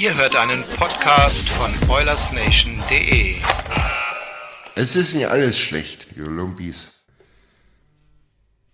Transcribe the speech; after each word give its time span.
Ihr 0.00 0.16
hört 0.16 0.34
einen 0.34 0.64
Podcast 0.76 1.46
von 1.50 1.78
OilersNation.de. 1.90 3.36
Es 4.74 4.96
ist 4.96 5.12
nicht 5.12 5.28
alles 5.28 5.58
schlecht, 5.58 6.06
ihr 6.16 6.24
Lumpis. 6.24 7.04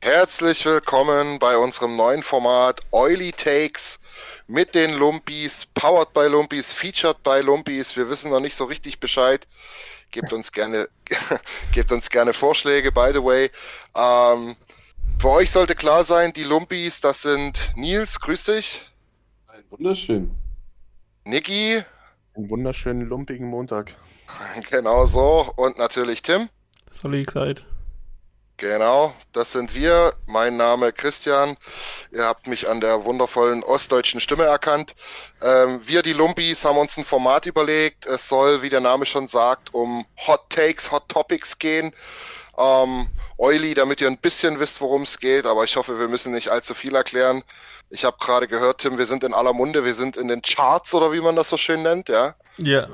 Herzlich 0.01 0.65
willkommen 0.65 1.41
bei 1.41 1.57
unserem 1.57 1.97
neuen 1.97 2.23
Format 2.23 2.81
Oily 2.93 3.33
Takes 3.33 3.99
mit 4.47 4.77
den 4.77 4.95
Lumpis, 4.95 5.67
powered 5.75 6.13
by 6.15 6.29
Lumpis, 6.29 6.73
featured 6.73 7.21
by 7.25 7.41
Lumpis. 7.41 7.97
Wir 7.97 8.09
wissen 8.09 8.31
noch 8.31 8.39
nicht 8.39 8.57
so 8.57 8.63
richtig 8.63 9.01
Bescheid. 9.01 9.49
Gebt 10.13 10.33
uns 10.33 10.53
gerne, 10.53 10.89
gebt 11.73 11.91
uns 11.91 12.09
gerne 12.09 12.35
Vorschläge, 12.35 12.93
by 12.93 13.11
the 13.13 13.25
way. 13.25 13.51
Ähm, 13.97 14.55
für 15.19 15.31
euch 15.31 15.51
sollte 15.51 15.75
klar 15.75 16.05
sein, 16.05 16.33
die 16.33 16.45
Lumpis, 16.45 17.01
das 17.01 17.23
sind 17.23 17.73
Nils, 17.75 18.21
grüß 18.21 18.45
dich. 18.45 18.87
Wunderschön. 19.71 20.31
Niki, 21.25 21.83
Einen 22.35 22.51
wunderschönen 22.51 23.09
lumpigen 23.09 23.49
Montag. 23.49 23.95
genau 24.71 25.07
so. 25.07 25.53
Und 25.57 25.79
natürlich 25.79 26.23
Tim. 26.23 26.49
Solid 26.91 27.27
Genau, 28.59 29.13
das 29.33 29.53
sind 29.53 29.75
wir. 29.75 30.15
Mein 30.27 30.57
Name 30.57 30.93
Christian. 30.93 31.57
Ihr 32.11 32.25
habt 32.25 32.47
mich 32.47 32.69
an 32.69 32.81
der 32.81 33.05
wundervollen 33.05 33.63
ostdeutschen 33.63 34.21
Stimme 34.21 34.45
erkannt. 34.45 34.95
Ähm, 35.43 35.81
wir, 35.85 36.03
die 36.03 36.15
Lumpis, 36.15 36.65
haben 36.65 36.79
uns 36.79 36.97
ein 36.97 37.05
Format 37.05 37.45
überlegt. 37.45 38.07
Es 38.07 38.29
soll, 38.29 38.63
wie 38.63 38.71
der 38.71 38.81
Name 38.81 39.05
schon 39.05 39.29
sagt, 39.29 39.75
um 39.75 40.07
Hot 40.27 40.49
Takes, 40.49 40.91
Hot 40.91 41.09
Topics 41.09 41.59
gehen. 41.59 41.93
Ähm, 42.57 43.09
Oily, 43.37 43.75
damit 43.75 44.01
ihr 44.01 44.07
ein 44.07 44.17
bisschen 44.17 44.59
wisst, 44.59 44.81
worum 44.81 45.03
es 45.03 45.19
geht, 45.19 45.45
aber 45.45 45.65
ich 45.65 45.77
hoffe, 45.77 45.99
wir 45.99 46.09
müssen 46.09 46.33
nicht 46.33 46.49
allzu 46.49 46.73
viel 46.73 46.95
erklären. 46.95 47.43
Ich 47.91 48.05
habe 48.05 48.17
gerade 48.19 48.49
gehört, 48.49 48.79
Tim, 48.79 48.99
wir 48.99 49.07
sind 49.07 49.23
in 49.25 49.33
aller 49.33 49.53
Munde, 49.53 49.85
wir 49.85 49.95
sind 49.95 50.17
in 50.17 50.29
den 50.29 50.43
Charts 50.43 50.93
oder 50.95 51.13
wie 51.13 51.21
man 51.21 51.37
das 51.37 51.49
so 51.49 51.57
schön 51.57 51.83
nennt, 51.83 52.09
ja. 52.09 52.35
Ja, 52.59 52.89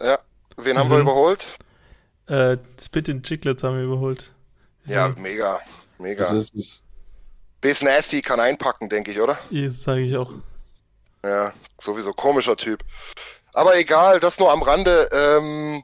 Ja. 0.00 0.18
Wen 0.56 0.76
haben 0.78 0.90
wir 0.90 0.96
Mhm. 0.96 1.02
überholt? 1.02 1.46
äh, 2.26 2.56
Spit 2.80 3.08
and 3.08 3.26
Chicklets 3.26 3.62
haben 3.64 3.76
wir 3.76 3.84
überholt. 3.84 4.30
Ja, 4.84 5.08
Ja. 5.08 5.14
mega, 5.16 5.60
mega. 5.98 6.24
Also 6.26 6.38
es 6.38 6.50
ist, 6.50 6.82
Bs 7.60 7.82
Nasty 7.82 8.22
kann 8.22 8.38
einpacken, 8.40 8.88
denke 8.88 9.10
ich, 9.10 9.20
oder? 9.20 9.38
Das 9.50 9.82
sage 9.82 10.02
ich 10.02 10.16
auch. 10.16 10.30
Ja, 11.24 11.52
sowieso 11.80 12.12
komischer 12.12 12.56
Typ. 12.56 12.80
Aber 13.52 13.76
egal, 13.76 14.20
das 14.20 14.38
nur 14.38 14.50
am 14.52 14.62
Rande. 14.62 15.08
Ähm, 15.12 15.82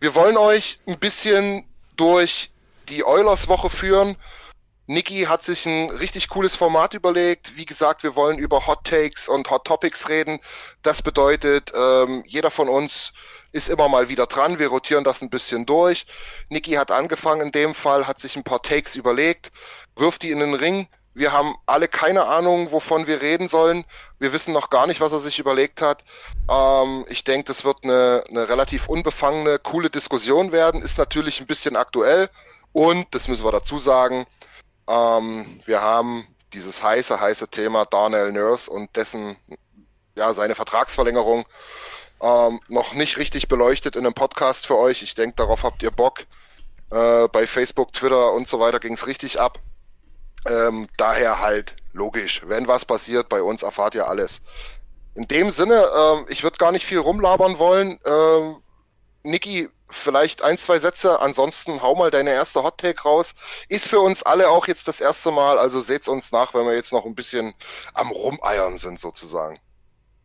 wir 0.00 0.14
wollen 0.14 0.36
euch 0.36 0.78
ein 0.86 0.98
bisschen 0.98 1.64
durch 1.96 2.50
die 2.88 3.04
Oilers-Woche 3.04 3.70
führen. 3.70 4.16
Niki 4.86 5.22
hat 5.22 5.44
sich 5.44 5.64
ein 5.64 5.88
richtig 5.90 6.28
cooles 6.28 6.56
Format 6.56 6.92
überlegt. 6.92 7.56
Wie 7.56 7.64
gesagt, 7.64 8.02
wir 8.02 8.16
wollen 8.16 8.38
über 8.38 8.66
Hot 8.66 8.84
Takes 8.84 9.28
und 9.30 9.50
Hot 9.50 9.64
Topics 9.64 10.10
reden. 10.10 10.40
Das 10.82 11.00
bedeutet, 11.00 11.72
ähm, 11.74 12.22
jeder 12.26 12.50
von 12.50 12.68
uns 12.68 13.14
ist 13.52 13.70
immer 13.70 13.88
mal 13.88 14.10
wieder 14.10 14.26
dran. 14.26 14.58
Wir 14.58 14.68
rotieren 14.68 15.02
das 15.02 15.22
ein 15.22 15.30
bisschen 15.30 15.64
durch. 15.64 16.06
Niki 16.50 16.72
hat 16.72 16.90
angefangen 16.90 17.40
in 17.46 17.52
dem 17.52 17.74
Fall, 17.74 18.06
hat 18.06 18.20
sich 18.20 18.36
ein 18.36 18.44
paar 18.44 18.60
Takes 18.60 18.94
überlegt, 18.94 19.52
wirft 19.96 20.22
die 20.22 20.30
in 20.30 20.40
den 20.40 20.52
Ring. 20.52 20.86
Wir 21.14 21.32
haben 21.32 21.54
alle 21.64 21.88
keine 21.88 22.26
Ahnung, 22.26 22.70
wovon 22.70 23.06
wir 23.06 23.22
reden 23.22 23.48
sollen. 23.48 23.84
Wir 24.18 24.34
wissen 24.34 24.52
noch 24.52 24.68
gar 24.68 24.86
nicht, 24.86 25.00
was 25.00 25.12
er 25.12 25.20
sich 25.20 25.38
überlegt 25.38 25.80
hat. 25.80 26.04
Ähm, 26.50 27.06
ich 27.08 27.24
denke, 27.24 27.46
das 27.46 27.64
wird 27.64 27.84
eine, 27.84 28.24
eine 28.28 28.50
relativ 28.50 28.88
unbefangene, 28.88 29.58
coole 29.60 29.88
Diskussion 29.88 30.52
werden. 30.52 30.82
Ist 30.82 30.98
natürlich 30.98 31.40
ein 31.40 31.46
bisschen 31.46 31.76
aktuell. 31.76 32.28
Und, 32.72 33.06
das 33.14 33.28
müssen 33.28 33.44
wir 33.44 33.52
dazu 33.52 33.78
sagen, 33.78 34.26
ähm, 34.88 35.60
wir 35.66 35.80
haben 35.80 36.26
dieses 36.52 36.82
heiße, 36.82 37.20
heiße 37.20 37.48
Thema 37.48 37.84
Darnell 37.84 38.32
Nurse 38.32 38.70
und 38.70 38.94
dessen, 38.96 39.36
ja, 40.16 40.32
seine 40.34 40.54
Vertragsverlängerung 40.54 41.44
ähm, 42.20 42.60
noch 42.68 42.94
nicht 42.94 43.18
richtig 43.18 43.48
beleuchtet 43.48 43.96
in 43.96 44.06
einem 44.06 44.14
Podcast 44.14 44.66
für 44.66 44.78
euch. 44.78 45.02
Ich 45.02 45.14
denke, 45.14 45.36
darauf 45.36 45.62
habt 45.62 45.82
ihr 45.82 45.90
Bock. 45.90 46.20
Äh, 46.90 47.28
bei 47.28 47.46
Facebook, 47.46 47.92
Twitter 47.92 48.32
und 48.32 48.48
so 48.48 48.60
weiter 48.60 48.78
ging 48.78 48.94
es 48.94 49.06
richtig 49.06 49.40
ab. 49.40 49.58
Ähm, 50.46 50.88
daher 50.96 51.40
halt 51.40 51.74
logisch. 51.92 52.42
Wenn 52.46 52.68
was 52.68 52.84
passiert, 52.84 53.28
bei 53.28 53.42
uns 53.42 53.62
erfahrt 53.62 53.94
ihr 53.94 54.08
alles. 54.08 54.42
In 55.14 55.26
dem 55.28 55.50
Sinne, 55.50 55.86
ähm, 55.96 56.26
ich 56.28 56.42
würde 56.42 56.58
gar 56.58 56.72
nicht 56.72 56.86
viel 56.86 56.98
rumlabern 56.98 57.58
wollen. 57.58 57.98
Ähm, 58.04 58.56
Niki, 59.22 59.68
vielleicht 59.88 60.42
ein, 60.42 60.58
zwei 60.58 60.78
Sätze. 60.78 61.20
Ansonsten 61.20 61.82
hau 61.82 61.94
mal 61.94 62.10
deine 62.10 62.30
erste 62.30 62.62
Hot 62.62 62.78
Take 62.78 63.02
raus. 63.02 63.34
Ist 63.68 63.88
für 63.88 64.00
uns 64.00 64.22
alle 64.22 64.48
auch 64.48 64.66
jetzt 64.66 64.88
das 64.88 65.00
erste 65.00 65.30
Mal. 65.30 65.58
Also 65.58 65.80
seht's 65.80 66.08
uns 66.08 66.32
nach, 66.32 66.54
wenn 66.54 66.66
wir 66.66 66.74
jetzt 66.74 66.92
noch 66.92 67.04
ein 67.04 67.14
bisschen 67.14 67.54
am 67.94 68.10
Rumeiern 68.10 68.78
sind, 68.78 69.00
sozusagen. 69.00 69.58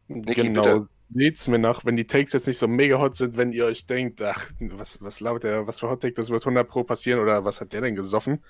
Niki, 0.07 0.43
genau. 0.43 0.61
bitte. 0.61 0.87
Seht's 1.11 1.47
mir 1.47 1.57
nach, 1.57 1.85
wenn 1.85 1.95
die 1.95 2.05
Takes 2.05 2.33
jetzt 2.33 2.45
nicht 2.45 2.59
so 2.59 2.67
mega 2.67 2.99
hot 2.99 3.15
sind, 3.15 3.35
wenn 3.35 3.51
ihr 3.51 3.65
euch 3.65 3.87
denkt, 3.87 4.21
ach, 4.21 4.45
was, 4.59 5.01
was 5.01 5.19
labert 5.19 5.43
der, 5.43 5.65
was 5.65 5.79
für 5.79 5.89
Hot 5.89 6.01
Take, 6.01 6.13
das 6.13 6.29
wird 6.29 6.43
100 6.43 6.67
Pro 6.67 6.83
passieren 6.83 7.19
oder 7.19 7.43
was 7.45 7.61
hat 7.61 7.73
der 7.73 7.81
denn 7.81 7.95
gesoffen? 7.95 8.43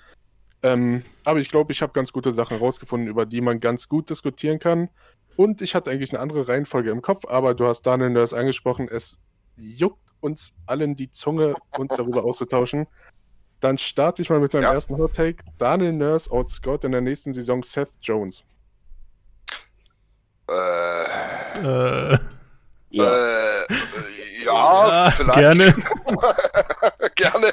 Ähm, 0.62 1.02
aber 1.24 1.40
ich 1.40 1.48
glaube, 1.48 1.72
ich 1.72 1.80
habe 1.80 1.94
ganz 1.94 2.12
gute 2.12 2.34
Sachen 2.34 2.58
rausgefunden, 2.58 3.08
über 3.08 3.24
die 3.24 3.40
man 3.40 3.60
ganz 3.60 3.88
gut 3.88 4.10
diskutieren 4.10 4.58
kann. 4.58 4.90
Und 5.36 5.62
ich 5.62 5.74
hatte 5.74 5.90
eigentlich 5.90 6.12
eine 6.12 6.20
andere 6.20 6.48
Reihenfolge 6.48 6.90
im 6.90 7.00
Kopf, 7.00 7.24
aber 7.24 7.54
du 7.54 7.66
hast 7.66 7.82
Daniel 7.82 8.10
Nurse 8.10 8.36
angesprochen, 8.36 8.88
es 8.90 9.18
juckt 9.56 10.09
uns 10.20 10.52
allen 10.66 10.96
die 10.96 11.10
Zunge, 11.10 11.54
uns 11.76 11.94
darüber 11.96 12.24
auszutauschen. 12.24 12.86
Dann 13.60 13.76
starte 13.78 14.22
ich 14.22 14.30
mal 14.30 14.40
mit 14.40 14.52
meinem 14.54 14.62
Ja. 14.62 14.72
ersten 14.72 14.96
Hot 14.96 15.14
Take. 15.14 15.44
Daniel 15.58 15.92
Nurse 15.92 16.30
outscored 16.30 16.84
in 16.84 16.92
der 16.92 17.00
nächsten 17.02 17.32
Saison 17.32 17.62
Seth 17.62 17.90
Jones. 18.00 18.42
Äh, 20.48 21.60
Äh, 21.60 22.18
ja. 22.90 23.04
äh, 23.04 23.64
äh, 23.64 24.44
ja, 24.44 25.06
ja, 25.06 25.10
vielleicht. 25.10 25.34
gerne. 25.38 25.74
Gerne. 27.16 27.52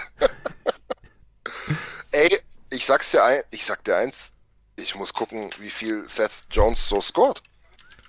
Ey, 2.11 2.39
ich 2.72 2.85
sag's 2.85 3.11
dir 3.11 3.23
ein, 3.23 3.41
ich 3.51 3.66
sag 3.66 3.84
dir 3.84 3.97
eins, 3.97 4.31
ich 4.78 4.95
muss 4.95 5.13
gucken, 5.13 5.49
wie 5.59 5.69
viel 5.69 6.07
Seth 6.07 6.31
Jones 6.49 6.87
so 6.87 7.02
scored. 7.02 7.41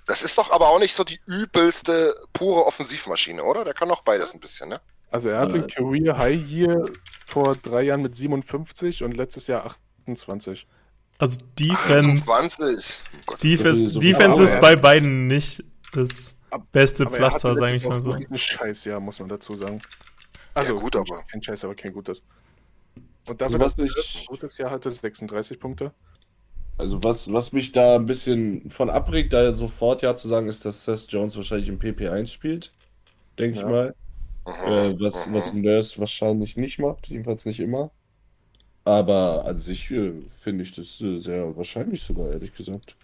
Das 0.09 0.23
ist 0.23 0.37
doch 0.39 0.49
aber 0.51 0.67
auch 0.69 0.79
nicht 0.79 0.95
so 0.95 1.03
die 1.03 1.19
übelste 1.27 2.15
pure 2.33 2.65
Offensivmaschine, 2.65 3.43
oder? 3.43 3.63
Der 3.63 3.75
kann 3.75 3.89
doch 3.89 4.01
beides 4.01 4.33
ein 4.33 4.39
bisschen, 4.39 4.67
ne? 4.69 4.81
Also 5.11 5.29
er 5.29 5.39
hatte 5.39 5.57
Äh. 5.57 5.61
ein 5.61 5.67
Career 5.67 6.17
High 6.17 6.41
hier 6.47 6.83
vor 7.27 7.55
drei 7.55 7.83
Jahren 7.83 8.01
mit 8.01 8.15
57 8.15 9.03
und 9.03 9.11
letztes 9.15 9.45
Jahr 9.47 9.65
28. 10.07 10.65
Also 11.19 11.37
Defense, 11.59 12.25
20. 12.25 13.01
Oh 13.13 13.19
Gott. 13.27 13.43
Defense, 13.43 13.87
So 13.87 13.99
Defense 13.99 14.41
ist 14.43 14.53
ja. 14.55 14.59
bei 14.59 14.75
beiden 14.75 15.27
nicht 15.27 15.63
das 15.93 16.33
beste 16.71 17.03
Aber 17.05 17.11
er 17.11 17.17
Pflaster, 17.17 17.55
sage 17.55 17.75
ich 17.75 17.85
mal 17.85 17.99
auch 17.99 18.01
so. 18.03 18.11
Ein 18.13 18.27
Scheißjahr, 18.37 18.99
muss 18.99 19.19
man 19.19 19.29
dazu 19.29 19.55
sagen. 19.57 19.79
Also 20.55 20.79
gut, 20.79 20.95
aber- 20.95 21.23
Kein 21.31 21.43
Scheiß, 21.43 21.63
aber 21.65 21.75
kein 21.75 21.93
gutes. 21.93 22.23
Und 23.27 23.41
Also 23.43 23.57
dafür, 23.57 23.59
dass 23.59 23.77
er 23.77 23.85
ich- 23.85 24.21
ein 24.21 24.25
gutes 24.25 24.57
Jahr 24.57 24.71
hatte, 24.71 24.89
36 24.89 25.59
Punkte. 25.59 25.93
Also 26.79 27.03
was, 27.03 27.31
was 27.33 27.51
mich 27.53 27.73
da 27.73 27.95
ein 27.97 28.05
bisschen 28.07 28.69
von 28.71 28.89
abregt, 28.89 29.33
da 29.33 29.55
sofort 29.55 30.01
ja 30.01 30.15
zu 30.17 30.27
sagen, 30.29 30.47
ist, 30.49 30.65
dass 30.65 30.85
Seth 30.85 31.07
Jones 31.11 31.35
wahrscheinlich 31.37 31.69
im 31.69 31.79
PP1 31.79 32.31
spielt. 32.31 32.73
Denke 33.39 33.55
Ja. 33.55 33.59
ich 33.59 33.65
mal. 33.65 33.95
Mhm, 34.47 34.53
Äh, 34.65 34.99
was, 34.99 35.31
mhm. 35.33 35.33
was 35.33 35.53
Nurse 35.53 35.99
wahrscheinlich 35.99 36.57
nicht 36.57 36.79
macht, 36.79 37.07
jedenfalls 37.09 37.45
nicht 37.45 37.59
immer. 37.61 37.91
Aber 38.85 39.45
an 39.45 39.59
sich 39.59 39.91
äh, 39.91 40.13
finde 40.29 40.63
ich 40.65 40.73
das 40.73 41.01
äh, 41.01 41.19
sehr 41.19 41.55
wahrscheinlich 41.57 42.03
sogar, 42.03 42.31
ehrlich 42.31 42.53
gesagt. 42.55 42.97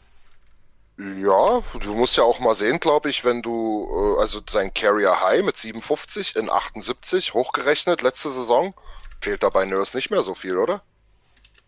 Ja, 0.97 1.61
du 1.79 1.95
musst 1.95 2.17
ja 2.17 2.23
auch 2.23 2.39
mal 2.41 2.53
sehen, 2.53 2.79
glaube 2.81 3.09
ich, 3.09 3.23
wenn 3.23 3.41
du, 3.41 3.87
äh, 4.17 4.21
also 4.21 4.41
sein 4.49 4.73
Carrier 4.73 5.21
High 5.21 5.41
mit 5.43 5.55
57 5.57 6.35
in 6.35 6.49
78 6.49 7.33
hochgerechnet 7.33 8.01
letzte 8.01 8.29
Saison, 8.31 8.73
fehlt 9.21 9.43
dabei 9.43 9.63
Nurse 9.65 9.95
nicht 9.95 10.09
mehr 10.09 10.21
so 10.23 10.35
viel, 10.35 10.57
oder? 10.57 10.83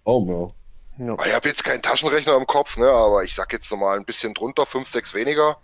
Oh, 0.06 0.26
ja. 0.28 0.56
Ja. 1.00 1.16
Ich 1.26 1.34
habe 1.34 1.48
jetzt 1.48 1.64
keinen 1.64 1.82
Taschenrechner 1.82 2.36
im 2.36 2.48
Kopf, 2.48 2.78
ne, 2.78 2.88
aber 2.90 3.24
ich 3.24 3.36
sag 3.36 3.54
jetzt 3.54 3.72
nochmal 3.72 3.98
ein 3.98 4.06
bisschen 4.06 4.34
drunter, 4.34 4.66
5, 4.66 4.88
6 4.88 5.14
weniger. 5.14 5.58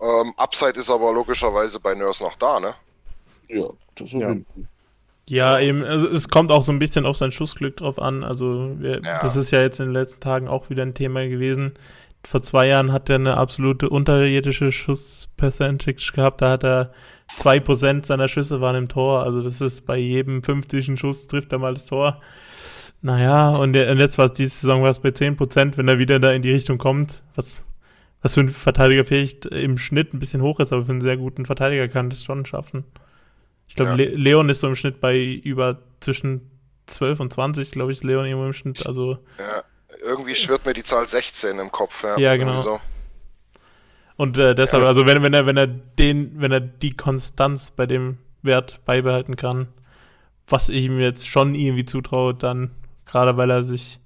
Ähm, 0.00 0.32
Upside 0.36 0.78
ist 0.78 0.90
aber 0.90 1.12
logischerweise 1.12 1.78
bei 1.78 1.94
Nurse 1.94 2.22
noch 2.22 2.36
da, 2.36 2.58
ne? 2.58 2.74
Ja, 3.48 3.66
das 3.96 4.12
Ja. 4.12 4.34
Ja, 5.28 5.60
eben, 5.60 5.84
also 5.84 6.08
es 6.08 6.28
kommt 6.28 6.50
auch 6.50 6.64
so 6.64 6.72
ein 6.72 6.80
bisschen 6.80 7.06
auf 7.06 7.16
sein 7.16 7.30
Schussglück 7.30 7.76
drauf 7.76 8.00
an. 8.00 8.24
Also 8.24 8.72
wir, 8.80 9.00
Ja. 9.00 9.20
das 9.20 9.36
ist 9.36 9.52
ja 9.52 9.60
jetzt 9.62 9.78
in 9.78 9.86
den 9.86 9.94
letzten 9.94 10.18
Tagen 10.20 10.48
auch 10.48 10.70
wieder 10.70 10.82
ein 10.82 10.94
Thema 10.94 11.24
gewesen. 11.28 11.74
Vor 12.24 12.42
zwei 12.42 12.66
Jahren 12.66 12.90
hat 12.92 13.08
er 13.08 13.14
eine 13.14 13.36
absolute 13.36 13.88
unterirdische 13.88 14.72
Schuss-Percentage 14.72 16.12
gehabt. 16.14 16.42
Da 16.42 16.50
hat 16.50 16.64
er 16.64 16.92
2% 17.38 18.06
seiner 18.06 18.26
Schüsse 18.28 18.60
waren 18.60 18.74
im 18.74 18.88
Tor. 18.88 19.22
Also 19.22 19.40
das 19.40 19.60
ist 19.60 19.86
bei 19.86 19.96
jedem 19.96 20.42
50. 20.42 20.98
Schuss 20.98 21.28
trifft 21.28 21.52
er 21.52 21.58
mal 21.58 21.74
das 21.74 21.86
Tor. 21.86 22.20
Naja, 23.02 23.50
und, 23.50 23.72
der, 23.72 23.90
und 23.90 23.98
jetzt 23.98 24.18
war 24.18 24.26
es 24.26 24.32
diese 24.34 24.54
Saison 24.54 24.82
war 24.82 24.90
es 24.90 24.98
bei 24.98 25.08
10%, 25.08 25.76
wenn 25.76 25.88
er 25.88 25.98
wieder 25.98 26.20
da 26.20 26.32
in 26.32 26.42
die 26.42 26.52
Richtung 26.52 26.76
kommt, 26.78 27.22
was, 27.34 27.64
was 28.20 28.34
für 28.34 28.40
einen 28.40 28.50
Verteidiger 28.50 29.04
vielleicht 29.06 29.46
im 29.46 29.78
Schnitt 29.78 30.12
ein 30.12 30.18
bisschen 30.18 30.42
hoch 30.42 30.60
ist, 30.60 30.72
aber 30.72 30.84
für 30.84 30.92
einen 30.92 31.00
sehr 31.00 31.16
guten 31.16 31.46
Verteidiger 31.46 31.88
kann 31.88 32.10
das 32.10 32.22
schon 32.22 32.44
schaffen. 32.44 32.84
Ich 33.68 33.74
glaube, 33.76 33.92
Ja. 33.92 33.96
Le 33.96 34.04
Leon 34.16 34.48
ist 34.50 34.60
so 34.60 34.66
im 34.68 34.74
Schnitt 34.74 35.00
bei 35.00 35.18
über 35.18 35.78
zwischen 36.00 36.50
12 36.86 37.20
und 37.20 37.32
20, 37.32 37.70
glaube 37.70 37.92
ich, 37.92 38.02
Leon 38.02 38.26
irgendwo 38.26 38.46
im 38.46 38.52
Schnitt. 38.52 38.86
Also, 38.86 39.18
Ja, 39.38 39.62
irgendwie 40.04 40.34
schwirrt 40.34 40.66
mir 40.66 40.74
die 40.74 40.82
Zahl 40.82 41.06
16 41.06 41.58
im 41.58 41.70
Kopf. 41.72 42.02
Ja, 42.02 42.18
Ja, 42.18 42.36
genau. 42.36 42.60
So. 42.60 42.80
und 44.16 44.36
äh, 44.36 44.54
deshalb, 44.54 44.84
also 44.84 45.06
wenn, 45.06 45.22
wenn 45.22 45.32
er, 45.32 45.46
wenn 45.46 45.56
er 45.56 45.68
den, 45.68 46.32
wenn 46.40 46.52
er 46.52 46.60
die 46.60 46.94
Konstanz 46.94 47.70
bei 47.70 47.86
dem 47.86 48.18
Wert 48.42 48.84
beibehalten 48.84 49.36
kann, 49.36 49.68
was 50.46 50.68
ich 50.68 50.84
ihm 50.86 50.98
jetzt 50.98 51.28
schon 51.28 51.54
irgendwie 51.54 51.84
zutraue, 51.84 52.34
dann 52.34 52.72
gerade 53.10 53.36
weil 53.36 53.50
er 53.50 53.64
sich, 53.64 54.00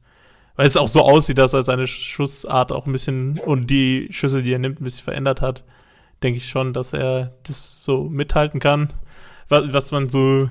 weil 0.57 0.67
es 0.67 0.77
auch 0.77 0.89
so 0.89 1.03
aussieht, 1.03 1.39
dass 1.39 1.53
er 1.53 1.63
seine 1.63 1.87
Schussart 1.87 2.73
auch 2.73 2.87
ein 2.87 2.93
bisschen 2.93 3.39
und 3.39 3.69
die 3.69 4.09
Schüsse, 4.11 4.43
die 4.43 4.53
er 4.53 4.59
nimmt, 4.59 4.81
ein 4.81 4.85
bisschen 4.85 5.05
verändert 5.05 5.41
hat, 5.41 5.65
denke 6.23 6.39
ich 6.39 6.49
schon, 6.49 6.73
dass 6.73 6.93
er 6.93 7.35
das 7.43 7.85
so 7.85 8.05
mithalten 8.05 8.61
kann. 8.61 8.93
Was, 9.49 9.73
was 9.73 9.93
man 9.93 10.09
so 10.09 10.51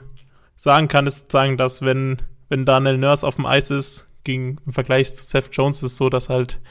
sagen 0.57 0.87
kann, 0.87 1.07
ist 1.07 1.19
sozusagen, 1.19 1.57
dass 1.57 1.81
wenn, 1.81 2.21
wenn 2.49 2.65
Daniel 2.65 2.97
Nurse 2.97 3.25
auf 3.25 3.35
dem 3.35 3.45
Eis 3.45 3.71
ist, 3.71 4.05
gegen, 4.23 4.57
im 4.65 4.73
Vergleich 4.73 5.15
zu 5.15 5.23
Seth 5.23 5.49
Jones 5.51 5.77
ist 5.77 5.91
es 5.91 5.97
so, 5.97 6.09
dass 6.09 6.29
halt 6.29 6.61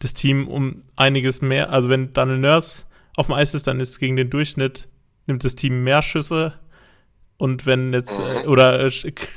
das 0.00 0.12
Team 0.12 0.48
um 0.48 0.82
einiges 0.96 1.40
mehr, 1.40 1.70
also 1.70 1.88
wenn 1.88 2.12
Daniel 2.12 2.38
Nurse 2.38 2.84
auf 3.16 3.26
dem 3.26 3.34
Eis 3.34 3.54
ist, 3.54 3.66
dann 3.66 3.80
ist 3.80 3.98
gegen 3.98 4.16
den 4.16 4.30
Durchschnitt, 4.30 4.88
nimmt 5.26 5.44
das 5.44 5.54
Team 5.54 5.82
mehr 5.84 6.02
Schüsse 6.02 6.54
und 7.40 7.64
wenn 7.64 7.92
jetzt, 7.94 8.18
äh, 8.18 8.46
oder 8.46 8.84
äh, 8.84 8.90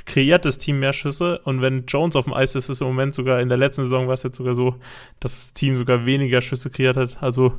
kreiert 0.04 0.44
das 0.44 0.58
Team 0.58 0.78
mehr 0.78 0.92
Schüsse 0.92 1.40
und 1.44 1.62
wenn 1.62 1.86
Jones 1.86 2.16
auf 2.16 2.24
dem 2.24 2.34
Eis 2.34 2.50
ist, 2.54 2.64
ist 2.64 2.68
es 2.76 2.80
im 2.82 2.86
Moment 2.88 3.14
sogar, 3.14 3.40
in 3.40 3.48
der 3.48 3.56
letzten 3.58 3.84
Saison 3.84 4.06
war 4.06 4.14
es 4.14 4.22
jetzt 4.22 4.36
sogar 4.36 4.54
so, 4.54 4.76
dass 5.20 5.32
das 5.34 5.52
Team 5.54 5.78
sogar 5.78 6.04
weniger 6.04 6.42
Schüsse 6.42 6.68
kreiert 6.70 6.96
hat, 6.98 7.22
also 7.22 7.54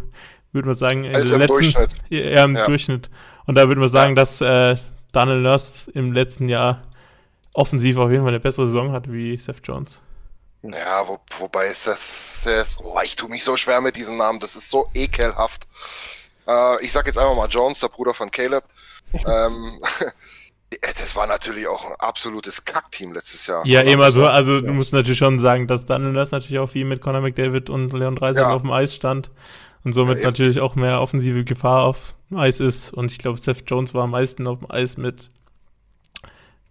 würde 0.52 0.68
man 0.68 0.78
sagen, 0.78 1.04
in 1.04 1.16
Also 1.16 1.34
der 1.34 1.36
im 1.36 1.42
letzten, 1.42 1.74
Durchschnitt. 1.74 1.96
ja, 2.10 2.44
im 2.46 2.56
Ja. 2.56 2.66
Durchschnitt. 2.66 3.10
Und 3.48 3.56
da 3.56 3.68
würde 3.68 3.82
man 3.82 3.90
sagen, 3.90 4.16
dass 4.16 4.40
äh, 4.40 4.76
Daniel 5.12 5.42
Nurse 5.42 5.90
im 5.92 6.14
letzten 6.14 6.48
Jahr 6.48 6.82
offensiv 7.54 7.98
auf 7.98 8.12
jeden 8.12 8.22
Fall 8.24 8.30
eine 8.34 8.40
bessere 8.40 8.68
Saison 8.68 8.92
hat 8.92 9.12
wie 9.12 9.36
Seth 9.38 9.62
Jones. 9.68 10.02
Ja, 10.62 11.08
wo, 11.08 11.20
wobei 11.40 11.68
ist 11.68 11.88
das, 11.88 12.44
das 12.46 12.68
oh, 12.84 13.00
ich 13.04 13.16
tue 13.16 13.30
mich 13.30 13.44
so 13.44 13.58
schwer 13.58 13.82
mit 13.82 13.96
diesem 13.98 14.18
Namen, 14.18 14.40
das 14.40 14.56
ist 14.56 14.70
so 14.70 14.90
ekelhaft. 14.94 15.68
Äh, 16.48 16.84
ich 16.84 16.92
sag 16.92 17.08
jetzt 17.08 17.18
einfach 17.18 17.36
mal 17.36 17.48
Jones, 17.50 17.80
der 17.80 17.90
Bruder 17.90 18.14
von 18.14 18.30
Caleb. 18.32 18.64
ähm, 19.14 19.80
das 20.82 21.16
war 21.16 21.28
natürlich 21.28 21.68
auch 21.68 21.86
ein 21.86 21.96
absolutes 22.00 22.66
Kackteam 22.66 23.14
letztes 23.14 23.48
Jahr. 23.48 23.66
Ja, 23.66 23.82
immer 23.82 24.12
so. 24.12 24.22
so. 24.22 24.28
Also 24.28 24.62
du 24.62 24.74
musst 24.74 24.94
natürlich 24.94 25.20
schon 25.20 25.40
sagen, 25.40 25.68
dass 25.68 25.86
Daniel 25.86 26.12
Nurse 26.12 26.34
natürlich 26.34 26.60
auch 26.60 26.70
viel 26.70 26.86
mit 26.86 27.02
Conor 27.02 27.22
McDavid 27.22 27.70
und 27.70 27.94
Leon 27.94 28.16
Dreiseitel 28.16 28.50
Ja. 28.50 28.56
auf 28.56 28.62
dem 28.62 28.72
Eis 28.72 28.94
stand 28.96 29.32
und 29.84 29.94
somit 29.94 30.16
Ja, 30.16 30.22
eben. 30.22 30.28
natürlich 30.28 30.60
auch 30.60 30.76
mehr 30.76 31.02
offensive 31.02 31.44
Gefahr 31.44 31.84
auf 31.84 32.14
dem 32.30 32.38
Eis 32.38 32.60
ist. 32.60 32.94
Und 32.94 33.12
ich 33.12 33.18
glaube, 33.18 33.40
Seth 33.40 33.64
Jones 33.70 33.94
war 33.94 34.04
am 34.04 34.12
meisten 34.12 34.48
auf 34.48 34.60
dem 34.60 34.72
Eis 34.72 34.98
mit 34.98 35.32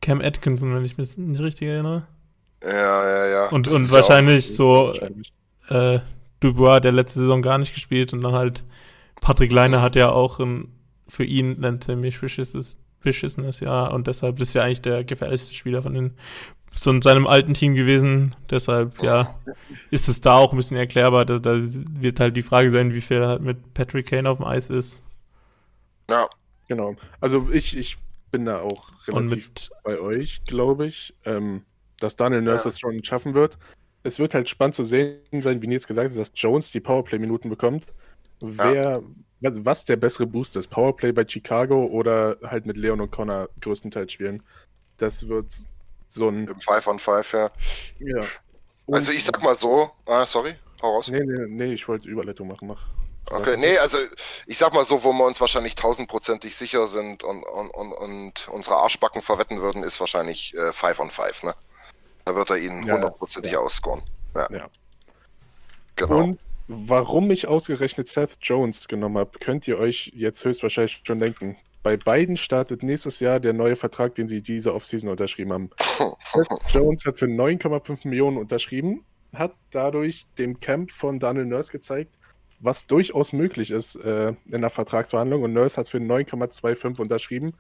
Cam 0.01 0.21
Atkinson, 0.21 0.75
wenn 0.75 0.85
ich 0.85 0.99
mich 0.99 1.17
nicht 1.17 1.41
richtig 1.41 1.69
erinnere. 1.69 2.07
Ja, 2.63 2.71
ja, 3.09 3.27
ja. 3.27 3.49
Und, 3.49 3.67
Das 3.67 3.75
und 3.75 3.83
ist 3.83 3.91
ja 3.91 3.97
wahrscheinlich 3.99 4.55
so 4.55 4.89
Wahrscheinlich. 4.89 5.33
äh, 5.69 6.01
Dubois, 6.41 6.81
der 6.81 6.93
letzte 6.93 7.21
Saison 7.21 7.43
gar 7.43 7.59
nicht 7.59 7.75
gespielt 7.75 8.13
und 8.13 8.23
dann 8.23 8.33
halt 8.35 8.65
Patrick 9.21 9.53
Leine 9.53 9.81
hat 9.81 9.97
ja 9.97 10.11
auch 10.11 10.39
ein, 10.41 10.69
für 11.09 11.25
ihn 11.25 11.65
ein 11.65 11.81
ziemlich 11.81 12.21
beschissenes, 12.21 12.79
beschissenes 13.05 13.61
Jahr 13.61 13.93
und 13.93 14.07
deshalb 14.07 14.41
ist 14.41 14.55
er 14.57 14.65
eigentlich 14.65 14.83
der 14.83 15.05
gefährlichste 15.05 15.55
Spieler 15.55 15.83
von 15.83 15.95
den 15.95 16.15
so 16.77 16.91
in 16.91 17.03
seinem 17.03 17.29
alten 17.29 17.55
Team 17.55 17.77
gewesen. 17.77 18.35
Deshalb, 18.51 19.01
ja, 19.01 19.39
ist 19.91 20.09
es 20.09 20.21
da 20.21 20.35
auch 20.35 20.53
ein 20.53 20.57
bisschen 20.57 20.77
erklärbar. 20.77 21.25
Da, 21.25 21.39
da 21.39 21.55
wird 21.57 22.19
halt 22.19 22.37
die 22.37 22.43
Frage 22.43 22.71
sein, 22.71 22.93
wie 22.95 23.01
viel 23.01 23.19
er 23.19 23.29
halt 23.29 23.43
mit 23.43 23.75
Patrick 23.75 24.07
Kane 24.07 24.29
auf 24.29 24.39
dem 24.39 24.47
Eis 24.47 24.71
ist. 24.71 25.05
Ja, 26.11 26.29
Genau. 26.69 26.97
Also 27.21 27.49
ich, 27.53 27.77
ich 27.77 27.97
bin 28.31 28.47
da 28.47 28.61
auch 28.61 28.89
relativ 29.07 29.49
mit, 29.49 29.71
bei 29.83 29.99
euch, 29.99 30.45
glaube 30.45 30.87
ich, 30.87 31.15
ähm, 31.25 31.63
dass 32.01 32.17
Daniel 32.17 32.43
Nurse 32.43 32.65
Ja. 32.65 32.71
es 32.71 32.81
schon 32.81 33.03
schaffen 33.05 33.35
wird. 33.35 33.59
Es 34.03 34.19
wird 34.19 34.35
halt 34.35 34.49
spannend 34.49 34.75
zu 34.75 34.85
sehen 34.85 35.21
sein, 35.41 35.63
wie 35.63 35.67
Nils 35.67 35.87
gesagt 35.87 36.11
hat, 36.11 36.19
dass 36.19 36.33
Jones 36.35 36.71
die 36.71 36.81
Powerplay-Minuten 36.81 37.49
bekommt. 37.49 37.87
Wer, 38.41 39.03
was, 39.45 39.65
was 39.65 39.85
der 39.85 39.97
bessere 39.97 40.27
Boost 40.27 40.57
ist, 40.57 40.69
Powerplay 40.69 41.13
bei 41.13 41.27
Chicago 41.27 41.87
oder 41.87 42.39
halt 42.43 42.67
mit 42.67 42.77
Leon 42.77 43.01
und 43.01 43.11
Connor 43.11 43.49
größtenteils 43.61 44.13
spielen. 44.13 44.43
Das 44.97 45.29
wird 45.29 45.53
so 46.09 46.29
ein. 46.29 46.47
im 46.47 46.61
Five 46.61 46.87
on 46.87 46.99
Five, 46.99 47.33
ja. 47.33 47.51
Ja. 47.99 48.25
Also 48.91 49.13
ich 49.13 49.25
sag 49.25 49.43
mal 49.43 49.55
so, 49.55 49.91
ah, 50.07 50.27
sorry, 50.27 50.55
hau 50.83 50.97
raus. 50.97 51.09
Nee, 51.09 51.21
nee, 51.25 51.47
nee, 51.49 51.73
ich 51.73 51.87
wollte 51.89 52.09
Überleitung 52.09 52.49
machen. 52.49 52.69
Mach. 52.69 52.89
Okay, 53.31 53.57
nee, 53.57 53.79
also 53.79 53.97
ich 54.47 54.59
sag 54.59 54.75
mal 54.75 54.85
so, 54.85 55.03
wo 55.03 55.13
wir 55.13 55.25
uns 55.25 55.41
wahrscheinlich 55.41 55.75
tausendprozentig 55.77 56.55
sicher 56.55 56.87
sind 56.87 57.25
und, 57.25 57.43
und, 57.43 57.71
und, 57.71 57.93
und 57.93 58.49
unsere 58.49 58.77
Arschbacken 58.77 59.23
verwetten 59.23 59.63
würden, 59.63 59.83
ist 59.83 59.99
wahrscheinlich 59.99 60.55
äh, 60.55 60.73
Five 60.75 61.01
on 61.01 61.11
Five, 61.11 61.43
ne? 61.43 61.55
Da 62.27 62.35
wird 62.35 62.51
er 62.51 62.59
ihn 62.59 62.85
Ja, 62.87 62.95
hundertprozentig 62.95 63.53
ja. 63.53 63.61
ausscoren. 63.61 64.03
Ja. 64.35 64.47
Ja. 64.51 64.69
Genau. 65.97 66.19
Und 66.19 66.41
warum 66.69 67.31
ich 67.31 67.47
ausgerechnet 67.47 68.09
Seth 68.09 68.39
Jones 68.41 68.89
genommen 68.89 69.19
habe, 69.19 69.39
könnt 69.39 69.69
ihr 69.69 69.79
euch 69.79 70.13
jetzt 70.15 70.45
höchstwahrscheinlich 70.45 71.03
schon 71.07 71.19
denken. 71.19 71.57
Bei 71.83 71.97
beiden 71.97 72.37
startet 72.37 72.83
nächstes 72.83 73.21
Jahr 73.21 73.41
der 73.41 73.53
neue 73.53 73.77
Vertrag, 73.77 74.15
den 74.15 74.27
sie 74.27 74.43
diese 74.43 74.75
Offseason 74.75 75.11
unterschrieben 75.11 75.53
haben. 75.53 75.71
Seth 76.33 76.49
Jones 76.73 77.05
hat 77.05 77.19
für 77.19 77.27
9,5 77.27 78.09
Millionen 78.09 78.39
unterschrieben, 78.39 79.05
hat 79.35 79.55
dadurch 79.71 80.27
dem 80.39 80.61
Camp 80.61 80.91
von 80.91 81.19
Daniel 81.19 81.45
Nurse 81.45 81.71
gezeigt, 81.71 82.19
was 82.61 82.87
durchaus 82.87 83.35
möglich 83.35 83.71
ist 83.71 83.97
äh, 83.97 84.33
in 84.51 84.63
der 84.63 84.71
Vertragsverhandlung. 84.71 85.43
Und 85.43 85.53
Nurse 85.53 85.77
hat 85.77 85.89
für 85.89 85.99
9,25 85.99 87.01
unterschrieben. 87.01 87.53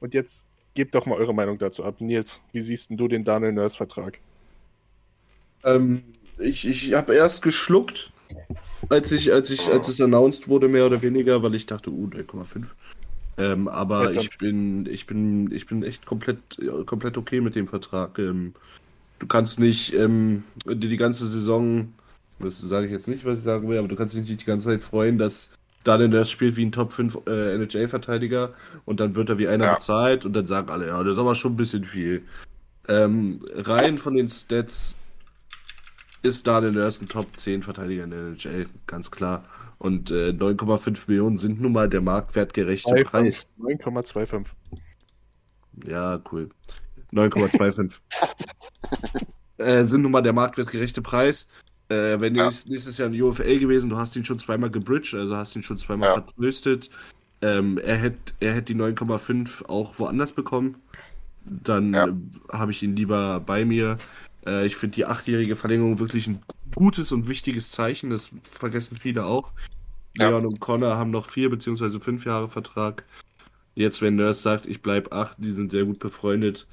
Und 0.00 0.14
jetzt 0.14 0.48
gebt 0.74 0.96
doch 0.96 1.06
mal 1.06 1.16
eure 1.16 1.34
Meinung 1.34 1.58
dazu 1.58 1.84
ab. 1.84 2.00
Nils, 2.00 2.40
wie 2.52 2.60
siehst 2.60 2.90
denn 2.90 2.96
du 2.96 3.06
den 3.06 3.24
Daniel 3.24 3.52
Nurse-Vertrag? 3.52 4.18
Ähm, 5.64 6.02
ich 6.38 6.66
ich 6.66 6.92
habe 6.94 7.14
erst 7.14 7.42
geschluckt, 7.42 8.12
als 8.88 9.10
ich, 9.12 9.32
als 9.32 9.50
ich, 9.50 9.70
als 9.72 9.88
es 9.88 10.00
announced 10.00 10.48
wurde, 10.48 10.68
mehr 10.68 10.86
oder 10.86 11.02
weniger, 11.02 11.42
weil 11.42 11.54
ich 11.54 11.66
dachte, 11.66 11.90
uh, 11.90 12.06
9,5. 12.08 12.74
Ähm, 13.38 13.68
aber 13.68 14.12
Ja, 14.12 14.12
ich 14.12 14.36
bin, 14.38 14.86
ich 14.86 15.06
bin, 15.06 15.52
ich 15.52 15.66
bin 15.66 15.82
echt 15.84 16.06
komplett, 16.06 16.58
komplett 16.86 17.18
okay 17.18 17.40
mit 17.40 17.54
dem 17.54 17.68
Vertrag. 17.68 18.18
Ähm, 18.18 18.54
du 19.18 19.26
kannst 19.28 19.60
nicht 19.60 19.94
ähm, 19.94 20.44
dir 20.66 20.76
die 20.76 20.96
ganze 20.96 21.26
Saison, 21.28 21.94
das 22.40 22.60
sage 22.60 22.86
ich 22.86 22.92
jetzt 22.92 23.08
nicht, 23.08 23.24
was 23.24 23.38
ich 23.38 23.44
sagen 23.44 23.68
will, 23.68 23.78
aber 23.78 23.88
du 23.88 23.96
kannst 23.96 24.14
dich 24.14 24.28
nicht 24.28 24.40
die 24.42 24.46
ganze 24.46 24.66
Zeit 24.68 24.82
freuen, 24.82 25.18
dass 25.18 25.50
Daniel 25.84 26.10
das 26.10 26.30
spielt 26.30 26.56
wie 26.56 26.66
ein 26.66 26.72
Top 26.72 26.92
5 26.92 27.18
äh, 27.26 27.54
NHL-Verteidiger 27.56 28.54
und 28.84 29.00
dann 29.00 29.14
wird 29.16 29.30
er 29.30 29.38
wie 29.38 29.48
einer 29.48 29.66
Ja. 29.66 29.68
bezahlt 29.68 30.24
und 30.26 30.34
dann 30.34 30.46
sagen 30.46 30.70
alle, 30.70 30.88
ja, 30.88 31.02
das 31.02 31.14
ist 31.14 31.18
aber 31.20 31.34
schon 31.34 31.54
ein 31.54 31.56
bisschen 31.56 31.84
viel. 31.84 32.26
Ähm, 32.88 33.40
rein 33.54 33.98
von 33.98 34.14
den 34.14 34.28
Stats 34.28 34.96
ist 36.22 36.46
Daniel 36.46 36.72
Nurse 36.72 37.04
ein 37.04 37.08
Top 37.08 37.34
10 37.34 37.62
Verteidiger 37.62 38.04
in 38.04 38.10
der 38.10 38.20
NHL, 38.20 38.66
ganz 38.86 39.10
klar. 39.10 39.44
Und 39.78 40.10
äh, 40.10 40.30
9,5 40.30 40.98
Millionen 41.06 41.36
sind 41.36 41.60
nun 41.60 41.72
mal 41.72 41.88
der 41.88 42.00
marktwertgerechte 42.00 42.94
Preis. 43.04 43.48
9,25. 43.60 44.46
Ja, 45.86 46.20
cool. 46.32 46.50
9,25. 47.12 47.92
äh, 49.58 49.84
sind 49.84 50.02
nun 50.02 50.10
mal 50.12 50.22
der 50.22 50.32
marktwertgerechte 50.32 51.00
Preis. 51.02 51.48
Äh, 51.88 52.20
wenn 52.20 52.34
Ja. 52.34 52.50
nächstes, 52.66 52.98
Jahr 52.98 53.08
in 53.08 53.22
UFL 53.22 53.58
gewesen, 53.58 53.88
du 53.88 53.96
hast 53.96 54.14
ihn 54.16 54.24
schon 54.24 54.38
zweimal 54.38 54.70
gebridged, 54.70 55.14
also 55.14 55.36
hast 55.36 55.56
ihn 55.56 55.62
schon 55.62 55.78
zweimal 55.78 56.08
Ja. 56.08 56.14
vertröstet. 56.14 56.90
Ähm, 57.40 57.78
er 57.78 57.96
hätte 57.96 58.34
er 58.40 58.52
hätt 58.54 58.68
die 58.68 58.74
9,5 58.74 59.64
auch 59.68 59.98
woanders 59.98 60.32
bekommen. 60.32 60.82
dann 61.44 61.94
ja. 61.94 62.08
habe 62.52 62.72
ich 62.72 62.82
ihn 62.82 62.94
lieber 62.94 63.40
bei 63.40 63.64
mir. 63.64 63.96
Äh, 64.46 64.66
ich 64.66 64.76
finde 64.76 64.96
die 64.96 65.06
achtjährige 65.06 65.56
Verlängerung 65.56 65.98
wirklich 65.98 66.26
ein 66.26 66.42
gutes 66.74 67.12
und 67.12 67.28
wichtiges 67.28 67.70
Zeichen. 67.70 68.10
Das 68.10 68.30
vergessen 68.50 68.96
viele 68.96 69.26
auch. 69.26 69.52
Ja. 70.16 70.30
Leon 70.30 70.46
und 70.46 70.60
Connor 70.60 70.96
haben 70.96 71.10
noch 71.10 71.26
vier 71.26 71.50
beziehungsweise 71.50 72.00
fünf 72.00 72.24
Jahre 72.24 72.48
Vertrag. 72.48 73.04
Jetzt, 73.74 74.02
wenn 74.02 74.16
Nurse 74.16 74.42
sagt, 74.42 74.66
ich 74.66 74.82
bleibe 74.82 75.12
acht, 75.12 75.36
die 75.38 75.52
sind 75.52 75.70
sehr 75.70 75.84
gut 75.84 76.00
befreundet, 76.00 76.66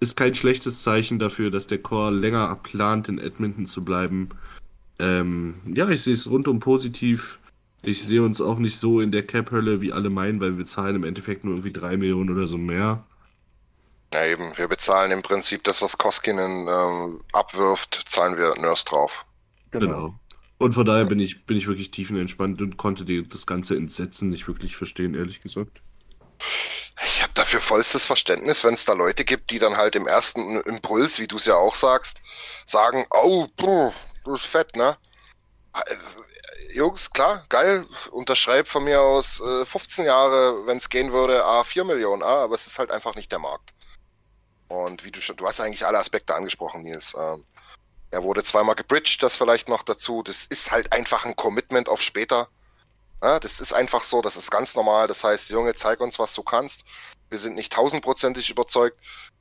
ist 0.00 0.16
kein 0.16 0.34
schlechtes 0.34 0.82
Zeichen 0.82 1.18
dafür, 1.18 1.50
dass 1.50 1.66
der 1.66 1.78
Core 1.78 2.14
länger 2.14 2.54
plant, 2.62 3.08
in 3.08 3.18
Edmonton 3.18 3.64
zu 3.64 3.82
bleiben. 3.84 4.28
Ähm, 4.98 5.54
ja, 5.74 5.88
ich 5.88 6.02
sehe 6.02 6.12
es 6.12 6.28
rundum 6.28 6.60
positiv. 6.60 7.38
Ich 7.82 8.02
sehe 8.04 8.22
uns 8.22 8.40
auch 8.40 8.58
nicht 8.58 8.76
so 8.76 9.00
in 9.00 9.10
der 9.10 9.26
Cap-Hölle, 9.26 9.80
wie 9.80 9.92
alle 9.92 10.10
meinen, 10.10 10.40
weil 10.40 10.58
wir 10.58 10.66
zahlen 10.66 10.96
im 10.96 11.04
Endeffekt 11.04 11.44
nur 11.44 11.54
irgendwie 11.54 11.72
drei 11.72 11.96
Millionen 11.96 12.30
oder 12.30 12.46
so 12.46 12.58
mehr. 12.58 13.04
Ja, 14.12 14.24
eben. 14.24 14.56
Wir 14.56 14.68
bezahlen 14.68 15.10
im 15.10 15.22
Prinzip 15.22 15.64
das, 15.64 15.82
was 15.82 15.98
Koskinen 15.98 16.68
ähm, 16.68 17.20
abwirft, 17.32 18.04
zahlen 18.08 18.36
wir 18.36 18.54
Nurse 18.56 18.84
drauf. 18.84 19.24
Genau. 19.70 19.86
genau. 19.86 20.14
Und 20.58 20.74
von 20.74 20.86
daher 20.86 21.04
bin 21.04 21.20
ich, 21.20 21.44
bin 21.44 21.56
ich 21.56 21.66
wirklich 21.66 21.90
tiefenentspannt 21.90 22.60
und 22.62 22.76
konnte 22.78 23.04
die, 23.04 23.22
das 23.28 23.46
ganze 23.46 23.76
Entsetzen 23.76 24.30
nicht 24.30 24.48
wirklich 24.48 24.76
verstehen, 24.76 25.14
ehrlich 25.14 25.42
gesagt. 25.42 25.82
Ich 27.04 27.22
habe 27.22 27.32
dafür 27.34 27.60
vollstes 27.60 28.06
Verständnis, 28.06 28.64
wenn 28.64 28.72
es 28.72 28.86
da 28.86 28.94
Leute 28.94 29.24
gibt, 29.24 29.50
die 29.50 29.58
dann 29.58 29.76
halt 29.76 29.96
im 29.96 30.06
ersten 30.06 30.60
Impuls, 30.62 31.18
wie 31.18 31.26
du 31.26 31.36
es 31.36 31.44
ja 31.44 31.56
auch 31.56 31.74
sagst, 31.74 32.22
sagen, 32.64 33.04
oh, 33.10 33.46
puh, 33.56 33.92
das 34.24 34.42
ist 34.42 34.46
fett, 34.46 34.74
ne? 34.76 34.96
Äh, 35.74 36.74
Jungs, 36.74 37.10
klar, 37.10 37.44
geil, 37.48 37.86
unterschreib 38.10 38.66
von 38.66 38.84
mir 38.84 39.00
aus 39.00 39.40
äh, 39.40 39.66
15 39.66 40.06
Jahre, 40.06 40.66
wenn 40.66 40.78
es 40.78 40.88
gehen 40.88 41.12
würde, 41.12 41.44
A, 41.44 41.64
4 41.64 41.84
Millionen, 41.84 42.22
A, 42.22 42.44
aber 42.44 42.54
es 42.54 42.66
ist 42.66 42.78
halt 42.78 42.90
einfach 42.90 43.14
nicht 43.14 43.30
der 43.30 43.38
Markt. 43.38 43.74
Und 44.68 45.04
wie 45.04 45.10
du 45.10 45.20
schon, 45.20 45.36
du 45.36 45.46
hast 45.46 45.60
eigentlich 45.60 45.86
alle 45.86 45.98
Aspekte 45.98 46.34
angesprochen, 46.34 46.82
Nils. 46.82 47.14
Ähm, 47.18 47.44
er 48.10 48.22
wurde 48.22 48.44
zweimal 48.44 48.74
gebridged, 48.74 49.22
das 49.22 49.36
vielleicht 49.36 49.68
noch 49.68 49.82
dazu. 49.82 50.22
Das 50.22 50.46
ist 50.46 50.70
halt 50.70 50.92
einfach 50.92 51.24
ein 51.24 51.36
Commitment 51.36 51.88
auf 51.88 52.00
später. 52.00 52.48
Ja, 53.22 53.40
das 53.40 53.60
ist 53.60 53.72
einfach 53.72 54.04
so, 54.04 54.22
das 54.22 54.36
ist 54.36 54.50
ganz 54.50 54.74
normal. 54.74 55.08
Das 55.08 55.24
heißt, 55.24 55.50
Junge, 55.50 55.74
zeig 55.74 56.00
uns, 56.00 56.18
was 56.18 56.34
du 56.34 56.42
kannst. 56.42 56.84
Wir 57.30 57.38
sind 57.38 57.54
nicht 57.54 57.72
tausendprozentig 57.72 58.50
überzeugt. 58.50 58.98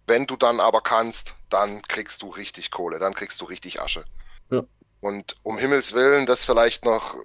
Wenn 0.07 0.27
du 0.27 0.35
dann 0.35 0.59
aber 0.59 0.81
kannst, 0.81 1.35
dann 1.49 1.81
kriegst 1.83 2.21
du 2.21 2.29
richtig 2.29 2.71
Kohle, 2.71 2.99
dann 2.99 3.13
kriegst 3.13 3.41
du 3.41 3.45
richtig 3.45 3.81
Asche. 3.81 4.05
Ja. 4.49 4.63
Und 5.01 5.35
um 5.43 5.57
Himmels 5.57 5.93
Willen, 5.93 6.25
das 6.25 6.45
vielleicht 6.45 6.85
noch, 6.85 7.15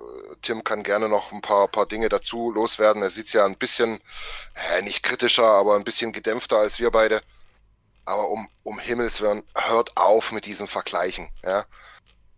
Tim 0.43 0.65
kann 0.65 0.83
gerne 0.83 1.09
noch 1.09 1.33
ein 1.33 1.41
paar, 1.41 1.69
paar 1.69 1.87
Dinge 1.87 2.09
dazu 2.09 2.53
loswerden. 2.53 3.03
Er 3.03 3.11
sieht 3.11 3.33
ja 3.33 3.47
ein 3.47 3.57
bisschen, 3.57 4.01
äh, 4.71 4.83
nicht 4.83 5.03
kritischer, 5.03 5.45
aber 5.45 5.77
ein 5.77 5.85
bisschen 5.85 6.13
gedämpfter 6.13 6.59
als 6.59 6.79
wir 6.79 6.91
beide. 6.91 7.21
Aber 8.11 8.29
um, 8.29 8.49
um 8.65 8.79
Himmels 8.81 9.21
Willen, 9.21 9.45
hört 9.55 9.97
auf 9.97 10.33
mit 10.33 10.45
diesem 10.45 10.67
Vergleichen. 10.67 11.29
Ja? 11.45 11.65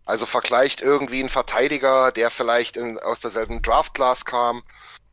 Also 0.05 0.27
vergleicht 0.27 0.81
irgendwie 0.81 1.19
einen 1.19 1.29
Verteidiger, 1.29 2.11
der 2.11 2.29
vielleicht 2.29 2.77
in, 2.77 2.99
aus 2.99 3.21
derselben 3.21 3.61
Draft-Class 3.63 4.23
kam, 4.25 4.61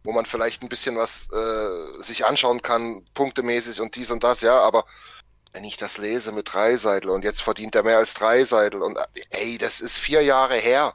wo 0.04 0.12
man 0.12 0.26
vielleicht 0.26 0.62
ein 0.62 0.68
bisschen 0.68 0.96
was 0.96 1.28
äh, 1.32 2.02
sich 2.02 2.26
anschauen 2.26 2.60
kann, 2.60 3.02
punktemäßig 3.14 3.80
und 3.80 3.96
dies 3.96 4.10
und 4.10 4.22
das, 4.22 4.42
ja, 4.42 4.58
aber 4.60 4.84
wenn 5.54 5.64
ich 5.64 5.78
das 5.78 5.96
lese 5.96 6.30
mit 6.30 6.52
Dreiseitel 6.52 7.08
und 7.08 7.24
jetzt 7.24 7.40
verdient 7.42 7.74
er 7.74 7.82
mehr 7.82 7.96
als 7.96 8.12
Dreiseitel 8.12 8.82
und 8.82 8.98
ey, 9.30 9.56
das 9.56 9.80
ist 9.80 9.98
vier 9.98 10.22
Jahre 10.22 10.56
her. 10.56 10.92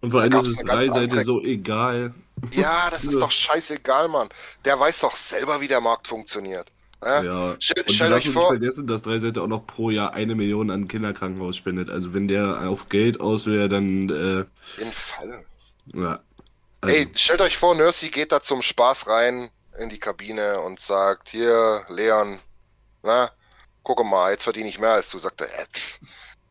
Und 0.00 0.10
vor 0.10 0.22
allem 0.22 0.32
ist 0.40 0.58
es 0.58 0.64
Dreiseitel 0.64 1.22
so 1.24 1.42
egal. 1.42 2.14
Ja, 2.52 2.88
das 2.90 3.04
ist 3.04 3.20
doch 3.20 3.30
scheißegal, 3.30 4.08
Mann. 4.08 4.28
Der 4.64 4.78
weiß 4.80 5.00
doch 5.00 5.16
selber, 5.16 5.60
wie 5.60 5.68
der 5.68 5.80
Markt 5.80 6.08
funktioniert. 6.08 6.70
Ja, 7.06 7.22
ja. 7.22 7.56
Stellt, 7.60 7.92
stellt 7.92 8.12
euch 8.12 8.28
vor. 8.30 8.50
Nicht 8.50 8.60
vergessen, 8.60 8.86
dass 8.88 9.02
Dreiseite 9.02 9.40
auch 9.40 9.46
noch 9.46 9.64
pro 9.64 9.90
Jahr 9.90 10.14
eine 10.14 10.34
Million 10.34 10.70
an 10.70 10.88
Kinderkrankenhaus 10.88 11.56
spendet. 11.56 11.88
Also 11.88 12.14
wenn 12.14 12.26
der 12.26 12.68
auf 12.68 12.88
Geld 12.88 13.20
aus 13.20 13.46
wäre, 13.46 13.68
dann. 13.68 14.10
Äh, 14.10 14.80
in 14.82 14.92
Fall. 14.92 15.44
Ja. 15.94 16.18
Also. 16.80 16.96
Ey, 16.96 17.06
stellt 17.14 17.40
euch 17.42 17.56
vor, 17.56 17.76
Nursey 17.76 18.10
geht 18.10 18.32
da 18.32 18.42
zum 18.42 18.60
Spaß 18.60 19.06
rein 19.06 19.50
in 19.78 19.88
die 19.88 20.00
Kabine 20.00 20.60
und 20.60 20.80
sagt: 20.80 21.28
Hier, 21.28 21.82
Leon, 21.88 22.40
na, 23.04 23.30
guck 23.84 24.04
mal, 24.04 24.32
jetzt 24.32 24.42
verdiene 24.42 24.68
ich 24.68 24.80
mehr 24.80 24.94
als 24.94 25.10
du. 25.10 25.18
Sagt 25.18 25.42
er, 25.42 25.46
äh, 25.46 25.66
pff, 25.72 26.00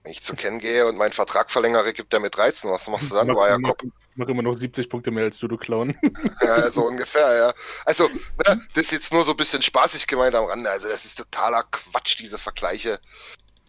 wenn 0.06 0.12
ich 0.12 0.22
zu 0.22 0.36
Ken 0.36 0.60
gehe 0.60 0.86
und 0.86 0.98
meinen 0.98 1.14
Vertrag 1.14 1.50
verlängere, 1.50 1.92
gibt 1.92 2.14
er 2.14 2.20
mir 2.20 2.30
13. 2.30 2.70
Was 2.70 2.88
machst 2.88 3.10
du 3.10 3.16
dann, 3.16 3.28
du 3.28 3.42
Eierkopf? 3.42 3.84
Mach 4.14 4.28
immer 4.28 4.44
noch 4.44 4.54
70 4.54 4.88
Punkte 4.88 5.10
mehr 5.10 5.24
als 5.24 5.40
du, 5.40 5.48
du 5.48 5.58
Clown. 5.58 5.96
ja, 6.42 6.70
so 6.70 6.86
ungefähr, 6.86 7.36
ja. 7.36 7.54
Also, 7.86 8.08
ne, 8.08 8.62
das 8.76 8.86
ist 8.86 8.92
jetzt 8.92 9.14
nur 9.14 9.24
so 9.24 9.32
ein 9.32 9.38
bisschen 9.38 9.64
spaßig 9.64 10.06
gemeint 10.06 10.36
am 10.36 10.46
Rande. 10.46 10.70
Also, 10.70 10.88
das 10.88 11.06
ist 11.06 11.18
totaler 11.18 11.64
Quatsch, 11.72 12.20
diese 12.20 12.38
Vergleiche. 12.38 13.00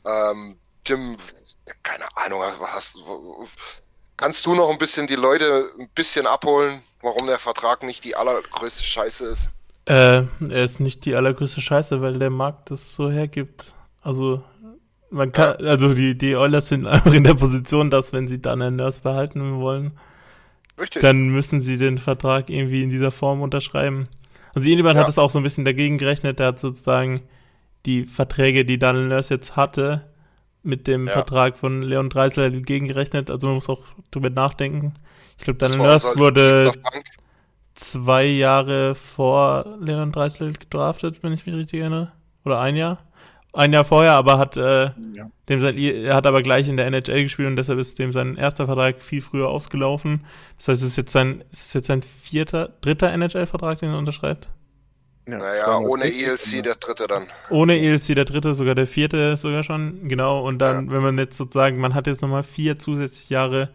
Ähm, 0.07 0.59
Tim, 0.85 1.17
keine 1.83 2.15
Ahnung, 2.19 2.43
was 2.59 2.71
hast 2.71 2.97
du. 2.97 3.49
Kannst 4.19 4.45
du 4.45 4.55
noch 4.55 4.69
ein 4.69 4.79
bisschen 4.79 5.07
die 5.07 5.17
Leute 5.17 5.71
ein 5.79 5.89
bisschen 5.95 6.27
abholen, 6.27 6.83
warum 7.01 7.27
der 7.27 7.39
Vertrag 7.39 7.83
nicht 7.83 8.05
die 8.05 8.15
allergrößte 8.15 8.85
Scheiße 8.85 9.25
ist? 9.25 9.51
Äh, 9.87 10.25
er 10.51 10.65
ist 10.65 10.81
nicht 10.81 11.07
die 11.07 11.15
allergrößte 11.15 11.63
Scheiße, 11.63 12.03
weil 12.03 12.19
der 12.19 12.31
Markt 12.31 12.71
das 12.71 12.93
so 12.93 13.11
hergibt. 13.11 13.75
Also, 14.03 14.45
man 15.11 15.33
kann, 15.33 15.57
also 15.65 15.95
die, 15.95 16.17
die 16.17 16.37
Oilers 16.37 16.69
sind 16.69 16.87
einfach 16.87 17.13
in 17.13 17.25
der 17.25 17.35
Position, 17.35 17.91
dass 17.91 18.13
wenn 18.13 18.29
sie 18.29 18.41
dann 18.41 18.63
einen 18.63 18.77
Nurse 18.77 19.01
behalten 19.01 19.61
wollen, 19.61 19.93
Richtig. 20.79 21.03
dann 21.03 21.29
müssen 21.29 21.61
sie 21.61 21.77
den 21.77 21.99
Vertrag 21.99 22.51
irgendwie 22.51 22.83
in 22.83 22.91
dieser 22.91 23.13
Form 23.13 23.41
unterschreiben. 23.41 24.09
Also 24.55 24.69
jemand 24.69 24.97
ja. 24.97 25.03
hat 25.03 25.09
es 25.09 25.19
auch 25.19 25.31
so 25.31 25.39
ein 25.39 25.43
bisschen 25.43 25.65
dagegen 25.65 25.99
gerechnet, 25.99 26.39
der 26.39 26.49
hat 26.49 26.61
sozusagen 26.61 27.23
die 27.85 28.05
Verträge, 28.05 28.65
die 28.65 28.79
Daniel 28.79 29.09
Nurse 29.09 29.35
jetzt 29.35 29.57
hatte, 29.57 30.05
mit 30.63 30.87
dem 30.89 31.07
ja. 31.07 31.13
Vertrag 31.13 31.59
von 31.59 31.83
Leon 31.83 32.11
Dreisler 32.11 32.51
gegengerechnet. 32.51 33.31
Also 33.31 33.47
man 33.47 33.55
muss 33.55 33.69
auch 33.69 33.83
drüber 34.11 34.31
nachdenken. 34.31 34.95
Ich 35.39 35.45
glaube, 35.45 35.59
Daniel 35.59 35.79
Nurse 35.79 36.17
wurde 36.17 36.73
zwei 37.75 38.25
Jahre 38.25 38.95
vor 38.97 39.77
Leon 39.81 40.11
Dreisler 40.11 40.51
gedraftet, 40.51 41.23
wenn 41.23 41.33
ich 41.33 41.47
mich 41.47 41.55
richtig 41.55 41.81
erinnere. 41.81 42.11
Oder 42.45 42.61
ein 42.61 42.75
Jahr 42.75 43.06
ein 43.57 43.73
Jahr 43.73 43.85
vorher, 43.85 44.13
aber 44.13 44.39
hat 44.39 44.57
äh, 44.57 44.85
ja. 44.85 45.31
dem 45.49 45.61
sein, 45.61 45.77
er 45.79 46.15
hat 46.15 46.27
aber 46.27 46.43
gleich 46.43 46.69
in 46.69 46.77
der 46.77 46.87
NHL 46.87 47.23
gespielt 47.23 47.49
und 47.49 47.57
deshalb 47.57 47.79
ist 47.79 47.99
dem 47.99 48.13
sein 48.13 48.37
erster 48.37 48.67
Vertrag 48.67 49.03
viel 49.03 49.23
früher 49.23 49.49
ausgelaufen. 49.49 50.25
Das 50.57 50.69
heißt, 50.69 50.83
es 50.83 50.89
ist 50.89 50.97
jetzt 50.97 51.13
sein, 51.13 51.43
es 51.51 51.67
ist 51.67 51.75
jetzt 51.75 51.87
sein 51.87 52.03
vierter, 52.03 52.75
dritter 52.81 53.13
NHL-Vertrag, 53.13 53.79
den 53.79 53.91
er 53.91 53.99
unterschreibt. 53.99 54.51
Ja, 55.29 55.39
naja, 55.39 55.79
ohne 55.79 56.05
ELC 56.05 56.63
der 56.63 56.77
dritte 56.77 57.09
dann. 57.09 57.27
Ohne 57.51 57.79
ELC 57.79 58.15
der 58.15 58.25
dritte, 58.25 58.55
sogar 58.55 58.77
der 58.77 58.87
vierte 58.87 59.37
sogar 59.37 59.65
schon, 59.65 60.09
genau. 60.09 60.47
Und 60.47 60.59
dann, 60.59 60.87
ja. 60.87 60.93
wenn 60.93 61.03
man 61.03 61.19
jetzt 61.19 61.37
sozusagen, 61.37 61.79
man 61.79 61.95
hat 61.95 62.07
jetzt 62.07 62.23
nochmal 62.23 62.45
vier 62.45 62.79
zusätzliche 62.79 63.35
Jahre 63.35 63.71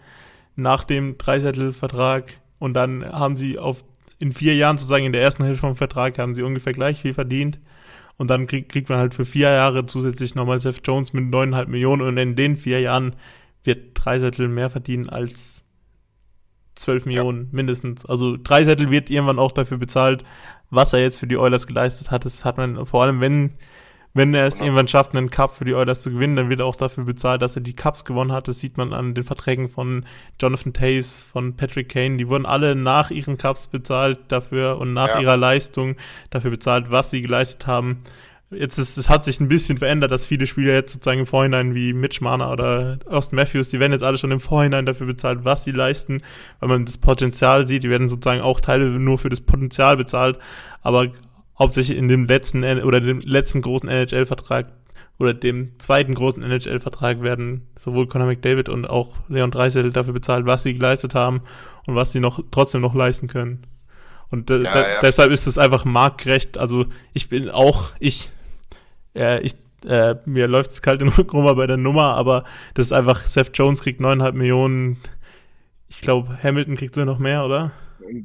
nach 0.56 0.86
dem 0.86 1.18
Dreisettel-Vertrag 1.18 2.40
und 2.60 2.74
dann 2.74 3.06
haben 3.06 3.36
sie 3.36 3.58
auf 3.58 3.84
in 4.20 4.32
vier 4.32 4.56
Jahren 4.56 4.78
sozusagen 4.78 5.06
in 5.06 5.14
der 5.14 5.24
ersten 5.24 5.44
Hälfte 5.44 5.62
vom 5.62 5.76
Vertrag 5.76 6.20
haben 6.20 6.36
sie 6.36 6.44
ungefähr 6.44 6.74
gleich 6.74 7.02
viel 7.02 7.14
verdient. 7.14 7.60
Und 8.22 8.28
dann 8.28 8.46
krieg, 8.46 8.70
kriegt 8.70 8.88
man 8.88 9.00
halt 9.00 9.16
für 9.16 9.25
vier 9.25 9.50
Jahre 9.50 9.84
zusätzlich 9.86 10.36
nochmal 10.36 10.60
Seth 10.60 10.82
Jones 10.86 11.12
mit 11.12 11.32
neuneinhalb 11.32 11.68
Millionen 11.68 12.04
und 12.04 12.18
in 12.18 12.36
den 12.36 12.56
vier 12.56 12.80
Jahren 12.80 13.16
wird 13.63 13.94
Dreisettel 13.96 14.48
mehr 14.48 14.70
verdienen 14.70 15.10
als 15.10 15.63
zwölf 16.75 17.08
Millionen 17.08 17.46
ja. 17.46 17.50
mindestens. 17.51 18.06
Also 18.06 18.38
Dreisettel 18.38 18.92
wird 18.92 19.10
irgendwann 19.10 19.40
auch 19.40 19.51
dafür 19.51 19.80
bezahlt, 19.80 20.24
was 20.70 20.94
er 20.94 21.00
jetzt 21.00 21.20
für 21.20 21.25
die 21.25 21.36
Oilers 21.36 21.66
geleistet 21.66 22.12
hat. 22.12 22.24
Das 22.24 22.46
hat 22.46 22.58
man 22.58 22.86
vor 22.86 23.01
allem, 23.01 23.22
wenn 23.22 23.54
wenn 24.13 24.34
er 24.34 24.46
es 24.46 24.56
genau. 24.56 24.65
irgendwann 24.65 24.88
schafft, 24.88 25.15
einen 25.15 25.30
Cup 25.30 25.56
für 25.56 25.65
die 25.65 25.74
Oilers 25.74 26.01
zu 26.01 26.12
gewinnen, 26.12 26.36
dann 26.36 26.50
wird 26.50 26.60
er 26.60 26.65
auch 26.65 26.75
dafür 26.75 27.06
bezahlt, 27.06 27.41
dass 27.41 27.56
er 27.56 27.62
die 27.62 27.75
Cups 27.75 28.03
gewonnen 28.03 28.32
hat. 28.32 28.48
Das 28.48 28.60
sieht 28.60 28.77
man 28.77 28.94
an 28.94 29.13
den 29.13 29.24
Verträgen 29.24 29.70
von 29.70 30.06
Jonathan 30.39 30.74
Taves, 30.74 31.24
von 31.24 31.56
Patrick 31.56 31.89
Kane. 31.89 32.18
Die 32.18 32.27
wurden 32.27 32.46
alle 32.46 32.75
nach 32.75 33.12
ihren 33.12 33.38
Cups 33.38 33.68
bezahlt 33.68 34.20
dafür 34.27 34.77
und 34.80 34.94
nach 34.94 35.15
ja. 35.15 35.22
ihrer 35.22 35.38
Leistung 35.38 35.96
dafür 36.30 36.51
bezahlt, 36.51 36.91
was 36.91 37.12
sie 37.12 37.22
geleistet 37.22 37.68
haben. 37.68 38.00
Jetzt 38.53 38.77
ist, 38.77 38.98
es 38.98 39.08
hat 39.08 39.24
sich 39.24 39.39
ein 39.39 39.48
bisschen 39.48 39.77
verändert, 39.77 40.12
dass 40.12 40.25
viele 40.25 40.46
Spieler 40.46 40.74
jetzt 40.74 40.91
sozusagen 40.91 41.22
im 41.22 41.25
Vorhinein 41.25 41.74
wie 41.74 41.94
Mitch 41.94 42.22
Marner 42.22 42.51
oder 42.51 43.00
Austin 43.10 43.38
Matthews, 43.38 43.70
die 43.70 43.80
werden 43.80 43.94
jetzt 43.94 44.03
alle 44.03 44.18
schon 44.18 44.32
im 44.32 44.41
Vorhinein 44.41 44.86
dafür 44.86 45.08
bezahlt, 45.08 45.46
was 45.46 45.63
sie 45.63 45.72
leisten, 45.72 46.22
weil 46.60 46.68
man 46.68 46.86
das 46.86 46.98
Potenzial 46.98 47.65
sieht. 47.65 47.84
Die 47.84 47.89
werden 47.89 48.10
sozusagen 48.10 48.41
auch 48.41 48.60
Teile 48.60 48.88
nur 48.88 49.18
für 49.20 49.30
das 49.30 49.39
Potenzial 49.39 49.96
bezahlt, 49.96 50.38
aber 50.82 51.08
hauptsächlich 51.62 51.96
in 51.96 52.08
dem 52.08 52.25
letzten 52.25 52.63
oder 52.82 53.00
dem 53.00 53.20
letzten 53.20 53.62
großen 53.62 53.88
NHL-Vertrag 53.88 54.72
oder 55.20 55.36
dem 55.36 55.77
zweiten 55.77 56.15
großen 56.15 56.41
NHL-Vertrag 56.41 57.22
werden 57.22 57.68
sowohl 57.77 58.08
Conor 58.08 58.25
McDavid 58.25 58.68
und 58.68 58.89
auch 58.89 59.12
Leon 59.30 59.51
Dreisel 59.51 59.91
dafür 59.91 60.13
bezahlt, 60.13 60.48
was 60.48 60.63
sie 60.63 60.74
geleistet 60.74 61.13
haben 61.13 61.44
und 61.86 61.94
was 61.94 62.12
sie 62.12 62.20
noch 62.20 62.44
trotzdem 62.50 62.82
noch 62.82 62.96
leisten 62.96 63.27
können. 63.27 63.68
Und 64.32 64.50
ja, 64.50 64.58
ja. 64.63 64.86
deshalb 65.03 65.30
ist 65.30 65.46
es 65.46 65.60
einfach 65.60 65.86
marktgerecht. 65.86 66.58
Also 66.58 66.88
ich 67.13 67.30
bin 67.30 67.51
auch, 67.51 67.91
ich, 68.00 68.30
äh, 69.15 69.41
ich, 69.41 69.53
äh, 69.86 70.15
mir 70.25 70.48
läuft 70.48 70.72
es 70.72 70.82
kalt 70.82 71.01
den 71.01 71.10
Rücken 71.10 71.44
bei 71.56 71.68
der 71.68 71.77
Nummer, 71.77 72.15
aber 72.15 72.44
das 72.74 72.88
ist 72.88 72.91
einfach, 72.91 73.20
Seth 73.20 73.51
Jones 73.53 73.82
kriegt 73.82 74.00
neuneinhalb 74.00 74.34
Millionen. 74.34 74.98
Ich 75.88 76.01
glaube, 76.01 76.36
Hamilton 76.41 76.77
kriegt 76.77 76.96
so 76.96 77.06
noch 77.06 77.20
mehr, 77.20 77.46
oder? 77.46 77.72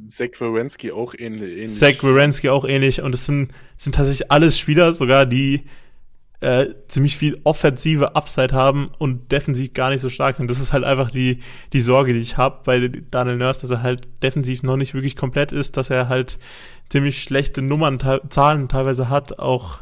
Zach 0.06 0.40
Wierenski 0.40 0.92
auch 0.92 1.14
ähnlich. 1.16 1.72
Zach 1.74 2.02
Wierenski 2.02 2.48
auch 2.48 2.64
ähnlich. 2.64 3.00
Und 3.02 3.14
es 3.14 3.26
sind, 3.26 3.52
sind 3.78 3.94
tatsächlich 3.94 4.30
alles 4.30 4.58
Spieler, 4.58 4.94
sogar 4.94 5.26
die 5.26 5.64
äh, 6.40 6.66
ziemlich 6.88 7.16
viel 7.16 7.40
offensive 7.44 8.14
Upside 8.14 8.54
haben 8.54 8.90
und 8.98 9.32
defensiv 9.32 9.72
gar 9.72 9.90
nicht 9.90 10.00
so 10.00 10.08
stark 10.08 10.36
sind. 10.36 10.50
Das 10.50 10.60
ist 10.60 10.72
halt 10.72 10.84
einfach 10.84 11.10
die, 11.10 11.40
die 11.72 11.80
Sorge, 11.80 12.12
die 12.12 12.20
ich 12.20 12.36
habe 12.36 12.60
bei 12.64 12.88
Daniel 13.10 13.36
Nurse, 13.36 13.62
dass 13.62 13.70
er 13.70 13.82
halt 13.82 14.08
defensiv 14.22 14.62
noch 14.62 14.76
nicht 14.76 14.94
wirklich 14.94 15.16
komplett 15.16 15.52
ist, 15.52 15.76
dass 15.76 15.90
er 15.90 16.08
halt 16.08 16.38
ziemlich 16.88 17.22
schlechte 17.22 17.62
Nummern, 17.62 17.98
Zahlen 18.28 18.68
teilweise 18.68 19.08
hat, 19.08 19.38
auch, 19.38 19.78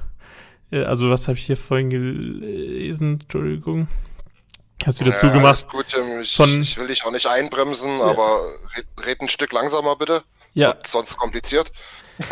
äh, 0.70 0.82
also 0.82 1.10
was 1.10 1.28
habe 1.28 1.38
ich 1.38 1.46
hier 1.46 1.56
vorhin 1.56 1.90
gelesen, 1.90 3.20
Entschuldigung. 3.22 3.88
Hast 4.85 5.00
du 5.00 5.04
wieder 5.04 5.14
ja, 5.14 5.21
zugemacht? 5.21 5.69
Gut, 5.69 5.87
ich, 6.23 6.37
Von, 6.37 6.62
ich 6.62 6.76
will 6.76 6.88
dich 6.88 7.04
auch 7.04 7.11
nicht 7.11 7.26
einbremsen, 7.26 7.99
ja. 7.99 8.04
aber 8.04 8.40
red, 8.76 8.87
red, 9.07 9.21
ein 9.21 9.28
Stück 9.28 9.52
langsamer 9.52 9.97
bitte. 9.97 10.23
Ja. 10.52 10.76
Sonst 10.87 11.16
kompliziert. 11.16 11.73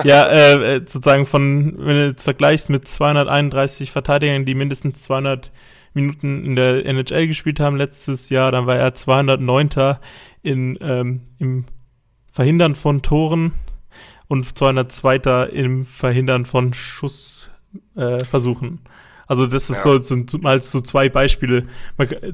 Ja, 0.05 0.29
äh, 0.29 0.77
äh, 0.77 0.79
sozusagen 0.79 1.27
von, 1.27 1.75
wenn 1.77 1.97
du 1.97 2.07
jetzt 2.07 2.23
vergleichst 2.23 2.71
mit 2.71 2.87
231 2.87 3.91
Verteidigern, 3.91 4.45
die 4.45 4.55
mindestens 4.55 5.03
200 5.03 5.51
Minuten 5.93 6.45
in 6.45 6.55
der 6.55 6.87
NHL 6.87 7.27
gespielt 7.27 7.59
haben 7.59 7.77
letztes 7.77 8.29
Jahr, 8.29 8.53
dann 8.53 8.67
war 8.67 8.77
er 8.77 8.95
209. 8.95 9.97
In, 10.43 10.79
ähm, 10.81 11.23
im 11.39 11.65
Verhindern 12.31 12.77
von 12.77 13.03
Toren 13.03 13.55
und 14.29 14.57
202. 14.57 15.49
im 15.53 15.85
Verhindern 15.85 16.47
von 16.47 16.75
Schussversuchen. 16.75 18.81
Äh, 18.85 18.89
also 19.27 19.47
das 19.47 19.71
ist 19.71 19.77
ja. 19.77 19.83
so, 19.83 20.03
sind 20.03 20.43
mal 20.43 20.63
so 20.63 20.81
zwei 20.81 21.09
Beispiele. 21.09 21.67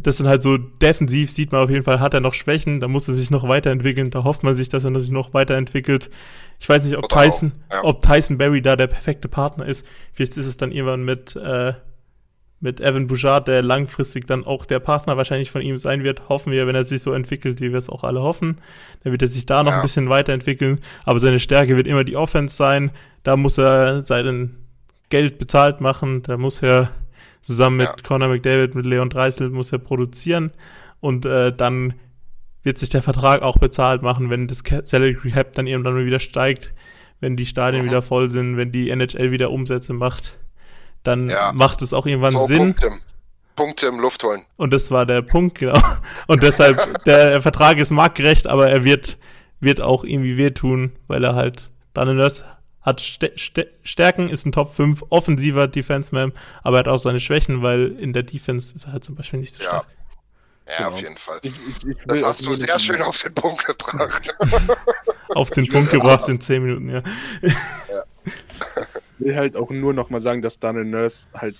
Das 0.01 0.17
sind 0.17 0.27
halt 0.27 0.43
so 0.43 0.57
defensiv 0.57 1.31
sieht 1.31 1.53
man 1.53 1.63
auf 1.63 1.71
jeden 1.71 1.85
Fall, 1.85 2.01
hat 2.01 2.15
er 2.15 2.21
noch 2.21 2.35
Schwächen, 2.35 2.81
da 2.81 2.89
muss 2.89 3.09
er 3.09 3.15
sich 3.15 3.31
noch 3.31 3.49
weiterentwickeln, 3.49 4.11
da 4.11 4.25
hofft 4.25 4.43
man 4.43 4.55
sich, 4.55 4.69
dass 4.69 4.85
er 4.85 5.01
sich 5.01 5.11
noch 5.11 5.35
weiterentwickelt. 5.35 6.11
Ich 6.59 6.69
weiß 6.69 6.85
nicht, 6.85 6.97
ob 6.97 7.05
Oder 7.05 7.23
Tyson, 7.23 7.53
ja. 7.71 7.85
ob 7.85 8.03
Tyson 8.03 8.39
Berry 8.39 8.63
da 8.63 8.77
der 8.77 8.89
perfekte 8.89 9.29
Partner 9.29 9.67
ist. 9.67 9.87
Vielleicht 10.13 10.37
ist 10.37 10.47
es 10.47 10.57
dann 10.57 10.73
irgendwann 10.73 11.05
mit, 11.05 11.37
äh, 11.37 11.75
mit 12.61 12.81
Evan 12.81 13.07
Bouchard, 13.07 13.47
der 13.47 13.63
langfristig 13.63 14.27
dann 14.27 14.45
auch 14.45 14.67
der 14.67 14.81
Partner 14.81 15.17
wahrscheinlich 15.17 15.51
von 15.51 15.63
ihm 15.63 15.77
sein 15.77 16.03
wird, 16.03 16.29
hoffen 16.29 16.53
wir, 16.53 16.67
wenn 16.67 16.75
er 16.75 16.83
sich 16.83 17.03
so 17.03 17.13
entwickelt, 17.13 17.61
wie 17.61 17.71
wir 17.71 17.79
es 17.79 17.89
auch 17.89 18.03
alle 18.03 18.21
hoffen. 18.23 18.59
Dann 19.05 19.13
wird 19.13 19.23
er 19.23 19.29
sich 19.29 19.47
da 19.47 19.63
noch 19.63 19.71
ja. 19.71 19.77
ein 19.77 19.83
bisschen 19.83 20.09
weiterentwickeln. 20.09 20.81
Aber 21.05 21.21
seine 21.21 21.39
Stärke 21.39 21.77
wird 21.77 21.87
immer 21.87 22.03
die 22.03 22.17
Offense 22.17 22.57
sein. 22.57 22.91
Da 23.23 23.37
muss 23.37 23.59
er 23.59 24.05
seinen 24.05 24.68
Geld 25.09 25.39
bezahlt 25.39 25.81
machen. 25.81 26.23
Da 26.23 26.37
muss 26.37 26.63
er 26.63 26.91
zusammen 27.43 27.79
mit 27.79 27.87
ja. 27.87 27.97
Conor 28.03 28.29
McDavid, 28.29 28.75
mit 28.75 28.87
Leon 28.87 29.11
Dreisel, 29.11 29.51
muss 29.51 29.73
er 29.73 29.79
produzieren. 29.79 30.53
Und 31.01 31.25
äh, 31.25 31.53
dann 31.53 31.95
wird 32.63 32.79
sich 32.79 32.89
der 32.89 33.03
Vertrag 33.03 33.43
auch 33.43 33.59
bezahlt 33.59 34.03
machen, 34.03 34.31
wenn 34.31 34.49
das 34.49 34.63
Salary 34.85 35.15
Cap 35.15 35.55
dann 35.55 35.67
irgendwann 35.67 36.05
wieder 36.05 36.21
steigt, 36.21 36.75
wenn 37.21 37.37
die 37.37 37.47
Stadien 37.47 37.83
mhm. 37.83 37.89
wieder 37.89 38.03
voll 38.03 38.29
sind, 38.31 38.57
wenn 38.57 38.73
die 38.73 38.91
NHL 38.91 39.31
wieder 39.31 39.51
Umsätze 39.51 39.93
macht. 39.93 40.39
Dann 41.03 41.31
ja. 41.31 41.53
macht 41.55 41.83
es 41.83 41.93
auch 41.93 42.07
irgendwann 42.07 42.33
so, 42.33 42.47
Sinn. 42.47 42.75
Punkte. 42.75 42.91
Punkte 43.57 43.87
im 43.89 43.99
Luft 43.99 44.23
holen. 44.23 44.45
Und 44.57 44.73
das 44.73 44.91
war 44.91 45.05
der 45.05 45.23
Punkt, 45.23 45.59
genau. 45.59 45.81
Und 46.29 46.43
deshalb, 46.43 47.03
der 47.07 47.43
Vertrag 47.43 47.79
ist 47.79 47.91
marktgerecht, 47.91 48.47
aber 48.47 48.69
er 48.69 48.85
wird, 48.85 49.19
wird 49.59 49.81
auch 49.81 50.05
irgendwie 50.05 50.37
wehtun, 50.37 50.93
weil 51.09 51.25
er 51.25 51.35
halt 51.35 51.71
dann 51.93 52.09
in 52.09 52.19
das 52.19 52.45
hat 52.89 53.01
St 53.01 53.31
St 53.39 53.67
Stärken, 53.83 54.29
ist 54.29 54.47
ein 54.47 54.53
Top 54.53 54.75
5 54.75 55.05
offensiver 55.11 55.69
Defenseman, 55.69 56.33
aber 56.63 56.77
er 56.77 56.81
hat 56.81 56.89
auch 56.89 56.99
seine 56.99 57.21
Schwächen, 57.21 57.63
weil 57.63 57.97
in 57.99 58.13
der 58.13 58.23
Defense 58.23 58.75
ist 58.75 58.87
er 58.87 58.93
halt 58.93 59.05
zum 59.05 59.15
Beispiel 59.15 59.41
nicht 59.41 59.55
so 59.55 59.63
stark. 59.63 59.87
Ja, 60.69 60.77
genau. 60.79 60.91
auf 60.91 61.01
jeden 61.01 61.17
Fall. 61.17 61.39
Ich, 61.43 61.53
ich, 61.53 61.87
ich 61.87 61.97
das 62.07 62.23
hast 62.23 62.45
du 62.45 62.53
sehr 62.55 62.79
schön 62.79 63.01
auf 63.01 63.23
den 63.23 63.35
Punkt 63.35 63.65
gebracht. 63.65 64.37
auf 65.29 65.51
den 65.51 65.67
Punkt 65.67 65.91
gebracht 65.91 66.29
in 66.29 66.41
10 66.41 66.63
Minuten, 66.63 66.91
ja. 66.91 67.03
ja. 67.43 68.03
Ich 69.19 69.27
will 69.27 69.37
halt 69.37 69.57
auch 69.57 69.71
nur 69.71 69.95
noch 69.95 70.11
mal 70.11 70.21
sagen, 70.21 70.43
dass 70.43 70.59
Daniel 70.59 70.85
Nurse 70.85 71.27
halt, 71.35 71.57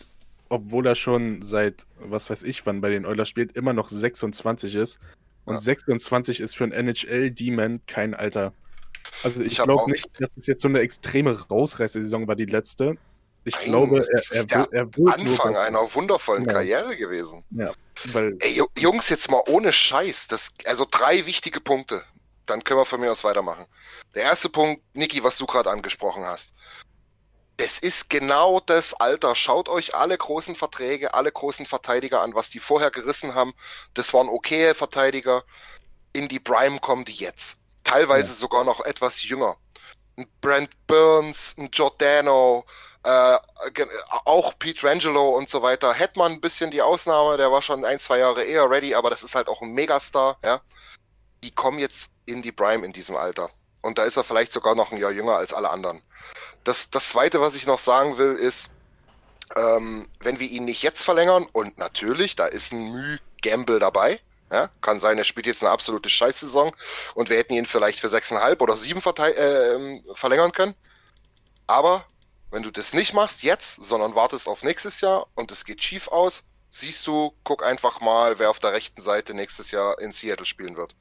obwohl 0.49 0.87
er 0.87 0.95
schon 0.95 1.43
seit, 1.43 1.87
was 1.99 2.29
weiß 2.29 2.43
ich 2.43 2.67
wann 2.67 2.81
bei 2.81 2.91
den 2.91 3.07
Oilers 3.07 3.29
spielt, 3.29 3.57
immer 3.57 3.73
noch 3.73 3.89
26 3.89 4.75
ist. 4.75 4.99
Und 5.45 5.55
ja. 5.55 5.61
26 5.61 6.41
ist 6.41 6.57
für 6.57 6.65
einen 6.65 6.73
NHL-Demon 6.73 7.81
kein 7.87 8.15
Alter. 8.15 8.53
Also 9.23 9.43
ich, 9.43 9.53
ich 9.53 9.59
glaube 9.59 9.91
nicht, 9.91 10.09
dass 10.21 10.31
es 10.37 10.47
jetzt 10.47 10.63
so 10.63 10.69
eine 10.69 10.81
extreme 10.81 11.39
Rausreißer-Saison 11.49 12.29
war, 12.29 12.37
die 12.37 12.45
letzte. 12.45 12.97
Ich 13.45 13.55
Nein, 13.55 13.65
glaube, 13.65 14.07
er, 14.07 14.37
er, 14.37 14.45
der 14.45 14.69
er 14.73 14.97
wird 14.97 15.15
Anfang 15.15 15.53
nur 15.53 15.61
einer 15.61 15.95
wundervollen 15.95 16.45
ja. 16.45 16.53
Karriere 16.53 16.97
gewesen. 16.97 17.45
Ja, 17.51 17.73
weil 18.13 18.37
Ey, 18.41 18.63
Jungs, 18.79 19.09
jetzt 19.09 19.31
mal 19.31 19.43
ohne 19.49 19.73
Scheiß. 19.73 20.29
Das, 20.29 20.53
also 20.67 20.87
drei 20.91 21.25
wichtige 21.27 21.61
Punkte. 21.61 22.03
Dann 22.47 22.65
können 22.65 22.81
wir 22.81 22.85
von 22.85 23.01
mir 23.01 23.13
aus 23.13 23.25
weitermachen. 23.25 23.67
Der 24.15 24.25
erste 24.25 24.49
Punkt, 24.49 24.83
Niki, 24.95 25.23
was 25.23 25.39
du 25.39 25.47
gerade 25.47 25.71
angesprochen 25.71 26.25
hast. 26.25 26.55
Es 27.57 27.79
ist 27.79 28.09
genau 28.09 28.61
das 28.61 28.95
Alter. 28.95 29.35
Schaut 29.35 29.69
euch 29.69 29.95
alle 29.95 30.17
großen 30.17 30.55
Verträge, 30.55 31.15
alle 31.15 31.33
großen 31.33 31.67
Verteidiger 31.67 32.23
an, 32.23 32.35
was 32.35 32.51
die 32.51 32.61
vorher 32.61 32.91
gerissen 32.91 33.35
haben. 33.35 33.53
Das 33.95 34.15
waren 34.15 34.29
okaye 34.29 34.75
Verteidiger. 34.75 35.43
In 36.13 36.29
die 36.29 36.41
Prime 36.41 36.79
kommen 36.81 37.05
die 37.05 37.15
jetzt 37.15 37.59
teilweise 37.89 38.29
ja. 38.29 38.35
sogar 38.35 38.65
noch 38.65 38.85
etwas 38.85 39.23
jünger. 39.23 39.57
Ein 40.17 40.27
Brent 40.41 40.71
Burns, 40.87 41.55
ein 41.59 41.71
Giordano, 41.71 42.65
äh, 43.05 43.39
auch 44.25 44.59
Pete 44.59 44.87
Rangelo 44.87 45.31
und 45.31 45.49
so 45.49 45.63
weiter. 45.63 45.93
Hetman 45.93 46.33
ein 46.33 46.41
bisschen 46.41 46.71
die 46.71 46.83
Ausnahme, 46.83 47.37
der 47.37 47.51
war 47.51 47.63
schon 47.63 47.85
ein, 47.85 48.01
zwei 48.01 48.19
Jahre 48.19 48.43
eher 48.43 48.69
ready, 48.69 48.95
aber 48.95 49.11
das 49.11 49.23
ist 49.23 49.35
halt 49.35 49.49
auch 49.49 49.63
ein 49.63 49.73
Megastar, 49.73 50.37
ja. 50.45 50.61
Die 51.45 51.53
kommen 51.53 51.79
jetzt 51.79 52.11
in 52.27 52.43
die 52.43 52.53
Prime 52.53 52.85
in 52.85 52.93
diesem 52.93 53.17
Alter. 53.17 53.51
Und 53.83 53.97
da 53.97 54.05
ist 54.05 54.17
er 54.17 54.25
vielleicht 54.25 54.53
sogar 54.53 54.75
noch 54.75 54.91
ein 54.91 54.99
Jahr 54.99 55.13
jünger 55.13 55.37
als 55.37 55.55
alle 55.55 55.71
anderen. 55.71 56.03
Das, 56.65 56.91
das 56.91 57.11
zweite, 57.11 57.41
was 57.41 57.55
ich 57.55 57.67
noch 57.67 57.79
sagen 57.79 58.19
will, 58.19 58.35
ist, 58.35 58.71
ähm, 59.57 60.09
wenn 60.21 60.41
wir 60.41 60.49
ihn 60.49 60.65
nicht 60.65 60.83
jetzt 60.83 61.05
verlängern, 61.05 61.47
und 61.53 61.79
natürlich, 61.79 62.35
da 62.35 62.47
ist 62.47 62.73
ein 62.73 62.91
Müh 62.93 63.19
Gamble 63.41 63.79
dabei, 63.79 64.21
ja, 64.53 64.71
kann 64.81 65.01
sein, 65.01 65.19
er 65.19 65.25
spielt 65.25 65.47
jetzt 65.47 65.63
eine 65.63 65.71
absolute 65.71 66.09
Scheißsaison 66.09 66.73
und 67.15 67.29
wir 67.29 67.37
hätten 67.37 67.55
ihn 67.55 67.67
vielleicht 67.67 68.01
für 68.01 68.09
6,5 68.09 68.61
oder 68.61 68.77
7 68.77 69.01
äh, 69.01 70.15
verlängern 70.15 70.53
können. 70.53 70.75
Aber 71.67 72.05
wenn 72.51 72.63
du 72.63 72.71
das 72.71 72.93
nicht 72.95 73.13
machst 73.13 73.43
jetzt, 73.43 73.85
sondern 73.85 74.15
wartest 74.15 74.49
auf 74.49 74.63
nächstes 74.63 75.01
Jahr 75.01 75.27
und 75.35 75.53
es 75.53 75.65
geht 75.65 75.83
schief 75.83 76.09
aus, 76.09 76.43
siehst 76.71 77.07
du, 77.07 77.35
guck 77.45 77.65
einfach 77.65 78.01
mal, 78.01 78.39
wer 78.39 78.51
auf 78.51 78.59
der 78.59 78.73
rechten 78.73 79.03
Seite 79.03 79.35
nächstes 79.35 79.71
Jahr 79.71 80.01
in 80.01 80.13
Seattle 80.13 80.47
spielen 80.47 80.77
wird. 80.77 80.95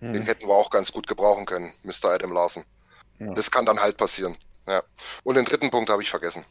Hm. 0.00 0.12
Den 0.12 0.22
hätten 0.24 0.48
wir 0.48 0.54
auch 0.54 0.70
ganz 0.70 0.92
gut 0.92 1.06
gebrauchen 1.06 1.46
können, 1.46 1.74
Mr. 1.82 2.10
Adam 2.10 2.32
Larsen. 2.32 2.64
Ja. 3.18 3.32
Das 3.34 3.50
kann 3.50 3.66
dann 3.66 3.80
halt 3.80 3.96
passieren. 3.96 4.36
Ja. 4.66 4.82
Und 5.22 5.36
den 5.36 5.44
dritten 5.44 5.70
Punkt 5.70 5.90
habe 5.90 6.02
ich 6.02 6.10
vergessen. 6.10 6.44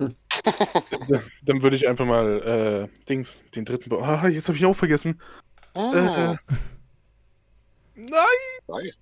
Dann 1.42 1.62
würde 1.62 1.76
ich 1.76 1.86
einfach 1.86 2.06
mal 2.06 2.88
äh, 2.90 3.06
Dings, 3.08 3.44
den 3.54 3.64
dritten. 3.64 3.90
Ba 3.90 3.98
ah, 4.22 4.28
jetzt 4.28 4.48
habe 4.48 4.56
ich 4.56 4.64
auch 4.64 4.74
vergessen. 4.74 5.20
Oh. 5.74 5.92
Äh, 5.92 6.36
nein! 7.94 8.18
Nice. 8.66 8.98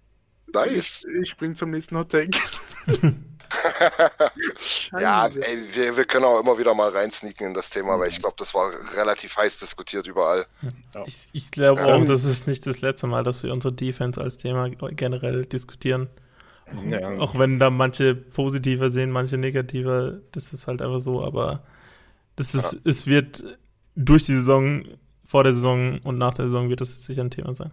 nice. 0.52 1.06
Ich, 1.06 1.22
ich 1.22 1.30
spring 1.30 1.54
zum 1.54 1.70
nächsten 1.70 1.96
Hot 1.96 2.10
Take. 2.10 2.38
ja, 5.00 5.26
ey, 5.26 5.58
wir, 5.74 5.96
wir, 5.96 6.04
können 6.04 6.24
auch 6.24 6.40
immer 6.40 6.58
wieder 6.58 6.74
mal 6.74 6.88
reinsneaken 6.90 7.48
in 7.48 7.54
das 7.54 7.70
Thema, 7.70 7.98
weil 7.98 8.10
ich 8.10 8.18
glaube, 8.18 8.34
das 8.38 8.54
war 8.54 8.70
relativ 8.96 9.36
heiß 9.36 9.58
diskutiert 9.58 10.06
überall. 10.06 10.46
Ich, 11.06 11.30
ich 11.32 11.50
glaube 11.50 11.80
ja. 11.80 11.94
auch, 11.94 12.04
das 12.04 12.24
ist 12.24 12.46
nicht 12.46 12.66
das 12.66 12.80
letzte 12.80 13.06
Mal, 13.06 13.24
dass 13.24 13.42
wir 13.42 13.52
unsere 13.52 13.72
Defense 13.72 14.20
als 14.20 14.36
Thema 14.36 14.68
generell 14.68 15.46
diskutieren. 15.46 16.08
Ja. 16.88 17.16
Auch 17.18 17.38
wenn 17.38 17.58
da 17.58 17.70
manche 17.70 18.14
positiver 18.14 18.90
sehen, 18.90 19.10
manche 19.10 19.38
negativer, 19.38 20.20
das 20.32 20.52
ist 20.52 20.66
halt 20.66 20.82
einfach 20.82 21.00
so, 21.00 21.24
aber 21.24 21.64
das 22.36 22.54
ist, 22.54 22.72
ja. 22.74 22.78
es 22.84 23.06
wird 23.06 23.58
durch 23.96 24.24
die 24.24 24.34
Saison, 24.34 24.84
vor 25.24 25.44
der 25.44 25.52
Saison 25.52 25.98
und 26.04 26.18
nach 26.18 26.34
der 26.34 26.46
Saison 26.46 26.68
wird 26.68 26.80
das 26.80 27.04
sicher 27.04 27.22
ein 27.22 27.30
Thema 27.30 27.54
sein. 27.54 27.72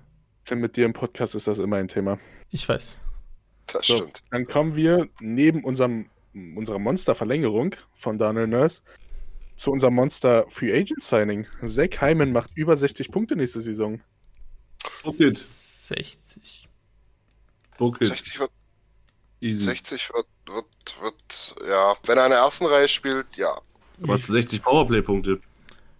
Mit 0.52 0.78
dir 0.78 0.86
im 0.86 0.94
Podcast 0.94 1.36
ist 1.36 1.48
das 1.48 1.60
immer 1.60 1.78
ein 1.78 1.88
Thema. 1.88 2.20
Ich 2.52 2.68
weiß. 2.68 3.00
Das 3.68 3.88
so, 3.88 3.98
stimmt. 3.98 4.24
Dann 4.32 4.46
kommen 4.46 4.76
wir 4.76 5.08
neben 5.20 5.64
unserem, 5.64 6.08
unserer 6.34 6.80
Monster-Verlängerung 6.80 7.76
von 7.96 8.18
Daniel 8.18 8.48
Nurse 8.48 8.82
zu 9.56 9.72
unserem 9.72 9.96
Monster 9.96 10.46
Free 10.50 10.72
Agent 10.72 11.04
Signing. 11.04 11.48
Zach 11.64 12.02
Hyman 12.02 12.32
macht 12.32 12.52
über 12.56 12.76
60 12.76 13.12
Punkte 13.12 13.36
nächste 13.36 13.62
Saison. 13.62 14.02
Bucket. 15.04 15.38
60. 15.38 16.68
Bucket. 17.78 18.08
60 18.08 18.40
wird 18.40 18.52
Easy. 19.42 19.66
60 19.66 20.12
wird, 20.14 20.28
wird, 20.46 21.02
wird, 21.02 21.56
ja, 21.68 21.96
wenn 22.04 22.18
er 22.18 22.26
in 22.26 22.32
der 22.32 22.40
ersten 22.40 22.66
Reihe 22.66 22.88
spielt, 22.88 23.28
ja. 23.36 23.60
Aber 24.02 24.18
60 24.18 24.62
Powerplay-Punkte. 24.62 25.42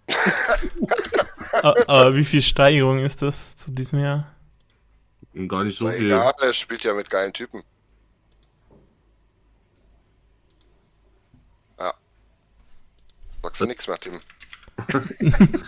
aber 1.86 2.14
wie 2.14 2.24
viel 2.24 2.42
Steigerung 2.42 2.98
ist 3.00 3.22
das 3.22 3.56
zu 3.56 3.72
diesem 3.72 4.00
Jahr? 4.00 4.34
Gar 5.48 5.64
nicht 5.64 5.78
so 5.78 5.88
viel. 5.88 6.06
Egal, 6.06 6.32
er 6.40 6.54
spielt 6.54 6.84
ja 6.84 6.94
mit 6.94 7.10
geilen 7.10 7.32
Typen. 7.32 7.62
Ja. 11.78 11.92
Sagst 13.42 13.60
du 13.60 13.66
nichts 13.66 13.86
mehr, 13.86 13.98
Tim. 13.98 14.20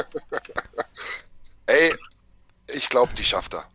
Ey, 1.66 1.94
ich 2.72 2.88
glaube, 2.88 3.12
die 3.14 3.24
schafft 3.24 3.54
er. 3.54 3.68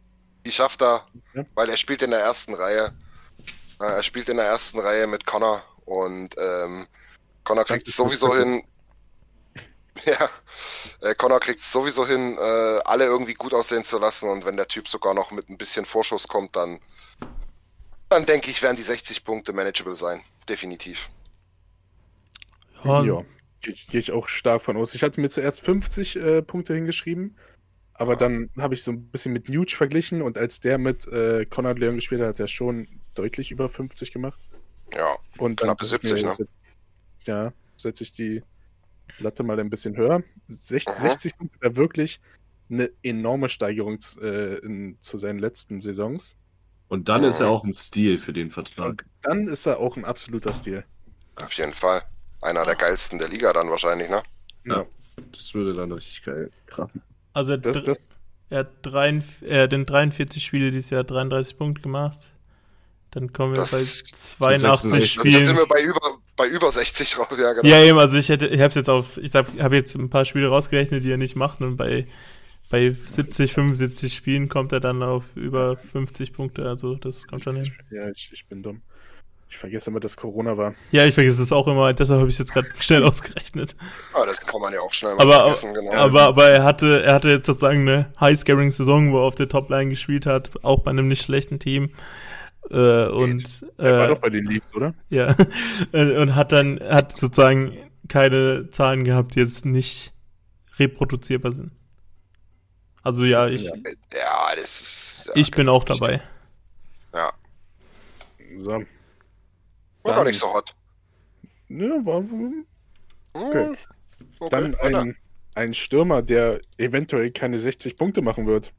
Die 0.46 0.52
schafft 0.52 0.82
er, 0.82 1.06
ja. 1.34 1.46
weil 1.56 1.70
er 1.70 1.78
spielt 1.78 2.02
in 2.02 2.12
der 2.12 2.20
ersten 2.20 2.54
Reihe. 2.54 2.92
Er 3.80 4.04
spielt 4.04 4.30
in 4.30 4.38
der 4.38 4.46
ersten 4.46 4.80
Reihe 4.80 5.08
mit 5.08 5.26
Connor 5.26 5.64
und 5.86 6.36
ähm, 6.38 6.88
Connor 7.44 7.66
kriegt 7.66 7.88
es 7.88 7.96
sowieso 7.96 8.36
hin. 8.36 8.64
Ja, 10.06 10.28
äh, 11.02 11.14
Connor 11.14 11.40
kriegt 11.40 11.60
es 11.60 11.72
sowieso 11.72 12.08
hin, 12.08 12.36
äh, 12.36 12.80
alle 12.84 13.06
irgendwie 13.06 13.36
gut 13.36 13.54
aussehen 13.54 13.84
zu 13.84 14.00
lassen 14.00 14.28
und 14.28 14.44
wenn 14.44 14.58
der 14.58 14.68
Typ 14.68 14.88
sogar 14.88 15.14
noch 15.14 15.32
mit 15.32 15.50
ein 15.50 15.58
bisschen 15.58 15.86
Vorschuss 15.86 16.28
kommt, 16.28 16.56
dann, 16.56 16.80
dann 18.10 18.26
denke 18.26 18.50
ich, 18.50 18.64
werden 18.64 18.76
die 18.76 18.82
60 18.82 19.24
Punkte 19.24 19.54
manageable 19.54 19.96
sein. 19.96 20.24
Definitiv. 20.50 21.10
Ja, 22.84 23.04
Ja, 23.04 23.24
gehe 23.62 23.76
geh 23.90 24.00
ich 24.00 24.12
auch 24.12 24.28
stark 24.28 24.64
von 24.64 24.78
aus. 24.78 24.96
Ich 24.96 25.04
hatte 25.04 25.22
mir 25.22 25.30
zuerst 25.30 25.62
50 25.62 26.16
äh, 26.16 26.42
Punkte 26.42 26.74
hingeschrieben, 26.74 27.38
aber 27.96 28.16
dann 28.16 28.50
habe 28.58 28.74
ich 28.74 28.84
so 28.84 28.92
ein 28.92 29.08
bisschen 29.08 29.34
mit 29.34 29.50
Nuge 29.50 29.76
verglichen 29.76 30.22
und 30.22 30.38
als 30.38 30.60
der 30.60 30.78
mit 30.78 31.08
äh, 31.08 31.46
Conrad 31.46 31.80
Leon 31.80 31.96
gespielt 31.96 32.22
hat, 32.22 32.30
hat 32.30 32.40
er 32.40 32.48
schon 32.48 32.88
deutlich 33.14 33.52
über 33.52 33.70
50 33.70 34.12
gemacht. 34.12 34.40
Ja, 34.94 35.16
Und 35.38 35.62
Knappe 35.62 35.86
dachte 35.86 36.08
ich 36.08 36.12
70, 36.12 36.24
ne? 36.24 36.48
Ja, 37.26 37.54
setze 37.76 38.04
ich 38.04 38.12
die 38.12 38.44
Latte 39.20 39.44
mal 39.44 39.60
ein 39.60 39.70
bisschen 39.70 39.96
höher. 39.96 40.24
60, 40.46 40.88
Aha. 40.88 41.02
60 41.10 41.38
Punkte 41.38 41.62
wäre 41.62 41.76
wirklich 41.76 42.20
eine 42.70 42.92
enorme 43.04 43.50
Steigerung 43.50 44.00
äh, 44.22 44.58
in, 44.60 44.98
zu 45.00 45.18
seinen 45.18 45.40
letzten 45.40 45.82
Saisons. 45.82 46.36
Und 46.88 47.10
dann 47.10 47.24
ist 47.24 47.40
er 47.40 47.50
auch 47.50 47.64
ein 47.64 47.74
Stil 47.74 48.20
für 48.20 48.34
den 48.34 48.50
Vertrag. 48.50 48.90
Und 48.90 49.04
dann 49.22 49.48
ist 49.48 49.66
er 49.66 49.80
auch 49.80 49.98
ein 49.98 50.06
absoluter 50.06 50.54
Stil. 50.54 50.84
auf 51.36 51.54
jeden 51.54 51.74
Fall. 51.74 52.04
Einer 52.42 52.66
der 52.66 52.76
geilsten 52.76 53.20
der 53.20 53.30
Liga 53.30 53.54
dann 53.54 53.70
wahrscheinlich, 53.70 54.10
ne? 54.10 54.22
Ja. 54.66 54.86
Das 55.32 55.54
würde 55.54 55.74
dann 55.74 55.92
richtig 55.92 56.24
geil 56.24 56.50
krachen. 56.66 57.02
Also 57.34 57.52
er, 57.52 57.58
Das, 57.58 57.84
das, 57.84 58.08
er 58.50 58.60
hat 58.60 58.86
dreien- 58.86 59.24
er 59.42 59.64
hat 59.64 59.74
in 59.74 59.86
43 59.86 60.44
Spiele 60.44 60.72
dieses 60.72 60.90
Jahr 60.90 61.04
33 61.04 61.58
Punkte 61.58 61.82
gemacht. 61.82 62.20
Dann 63.12 63.32
kommen 63.32 63.54
wir 63.54 63.62
Das- 63.62 63.72
bei 63.72 63.78
das 63.80 64.12
82 64.38 64.92
66. 64.92 64.94
Also, 64.94 65.06
Spielen. 65.30 65.40
da 65.42 65.46
sind 65.48 65.58
wir 65.58 65.68
bei 65.68 65.82
über, 65.84 66.00
bei 66.36 66.48
über 66.48 66.72
60 66.72 67.18
raus, 67.20 67.28
ja, 67.40 67.54
genau. 67.54 67.68
Ja, 67.68 67.82
eben, 67.84 67.98
also 68.00 68.18
ich 68.18 68.30
hätte, 68.30 68.48
ich 68.48 68.60
habe 68.62 68.74
jetzt 68.74 68.90
auf, 68.90 69.18
ich 69.18 69.34
habe 69.36 69.76
jetzt 69.76 69.96
ein 69.96 70.10
paar 70.10 70.26
Spiele 70.26 70.48
rausgerechnet, 70.48 71.04
die 71.04 71.12
er 71.12 71.18
nicht 71.18 71.36
macht 71.36 71.62
und 71.62 71.78
bei, 71.78 72.08
bei 72.72 72.90
70, 72.92 73.54
75 73.54 74.16
Spielen 74.16 74.50
kommt 74.50 74.72
er 74.72 74.80
dann 74.80 75.04
auf 75.04 75.26
über 75.36 75.78
50 75.78 76.34
Punkte, 76.34 76.68
also 76.68 76.96
das 76.96 77.28
kommt 77.28 77.44
schon 77.44 77.58
hin. 77.58 77.72
ja, 77.92 78.10
ich, 78.10 78.32
ich 78.34 78.48
bin 78.48 78.64
dumm. 78.64 78.82
Ich 79.54 79.60
vergesse 79.60 79.92
immer, 79.92 80.00
dass 80.00 80.18
Corona 80.18 80.58
war. 80.58 80.74
Ja, 80.90 81.06
ich 81.06 81.14
vergesse 81.14 81.44
es 81.44 81.52
auch 81.52 81.68
immer, 81.68 81.94
deshalb 81.94 82.20
habe 82.22 82.28
ich 82.28 82.34
es 82.34 82.40
jetzt 82.40 82.54
gerade 82.54 82.68
schnell 82.80 83.04
ausgerechnet. 83.08 83.76
Ah, 84.12 84.26
das 84.26 84.42
kann 84.42 84.60
man 84.60 84.74
ja 84.74 84.80
auch 84.82 84.92
schnell 84.92 85.14
mal 85.16 85.22
Aber, 85.22 85.40
vergessen, 85.54 85.76
genau. 85.76 85.94
aber, 85.94 86.22
aber 86.24 86.50
er 86.50 86.64
hatte, 86.64 87.04
er 87.04 87.14
hatte 87.14 87.30
jetzt 87.30 87.46
sozusagen 87.46 87.88
eine 87.88 88.12
High-Scaring-Saison, 88.20 89.12
wo 89.12 89.20
er 89.20 89.26
auf 89.26 89.36
der 89.36 89.48
Topline 89.50 89.92
gespielt 89.92 90.26
hat, 90.26 90.50
auch 90.64 90.80
bei 90.80 90.90
einem 90.90 91.08
nicht 91.08 91.22
schlechten 91.22 91.60
Team. 91.60 91.92
Äh, 92.72 93.06
und 93.10 93.64
Er 93.78 93.98
war 94.00 94.06
äh, 94.06 94.08
doch 94.08 94.18
bei 94.22 94.32
den 94.32 94.46
Leafs, 94.46 94.74
oder? 94.74 94.96
Ja. 95.10 95.36
Und 95.92 96.34
hat 96.34 96.52
dann, 96.52 96.80
hat 96.80 97.12
sozusagen 97.16 97.78
keine 98.08 98.72
Zahlen 98.72 99.04
gehabt, 99.04 99.36
die 99.36 99.40
jetzt 99.42 99.66
nicht 99.66 100.14
reproduzierbar 100.80 101.52
sind. 101.52 101.74
Also 103.04 103.24
ja, 103.26 103.48
ich, 103.48 103.66
Ja. 103.66 103.74
ja, 104.16 104.56
das 104.56 104.82
ist. 104.82 105.26
Ja, 105.28 105.34
ich 105.36 105.52
bin 105.52 105.70
auch 105.70 105.84
dabei. 105.84 106.22
Ja, 107.14 107.32
So. 108.58 108.84
War 110.04 110.16
gar 110.16 110.24
nicht 110.26 110.40
so 110.40 110.54
hot. 110.54 110.76
Ja, 111.70 112.06
war, 112.06 112.20
Hm, 112.20 112.66
Okay. 113.34 113.76
okay, 114.40 114.50
Dann 114.50 114.76
ein, 114.76 115.16
ein 115.56 115.74
Stürmer, 115.74 116.22
der 116.22 116.60
eventuell 116.78 117.32
keine 117.32 117.60
60 117.60 117.96
Punkte 117.98 118.22
machen 118.22 118.46
wird. 118.46 118.74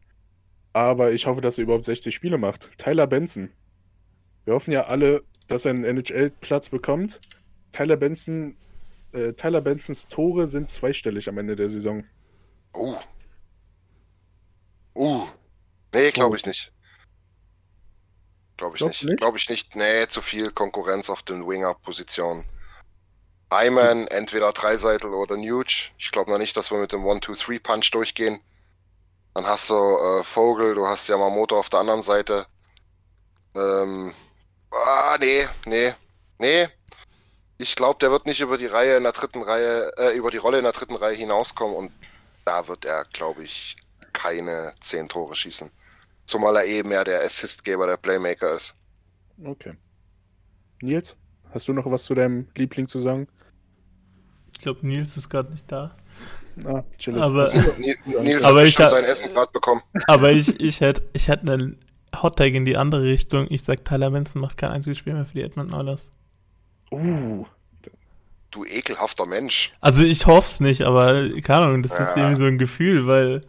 Aber 0.73 1.13
ich 1.13 1.27
hoffe, 1.27 1.41
dass 1.41 1.59
er 1.59 1.63
überhaupt 1.65 1.85
60 1.85 2.15
Spiele 2.15 2.39
macht. 2.39 2.71
Tyler 2.79 3.07
Benson. 3.07 3.51
Wir 4.45 4.55
hoffen 4.55 4.73
ja 4.73 4.85
alle, 4.87 5.23
dass 5.47 5.65
er 5.65 5.71
einen 5.71 5.85
NHL-Platz 5.85 6.69
bekommt. 6.69 7.21
Tyler 7.73 7.97
Benson, 7.97 8.57
äh, 9.13 9.33
Tyler 9.33 9.61
Bensons 9.61 10.07
Tore 10.09 10.47
sind 10.47 10.69
zweistellig 10.71 11.29
am 11.29 11.39
Ende 11.39 11.57
der 11.57 11.69
Saison. 11.69 12.05
Uh. 12.77 12.97
Uh. 14.95 15.27
Nee, 15.95 16.11
glaube 16.11 16.37
ich 16.37 16.45
nicht. 16.47 16.74
Glaube 18.57 18.77
ich 18.77 18.79
Glaubst 18.79 19.03
nicht. 19.03 19.11
nicht? 19.11 19.21
Glaube 19.21 19.39
ich 19.39 19.49
nicht. 19.49 19.77
Nee, 19.77 20.07
zu 20.09 20.21
viel 20.21 20.51
Konkurrenz 20.51 21.11
auf 21.11 21.23
den 21.23 21.47
Winger-Positionen. 21.47 22.47
Hyman, 23.51 24.07
entweder 24.09 24.53
Dreiseitel 24.53 25.13
oder 25.13 25.37
Nuge. 25.37 25.91
Ich 25.99 26.11
glaube 26.11 26.31
noch 26.31 26.39
nicht, 26.39 26.57
dass 26.57 26.71
wir 26.71 26.79
mit 26.79 26.93
dem 26.93 27.05
1-2-3-Punch 27.05 27.91
durchgehen. 27.91 28.41
Dann 29.35 29.47
hast 29.47 29.71
du 29.71 29.75
äh, 29.75 30.25
Vogel, 30.25 30.75
du 30.75 30.87
hast 30.87 31.09
Yamamoto 31.09 31.59
auf 31.59 31.69
der 31.69 31.81
anderen 31.81 32.03
Seite. 32.03 32.47
Ähm, 33.57 34.15
ah, 34.71 35.17
nee, 35.21 35.49
nee, 35.67 35.93
nee. 36.39 36.69
Ich 37.59 37.77
glaube, 37.77 37.99
der 38.01 38.11
wird 38.11 38.27
nicht 38.27 38.41
über 38.41 38.59
die 38.59 38.67
Reihe 38.67 38.97
in 38.97 39.05
der 39.05 39.13
dritten 39.13 39.43
Reihe, 39.43 39.93
äh, 39.97 40.17
über 40.17 40.31
die 40.31 40.37
Rolle 40.37 40.59
in 40.59 40.65
der 40.65 40.73
dritten 40.73 40.97
Reihe 40.97 41.17
hinauskommen 41.17 41.77
und 41.77 41.93
da 42.45 42.67
wird 42.69 42.85
er, 42.85 43.05
glaube 43.07 43.45
ich, 43.45 43.77
keine 44.13 44.75
zehn 44.83 45.09
Tore 45.09 45.35
schießen. 45.37 45.71
Zumal 46.27 46.57
er 46.57 46.65
eben 46.65 46.91
ja 46.91 47.05
der 47.05 47.23
Assistgeber, 47.23 47.87
der 47.87 47.97
Playmaker 47.97 48.55
ist. 48.55 48.75
Okay. 49.45 49.75
Nils, 50.81 51.17
hast 51.53 51.69
du 51.69 51.73
noch 51.73 51.91
was 51.91 52.05
zu 52.05 52.15
deinem 52.15 52.49
Liebling 52.57 52.89
zu 52.89 53.01
sagen? 53.01 53.29
Ich 54.53 54.59
glaube, 54.61 54.87
Nils 54.87 55.17
ist 55.17 55.29
gerade 55.29 55.51
nicht 55.53 55.71
da. 55.71 55.95
Ah, 56.65 56.83
chillig. 56.99 57.21
Aber, 57.21 57.51
Ni- 57.79 57.97
Nils 58.23 58.45
Aber 58.45 58.61
hat 58.61 58.69
ich 58.69 58.77
sein 58.77 59.05
Essen 59.05 59.33
gerade 59.35 59.51
bekommen. 59.53 59.83
aber 60.07 60.31
ich, 60.31 60.61
ich 60.61 60.81
hätte 60.81 61.03
ich 61.13 61.29
hätt 61.29 61.41
einen 61.41 61.79
Hot 62.23 62.37
Tag 62.39 62.53
in 62.55 62.65
die 62.65 62.77
andere 62.77 63.03
Richtung. 63.03 63.47
Ich 63.51 63.63
sag, 63.65 63.85
Tyler 63.85 64.11
Benson 64.13 64.41
macht 64.41 64.57
kein 64.57 64.71
einziges 64.71 64.99
Spiel 64.99 65.15
mehr 65.15 65.27
für 65.27 65.35
die 65.35 65.43
Edmonton 65.43 65.75
Oilers. 65.75 66.11
uh, 66.93 67.45
Du 68.53 68.65
ekelhafter 68.65 69.27
Mensch. 69.27 69.73
Also 69.81 70.05
ich 70.05 70.27
hoffe 70.27 70.47
es 70.49 70.61
nicht, 70.61 70.83
aber 70.83 71.29
keine 71.43 71.67
Ahnung, 71.67 71.83
das 71.83 71.99
ist 71.99 72.15
Ja. 72.17 72.23
irgendwie 72.23 72.37
so 72.37 72.45
ein 72.45 72.57
Gefühl, 72.59 73.05
weil 73.09 73.41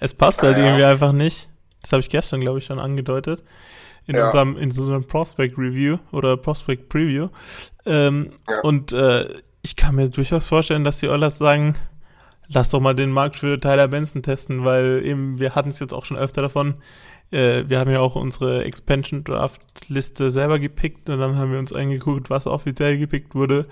es 0.00 0.12
passt 0.12 0.42
halt 0.42 0.58
Ja, 0.58 0.62
ja. 0.62 0.68
irgendwie 0.68 0.84
einfach 0.84 1.12
nicht. 1.12 1.49
Das 1.82 1.92
habe 1.92 2.00
ich 2.00 2.08
gestern, 2.08 2.40
glaube 2.40 2.58
ich, 2.58 2.64
schon 2.66 2.78
angedeutet. 2.78 3.42
In 4.06 4.16
Ja. 4.16 4.26
unserem, 4.26 4.56
in 4.56 4.70
unserem 4.70 5.04
Prospect 5.04 5.56
Review 5.58 5.98
oder 6.12 6.36
Prospect 6.36 6.88
Preview. 6.88 7.28
Ähm, 7.86 8.30
Ja. 8.48 8.60
Und 8.62 8.92
äh, 8.92 9.28
ich 9.62 9.76
kann 9.76 9.94
mir 9.94 10.08
durchaus 10.08 10.46
vorstellen, 10.46 10.84
dass 10.84 11.00
die 11.00 11.08
Oilers 11.08 11.38
sagen, 11.38 11.76
lass 12.48 12.70
doch 12.70 12.80
mal 12.80 12.94
den 12.94 13.10
Markt 13.10 13.38
für 13.38 13.60
Tyler 13.60 13.88
Benson 13.88 14.22
testen, 14.22 14.64
weil 14.64 15.02
eben, 15.04 15.38
wir 15.38 15.54
hatten 15.54 15.68
es 15.70 15.78
jetzt 15.78 15.92
auch 15.92 16.04
schon 16.04 16.16
öfter 16.16 16.42
davon. 16.42 16.74
Äh, 17.30 17.64
wir 17.68 17.78
haben 17.78 17.90
ja 17.90 18.00
auch 18.00 18.16
unsere 18.16 18.64
Expansion 18.64 19.22
Draft 19.22 19.62
Liste 19.88 20.30
selber 20.30 20.58
gepickt 20.58 21.08
und 21.10 21.18
dann 21.20 21.36
haben 21.36 21.52
wir 21.52 21.58
uns 21.58 21.72
angeguckt, 21.72 22.30
was 22.30 22.46
offiziell 22.46 22.98
gepickt 22.98 23.34
wurde. 23.34 23.66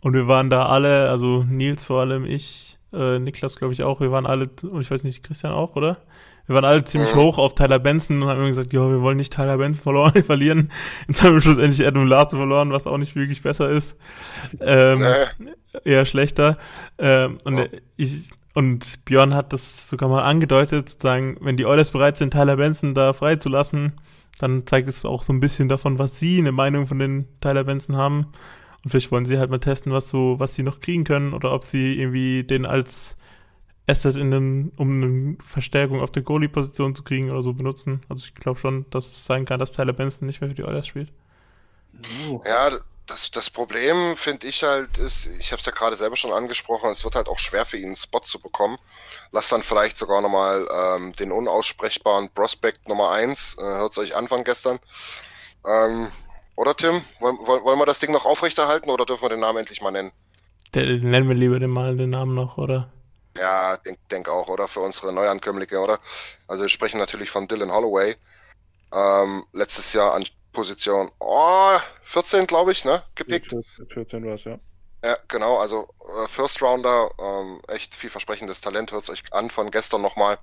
Und 0.00 0.14
wir 0.14 0.26
waren 0.26 0.50
da 0.50 0.66
alle, 0.66 1.08
also 1.10 1.44
Nils 1.44 1.84
vor 1.84 2.00
allem, 2.00 2.24
ich, 2.24 2.78
äh, 2.92 3.18
Niklas 3.18 3.56
glaube 3.56 3.74
ich 3.74 3.82
auch, 3.82 4.00
wir 4.00 4.10
waren 4.10 4.26
alle, 4.26 4.48
und 4.62 4.80
ich 4.80 4.90
weiß 4.90 5.04
nicht, 5.04 5.22
Christian 5.22 5.52
auch, 5.52 5.76
oder? 5.76 5.98
Wir 6.46 6.54
waren 6.54 6.64
alle 6.64 6.84
ziemlich 6.84 7.14
Mhm. 7.14 7.18
hoch 7.18 7.38
auf 7.38 7.54
Tyler 7.54 7.78
Benson 7.78 8.22
und 8.22 8.28
haben 8.28 8.38
immer 8.38 8.48
gesagt, 8.48 8.72
ja, 8.72 8.88
wir 8.88 9.00
wollen 9.02 9.16
nicht 9.16 9.32
Tyler 9.32 9.58
Benson 9.58 9.82
verloren, 9.82 10.12
verlieren. 10.24 10.70
Jetzt 11.08 11.22
haben 11.22 11.34
wir 11.34 11.40
schlussendlich 11.40 11.86
Adam 11.86 12.06
Larson 12.06 12.38
verloren, 12.38 12.70
was 12.72 12.86
auch 12.86 12.98
nicht 12.98 13.16
wirklich 13.16 13.42
besser 13.42 13.68
ist. 13.68 13.96
Ähm, 14.60 15.00
Nee. 15.00 15.50
eher 15.84 16.04
schlechter. 16.04 16.56
Ähm, 16.98 17.38
und, 17.44 17.58
Ja. 17.58 17.66
ich, 17.96 18.28
und 18.54 19.04
Björn 19.04 19.34
hat 19.34 19.52
das 19.52 19.88
sogar 19.88 20.08
mal 20.08 20.22
angedeutet, 20.22 21.02
sagen, 21.02 21.36
wenn 21.40 21.56
die 21.56 21.66
Oilers 21.66 21.90
bereit 21.90 22.16
sind, 22.16 22.32
Tyler 22.32 22.56
Benson 22.56 22.94
da 22.94 23.12
freizulassen, 23.12 23.92
dann 24.38 24.66
zeigt 24.66 24.88
es 24.88 25.04
auch 25.04 25.22
so 25.22 25.32
ein 25.32 25.40
bisschen 25.40 25.68
davon, 25.68 25.98
was 25.98 26.18
sie 26.18 26.38
eine 26.38 26.52
Meinung 26.52 26.86
von 26.86 26.98
den 26.98 27.26
Tyler 27.40 27.64
Benson 27.64 27.96
haben. 27.96 28.26
Und 28.84 28.90
vielleicht 28.90 29.10
wollen 29.10 29.26
sie 29.26 29.38
halt 29.38 29.50
mal 29.50 29.58
testen, 29.58 29.92
was 29.92 30.08
so, 30.08 30.36
was 30.38 30.54
sie 30.54 30.62
noch 30.62 30.78
kriegen 30.80 31.04
können 31.04 31.32
oder 31.32 31.52
ob 31.52 31.64
sie 31.64 31.98
irgendwie 31.98 32.44
den 32.44 32.66
als 32.66 33.16
Asset 33.86 34.16
in 34.16 34.30
den, 34.30 34.72
um 34.76 35.02
eine 35.02 35.36
Verstärkung 35.44 36.00
auf 36.00 36.10
der 36.10 36.22
Goalie-Position 36.22 36.94
zu 36.94 37.04
kriegen 37.04 37.30
oder 37.30 37.42
so 37.42 37.52
benutzen. 37.52 38.02
Also 38.08 38.26
ich 38.26 38.34
glaube 38.34 38.58
schon, 38.58 38.86
dass 38.90 39.06
es 39.06 39.24
sein 39.24 39.44
kann, 39.44 39.60
dass 39.60 39.72
Tyler 39.72 39.92
Benson 39.92 40.26
nicht 40.26 40.40
mehr 40.40 40.50
für 40.50 40.56
die 40.56 40.64
Oilers 40.64 40.86
spielt. 40.86 41.12
Ja, 42.44 42.78
das, 43.06 43.30
das 43.30 43.50
Problem 43.50 44.16
finde 44.16 44.48
ich 44.48 44.62
halt 44.64 44.98
ist, 44.98 45.26
ich 45.38 45.52
habe 45.52 45.60
es 45.60 45.66
ja 45.66 45.72
gerade 45.72 45.96
selber 45.96 46.16
schon 46.16 46.32
angesprochen, 46.32 46.90
es 46.90 47.04
wird 47.04 47.14
halt 47.14 47.28
auch 47.28 47.38
schwer 47.38 47.64
für 47.64 47.76
ihn 47.76 47.86
einen 47.86 47.96
Spot 47.96 48.20
zu 48.20 48.40
bekommen. 48.40 48.76
Lass 49.30 49.48
dann 49.48 49.62
vielleicht 49.62 49.96
sogar 49.96 50.20
nochmal 50.20 50.66
ähm, 50.70 51.14
den 51.14 51.30
unaussprechbaren 51.30 52.28
Prospect 52.30 52.88
Nummer 52.88 53.12
1, 53.12 53.56
äh, 53.58 53.62
hört 53.62 53.92
es 53.92 53.98
euch 53.98 54.16
an 54.16 54.26
von 54.26 54.42
gestern. 54.42 54.80
Ähm, 55.64 56.08
oder 56.56 56.76
Tim, 56.76 57.00
wollen, 57.20 57.38
wollen 57.38 57.78
wir 57.78 57.86
das 57.86 58.00
Ding 58.00 58.12
noch 58.12 58.26
aufrechterhalten 58.26 58.90
oder 58.90 59.04
dürfen 59.06 59.22
wir 59.22 59.28
den 59.28 59.40
Namen 59.40 59.58
endlich 59.58 59.82
mal 59.82 59.92
nennen? 59.92 60.10
Der, 60.74 60.86
nennen 60.86 61.28
wir 61.28 61.36
lieber 61.36 61.60
den 61.60 61.70
mal 61.70 61.96
den 61.96 62.10
Namen 62.10 62.34
noch, 62.34 62.58
oder? 62.58 62.90
Ja, 63.38 63.76
denk, 63.78 63.98
denk 64.08 64.28
auch, 64.28 64.48
oder? 64.48 64.68
Für 64.68 64.80
unsere 64.80 65.12
Neuankömmlinge, 65.12 65.80
oder? 65.80 65.98
Also 66.48 66.62
wir 66.62 66.68
sprechen 66.68 66.98
natürlich 66.98 67.30
von 67.30 67.48
Dylan 67.48 67.72
Holloway. 67.72 68.16
Ähm, 68.92 69.44
letztes 69.52 69.92
Jahr 69.92 70.14
an 70.14 70.24
Position 70.52 71.10
oh, 71.18 71.76
14, 72.04 72.46
glaube 72.46 72.72
ich, 72.72 72.84
ne? 72.84 73.02
Gepickt. 73.14 73.54
14 73.88 74.24
war 74.24 74.34
es, 74.34 74.44
ja. 74.44 74.58
Ja, 75.04 75.18
genau, 75.28 75.58
also 75.58 75.86
äh, 76.00 76.28
First 76.28 76.62
Rounder, 76.62 77.10
ähm, 77.18 77.60
echt 77.68 77.94
vielversprechendes 77.94 78.60
Talent, 78.60 78.90
hört 78.90 79.08
euch 79.10 79.22
an 79.32 79.50
von 79.50 79.70
gestern 79.70 80.00
nochmal. 80.00 80.38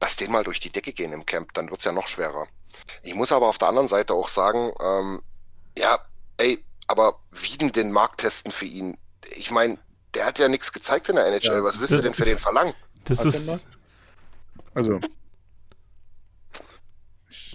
Lass 0.00 0.16
den 0.16 0.30
mal 0.30 0.44
durch 0.44 0.60
die 0.60 0.70
Decke 0.70 0.92
gehen 0.92 1.12
im 1.12 1.24
Camp, 1.24 1.54
dann 1.54 1.70
wird's 1.70 1.84
ja 1.84 1.92
noch 1.92 2.06
schwerer. 2.06 2.46
Ich 3.02 3.14
muss 3.14 3.32
aber 3.32 3.48
auf 3.48 3.58
der 3.58 3.68
anderen 3.68 3.88
Seite 3.88 4.14
auch 4.14 4.28
sagen, 4.28 4.72
ähm, 4.80 5.22
ja, 5.76 5.98
ey, 6.36 6.62
aber 6.86 7.18
wie 7.30 7.56
denn 7.56 7.72
den 7.72 7.92
Markt 7.92 8.20
testen 8.20 8.52
für 8.52 8.66
ihn? 8.66 8.98
Ich 9.30 9.50
meine, 9.50 9.78
der 10.14 10.26
hat 10.26 10.38
ja 10.38 10.48
nichts 10.48 10.72
gezeigt 10.72 11.08
in 11.08 11.16
der 11.16 11.26
NHL. 11.26 11.42
Ja. 11.58 11.64
Was 11.64 11.78
willst 11.80 11.92
du 11.94 12.02
denn 12.02 12.14
für 12.14 12.24
den 12.24 12.38
verlangen? 12.38 12.74
Das 13.04 13.24
ist? 13.24 13.48
Also. 14.74 15.00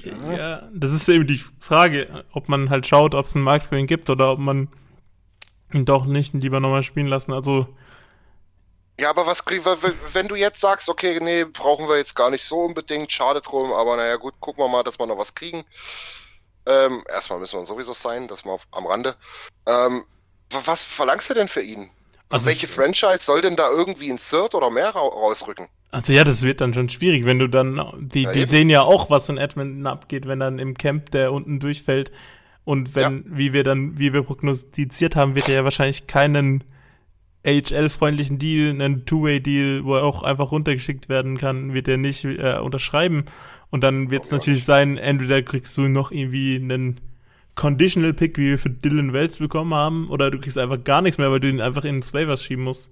ja, 0.03 0.67
das 0.73 0.91
ist 0.93 1.07
eben 1.09 1.27
die 1.27 1.41
Frage, 1.59 2.25
ob 2.33 2.49
man 2.49 2.69
halt 2.69 2.87
schaut, 2.87 3.15
ob 3.15 3.25
es 3.25 3.35
einen 3.35 3.43
Markt 3.43 3.67
für 3.67 3.77
ihn 3.77 3.87
gibt 3.87 4.09
oder 4.09 4.31
ob 4.31 4.39
man 4.39 4.69
ihn 5.73 5.85
doch 5.85 6.05
nicht 6.05 6.33
lieber 6.33 6.59
nochmal 6.59 6.83
spielen 6.83 7.07
lassen. 7.07 7.33
Also, 7.33 7.67
Ja, 8.99 9.09
aber 9.09 9.25
was 9.25 9.43
kriegen 9.45 9.65
wir, 9.65 9.77
wenn 10.13 10.27
du 10.27 10.35
jetzt 10.35 10.59
sagst, 10.59 10.89
okay, 10.89 11.19
nee, 11.21 11.43
brauchen 11.45 11.87
wir 11.87 11.97
jetzt 11.97 12.15
gar 12.15 12.29
nicht 12.29 12.45
so 12.45 12.61
unbedingt, 12.61 13.11
schade 13.11 13.41
drum, 13.41 13.73
aber 13.73 13.95
naja, 13.97 14.15
gut, 14.15 14.39
gucken 14.39 14.63
wir 14.63 14.69
mal, 14.69 14.83
dass 14.83 14.97
wir 14.99 15.05
noch 15.05 15.17
was 15.17 15.35
kriegen. 15.35 15.65
Ähm, 16.65 17.03
erstmal 17.09 17.39
müssen 17.39 17.59
wir 17.59 17.65
sowieso 17.65 17.93
sein, 17.93 18.27
das 18.27 18.43
mal 18.45 18.53
auf, 18.53 18.67
am 18.71 18.85
Rande. 18.87 19.15
Ähm, 19.67 20.03
wa- 20.51 20.61
was 20.65 20.83
verlangst 20.83 21.29
du 21.29 21.33
denn 21.33 21.47
für 21.47 21.61
ihn? 21.61 21.89
Also 22.29 22.45
Welche 22.47 22.67
Franchise 22.67 23.19
soll 23.19 23.41
denn 23.41 23.55
da 23.55 23.69
irgendwie 23.69 24.11
ein 24.11 24.19
Third 24.19 24.53
oder 24.55 24.69
mehr 24.69 24.89
ra 24.89 24.99
rausrücken? 24.99 25.67
also 25.91 26.11
ja, 26.11 26.23
das 26.25 26.41
wird 26.43 26.59
dann 26.61 26.73
schon 26.73 26.89
schwierig, 26.89 27.23
wenn 27.25 27.39
du 27.39 27.47
dann, 27.47 27.81
die, 27.99 28.23
Ja, 28.23 28.33
die 28.33 28.39
eben. 28.39 28.47
sehen 28.49 28.69
ja 28.69 28.81
auch, 28.81 29.09
was 29.09 29.29
in 29.29 29.37
Edmonton 29.37 29.87
abgeht, 29.87 30.27
wenn 30.27 30.39
dann 30.39 30.59
im 30.59 30.77
Camp 30.77 31.11
der 31.11 31.31
unten 31.31 31.59
durchfällt. 31.59 32.11
Und 32.65 32.95
wenn, 32.95 33.23
wie 33.37 33.53
wir 33.53 33.63
dann, 33.63 33.97
wie 33.97 34.11
wir 34.11 34.23
prognostiziert 34.23 35.15
haben, 35.15 35.35
wird 35.35 35.47
er 35.47 35.55
ja 35.55 35.63
wahrscheinlich 35.63 36.05
keinen 36.07 36.65
AHL-freundlichen 37.45 38.37
Deal, 38.39 38.71
einen 38.71 39.05
Two-Way-Deal, 39.05 39.85
wo 39.85 39.95
er 39.95 40.03
auch 40.03 40.23
einfach 40.23 40.51
runtergeschickt 40.51 41.07
werden 41.07 41.37
kann, 41.37 41.73
wird 41.73 41.87
er 41.87 41.95
nicht 41.97 42.25
äh, 42.25 42.57
unterschreiben. 42.59 43.23
Und 43.69 43.81
dann 43.85 44.09
wird 44.09 44.25
es 44.25 44.31
Ja. 44.31 44.37
natürlich 44.37 44.65
sein, 44.65 44.97
entweder 44.97 45.41
kriegst 45.41 45.77
du 45.77 45.83
noch 45.83 46.11
irgendwie 46.11 46.55
einen 46.57 46.99
Conditional 47.57 48.13
Pick, 48.13 48.37
wie 48.37 48.49
wir 48.51 48.57
für 48.59 48.69
Dylan 48.69 49.11
Wells 49.11 49.39
bekommen 49.39 49.73
haben, 49.73 50.09
oder 50.09 50.31
du 50.31 50.39
kriegst 50.39 50.57
einfach 50.57 50.81
gar 50.83 51.01
nichts 51.01 51.17
mehr, 51.17 51.29
weil 51.31 51.41
du 51.41 51.49
ihn 51.49 51.59
einfach 51.59 51.83
in 51.83 52.01
Waivers 52.01 52.43
schieben 52.43 52.63
musst. 52.63 52.91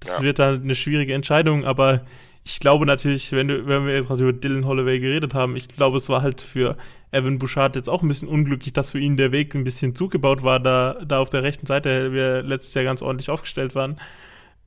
Das 0.00 0.18
Ja. 0.18 0.22
wird 0.24 0.38
dann 0.40 0.62
eine 0.62 0.74
schwierige 0.74 1.14
Entscheidung, 1.14 1.64
aber 1.64 2.04
ich 2.42 2.58
glaube 2.58 2.86
natürlich, 2.86 3.32
wenn, 3.32 3.48
du, 3.48 3.66
wenn 3.66 3.86
wir 3.86 3.94
jetzt 3.94 4.08
gerade 4.08 4.22
über 4.22 4.32
Dylan 4.32 4.66
Holloway 4.66 4.98
geredet 4.98 5.34
haben, 5.34 5.56
ich 5.56 5.68
glaube, 5.68 5.98
es 5.98 6.08
war 6.08 6.22
halt 6.22 6.40
für 6.40 6.76
Evan 7.10 7.38
Bouchard 7.38 7.76
jetzt 7.76 7.88
auch 7.88 8.02
ein 8.02 8.08
bisschen 8.08 8.28
unglücklich, 8.28 8.72
dass 8.72 8.92
für 8.92 8.98
ihn 8.98 9.16
der 9.16 9.30
Weg 9.30 9.54
ein 9.54 9.64
bisschen 9.64 9.94
zugebaut 9.94 10.42
war, 10.42 10.58
da, 10.58 10.96
da 11.06 11.18
auf 11.18 11.28
der 11.28 11.42
rechten 11.42 11.66
Seite 11.66 12.12
wir 12.12 12.42
letztes 12.42 12.72
Jahr 12.74 12.84
ganz 12.84 13.02
ordentlich 13.02 13.30
aufgestellt 13.30 13.74
waren. 13.74 13.98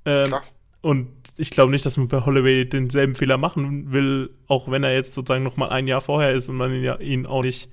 Ähm, 0.06 0.34
und 0.82 1.10
ich 1.38 1.50
glaube 1.52 1.72
nicht, 1.72 1.86
dass 1.86 1.98
man 1.98 2.08
bei 2.10 2.26
Holloway 2.26 2.65
denselben 2.65 3.15
Fehler 3.15 3.38
machen 3.38 3.91
will, 3.91 4.30
auch 4.48 4.69
wenn 4.69 4.84
er 4.84 4.93
jetzt 4.93 5.13
sozusagen 5.13 5.43
noch 5.43 5.58
mal 5.58 5.69
ein 5.69 5.88
Jahr 5.88 6.02
vorher 6.02 6.32
ist 6.32 6.48
und 6.50 6.58
man 6.58 6.74
ihn, 6.74 6.84
ja, 6.84 6.98
ihn 7.00 7.26
auch 7.26 7.43
nicht 7.43 7.69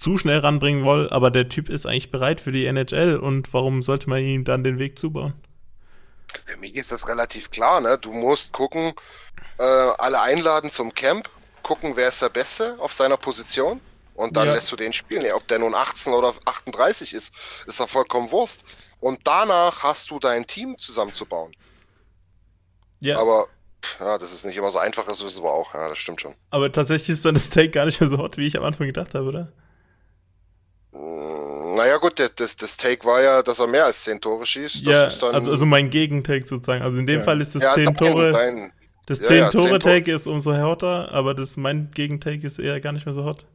zu 0.00 0.16
schnell 0.16 0.38
ranbringen 0.38 0.84
will, 0.84 1.08
aber 1.10 1.30
der 1.30 1.48
Typ 1.48 1.68
ist 1.68 1.86
eigentlich 1.86 2.10
bereit 2.10 2.40
für 2.40 2.52
die 2.52 2.64
NHL 2.66 3.16
und 3.18 3.52
warum 3.52 3.82
sollte 3.82 4.08
man 4.08 4.20
ihm 4.22 4.44
dann 4.44 4.64
den 4.64 4.78
Weg 4.78 4.98
zubauen? 4.98 5.34
Für 6.46 6.56
mich 6.56 6.74
ist 6.76 6.90
das 6.92 7.06
relativ 7.06 7.50
klar, 7.50 7.80
ne? 7.80 7.98
Du 8.00 8.12
musst 8.12 8.52
gucken, 8.52 8.94
äh, 9.58 9.62
alle 9.62 10.20
einladen 10.20 10.70
zum 10.70 10.94
Camp, 10.94 11.28
gucken, 11.62 11.92
wer 11.96 12.08
ist 12.08 12.22
der 12.22 12.28
Beste 12.30 12.76
auf 12.78 12.92
seiner 12.92 13.16
Position 13.16 13.80
und 14.14 14.36
dann 14.36 14.46
Ja. 14.46 14.54
lässt 14.54 14.70
du 14.72 14.76
den 14.76 14.92
spielen. 14.92 15.24
Ja, 15.24 15.34
ob 15.34 15.46
der 15.48 15.58
nun 15.58 15.74
18 15.74 16.12
oder 16.12 16.32
38 16.46 17.12
ist, 17.12 17.32
ist 17.66 17.78
doch 17.80 17.88
vollkommen 17.88 18.30
Wurst. 18.30 18.64
Und 19.00 19.20
danach 19.24 19.82
hast 19.82 20.10
du 20.10 20.18
dein 20.18 20.46
Team 20.46 20.78
zusammenzubauen. 20.78 21.52
Ja, 23.00 23.18
Aber 23.18 23.48
ja, 23.98 24.18
das 24.18 24.32
ist 24.32 24.44
nicht 24.44 24.56
immer 24.56 24.70
so 24.70 24.78
einfach, 24.78 25.04
das 25.06 25.24
wissen 25.24 25.42
wir 25.42 25.50
auch. 25.50 25.74
Ja, 25.74 25.88
das 25.88 25.98
stimmt 25.98 26.20
schon. 26.20 26.34
aber 26.50 26.70
tatsächlich 26.70 27.10
ist 27.10 27.24
dann 27.24 27.34
das 27.34 27.50
Take 27.50 27.70
gar 27.70 27.86
nicht 27.86 28.00
mehr 28.00 28.10
so 28.10 28.18
hot, 28.18 28.36
wie 28.36 28.46
ich 28.46 28.56
am 28.58 28.64
Anfang 28.64 28.86
gedacht 28.86 29.14
habe, 29.14 29.26
oder? 29.26 29.52
Mm, 30.92 31.74
Naja 31.76 31.96
gut, 31.98 32.18
das, 32.18 32.56
das 32.56 32.76
Take 32.76 33.04
war 33.06 33.20
ja, 33.22 33.42
dass 33.42 33.58
er 33.58 33.66
mehr 33.66 33.86
als 33.86 34.04
10 34.04 34.20
Tore 34.20 34.46
schießt. 34.46 34.86
Das 34.86 34.86
ja, 34.86 35.04
ist 35.04 35.18
dann, 35.22 35.34
also, 35.34 35.50
also 35.50 35.66
mein 35.66 35.90
Gegentake 35.90 36.46
sozusagen. 36.46 36.82
Also 36.82 36.98
in 36.98 37.06
dem 37.06 37.20
Ja. 37.20 37.22
Fall 37.22 37.40
ist 37.40 37.54
das 37.54 37.62
ja, 37.62 37.70
10 37.70 37.96
dein, 37.96 37.96
Tore, 37.96 38.32
Dein, 38.32 38.72
das 39.06 39.20
ja, 39.20 39.26
10 39.26 39.36
ja, 39.36 39.54
10 39.56 39.78
Tore. 39.78 39.78
Take 39.80 40.12
ist 40.12 40.26
umso 40.26 40.54
hotter, 40.56 41.10
aber 41.12 41.34
das 41.34 41.56
mein 41.56 41.90
Gegentake 41.92 42.46
ist 42.46 42.58
eher 42.58 42.80
gar 42.80 42.92
nicht 42.92 43.06
mehr 43.06 43.14
so 43.14 43.24
hot. 43.24 43.46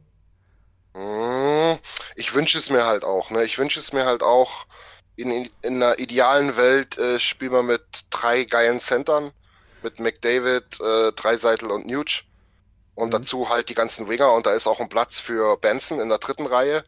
Mm, 0.94 1.76
Ich 2.16 2.34
wünsche 2.34 2.58
es 2.58 2.70
mir 2.70 2.84
halt 2.86 3.04
auch, 3.04 3.30
ne? 3.30 3.44
Ich 3.44 3.58
wünsche 3.58 3.80
es 3.80 3.92
mir 3.92 4.04
halt 4.06 4.22
auch, 4.22 4.66
in, 5.16 5.30
in, 5.30 5.50
in 5.62 5.76
einer 5.82 5.98
idealen 5.98 6.56
Welt 6.56 6.98
äh, 6.98 7.20
spielen 7.20 7.52
wir 7.52 7.62
mit 7.62 7.82
drei 8.10 8.44
geilen 8.44 8.80
Centern, 8.80 9.32
mit 9.82 10.00
McDavid, 10.00 10.80
äh, 10.80 11.12
Dreiseitel 11.12 11.70
und 11.70 11.86
Nuge. 11.86 12.22
Und 12.94 13.12
Mhm. 13.12 13.12
dazu 13.12 13.48
halt 13.50 13.68
die 13.70 13.74
ganzen 13.74 14.08
Winger 14.08 14.32
und 14.34 14.46
da 14.46 14.54
ist 14.54 14.66
auch 14.68 14.80
ein 14.80 14.88
Platz 14.90 15.20
für 15.20 15.56
Benson 15.58 16.00
in 16.00 16.08
der 16.10 16.18
dritten 16.18 16.46
Reihe. 16.46 16.84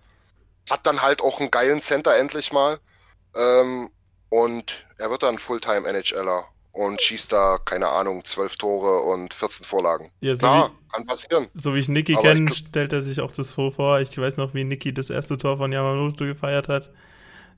Hat 0.70 0.86
dann 0.86 1.02
halt 1.02 1.20
auch 1.20 1.40
einen 1.40 1.50
geilen 1.50 1.80
Center 1.80 2.16
endlich 2.16 2.52
mal. 2.52 2.78
Ähm, 3.34 3.90
und 4.30 4.86
er 4.98 5.10
wird 5.10 5.22
dann 5.22 5.38
Fulltime 5.38 5.86
NHLer 5.88 6.44
und 6.72 7.02
schießt 7.02 7.32
da, 7.32 7.58
keine 7.64 7.88
Ahnung, 7.88 8.24
12 8.24 8.56
Tore 8.56 9.00
und 9.02 9.34
14 9.34 9.64
Vorlagen. 9.64 10.10
Ja, 10.20 10.34
so 10.34 10.38
Klar, 10.38 10.70
wie, 10.70 10.88
kann 10.92 11.06
passieren. 11.06 11.48
so 11.54 11.74
wie 11.74 11.80
ich 11.80 11.88
Niki 11.88 12.16
kenne, 12.16 12.52
stellt 12.54 12.92
er 12.92 13.02
sich 13.02 13.20
auch 13.20 13.32
das 13.32 13.50
so 13.52 13.70
vor. 13.70 14.00
Ich 14.00 14.16
weiß 14.16 14.36
noch, 14.36 14.54
wie 14.54 14.64
Niki 14.64 14.92
das 14.92 15.10
erste 15.10 15.38
Tor 15.38 15.56
von 15.56 15.72
Yamamoto 15.72 16.24
gefeiert 16.24 16.68
hat. 16.68 16.90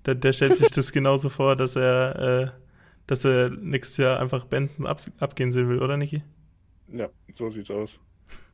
Der, 0.07 0.15
der 0.15 0.33
stellt 0.33 0.57
sich 0.57 0.71
das 0.71 0.93
genauso 0.93 1.29
vor, 1.29 1.57
dass 1.57 1.77
er, 1.77 2.53
äh, 2.55 2.61
dass 3.07 3.25
er 3.25 3.51
nächstes 3.51 3.99
Jahr 3.99 4.21
einfach 4.21 4.45
Benton 4.47 4.87
ab, 4.87 5.01
abgehen 5.19 5.53
sehen 5.53 5.69
will, 5.69 5.83
oder 5.83 5.97
Niki? 5.97 6.23
Ja, 6.89 7.09
so 7.33 7.51
sieht's 7.51 7.71
aus. 7.71 8.01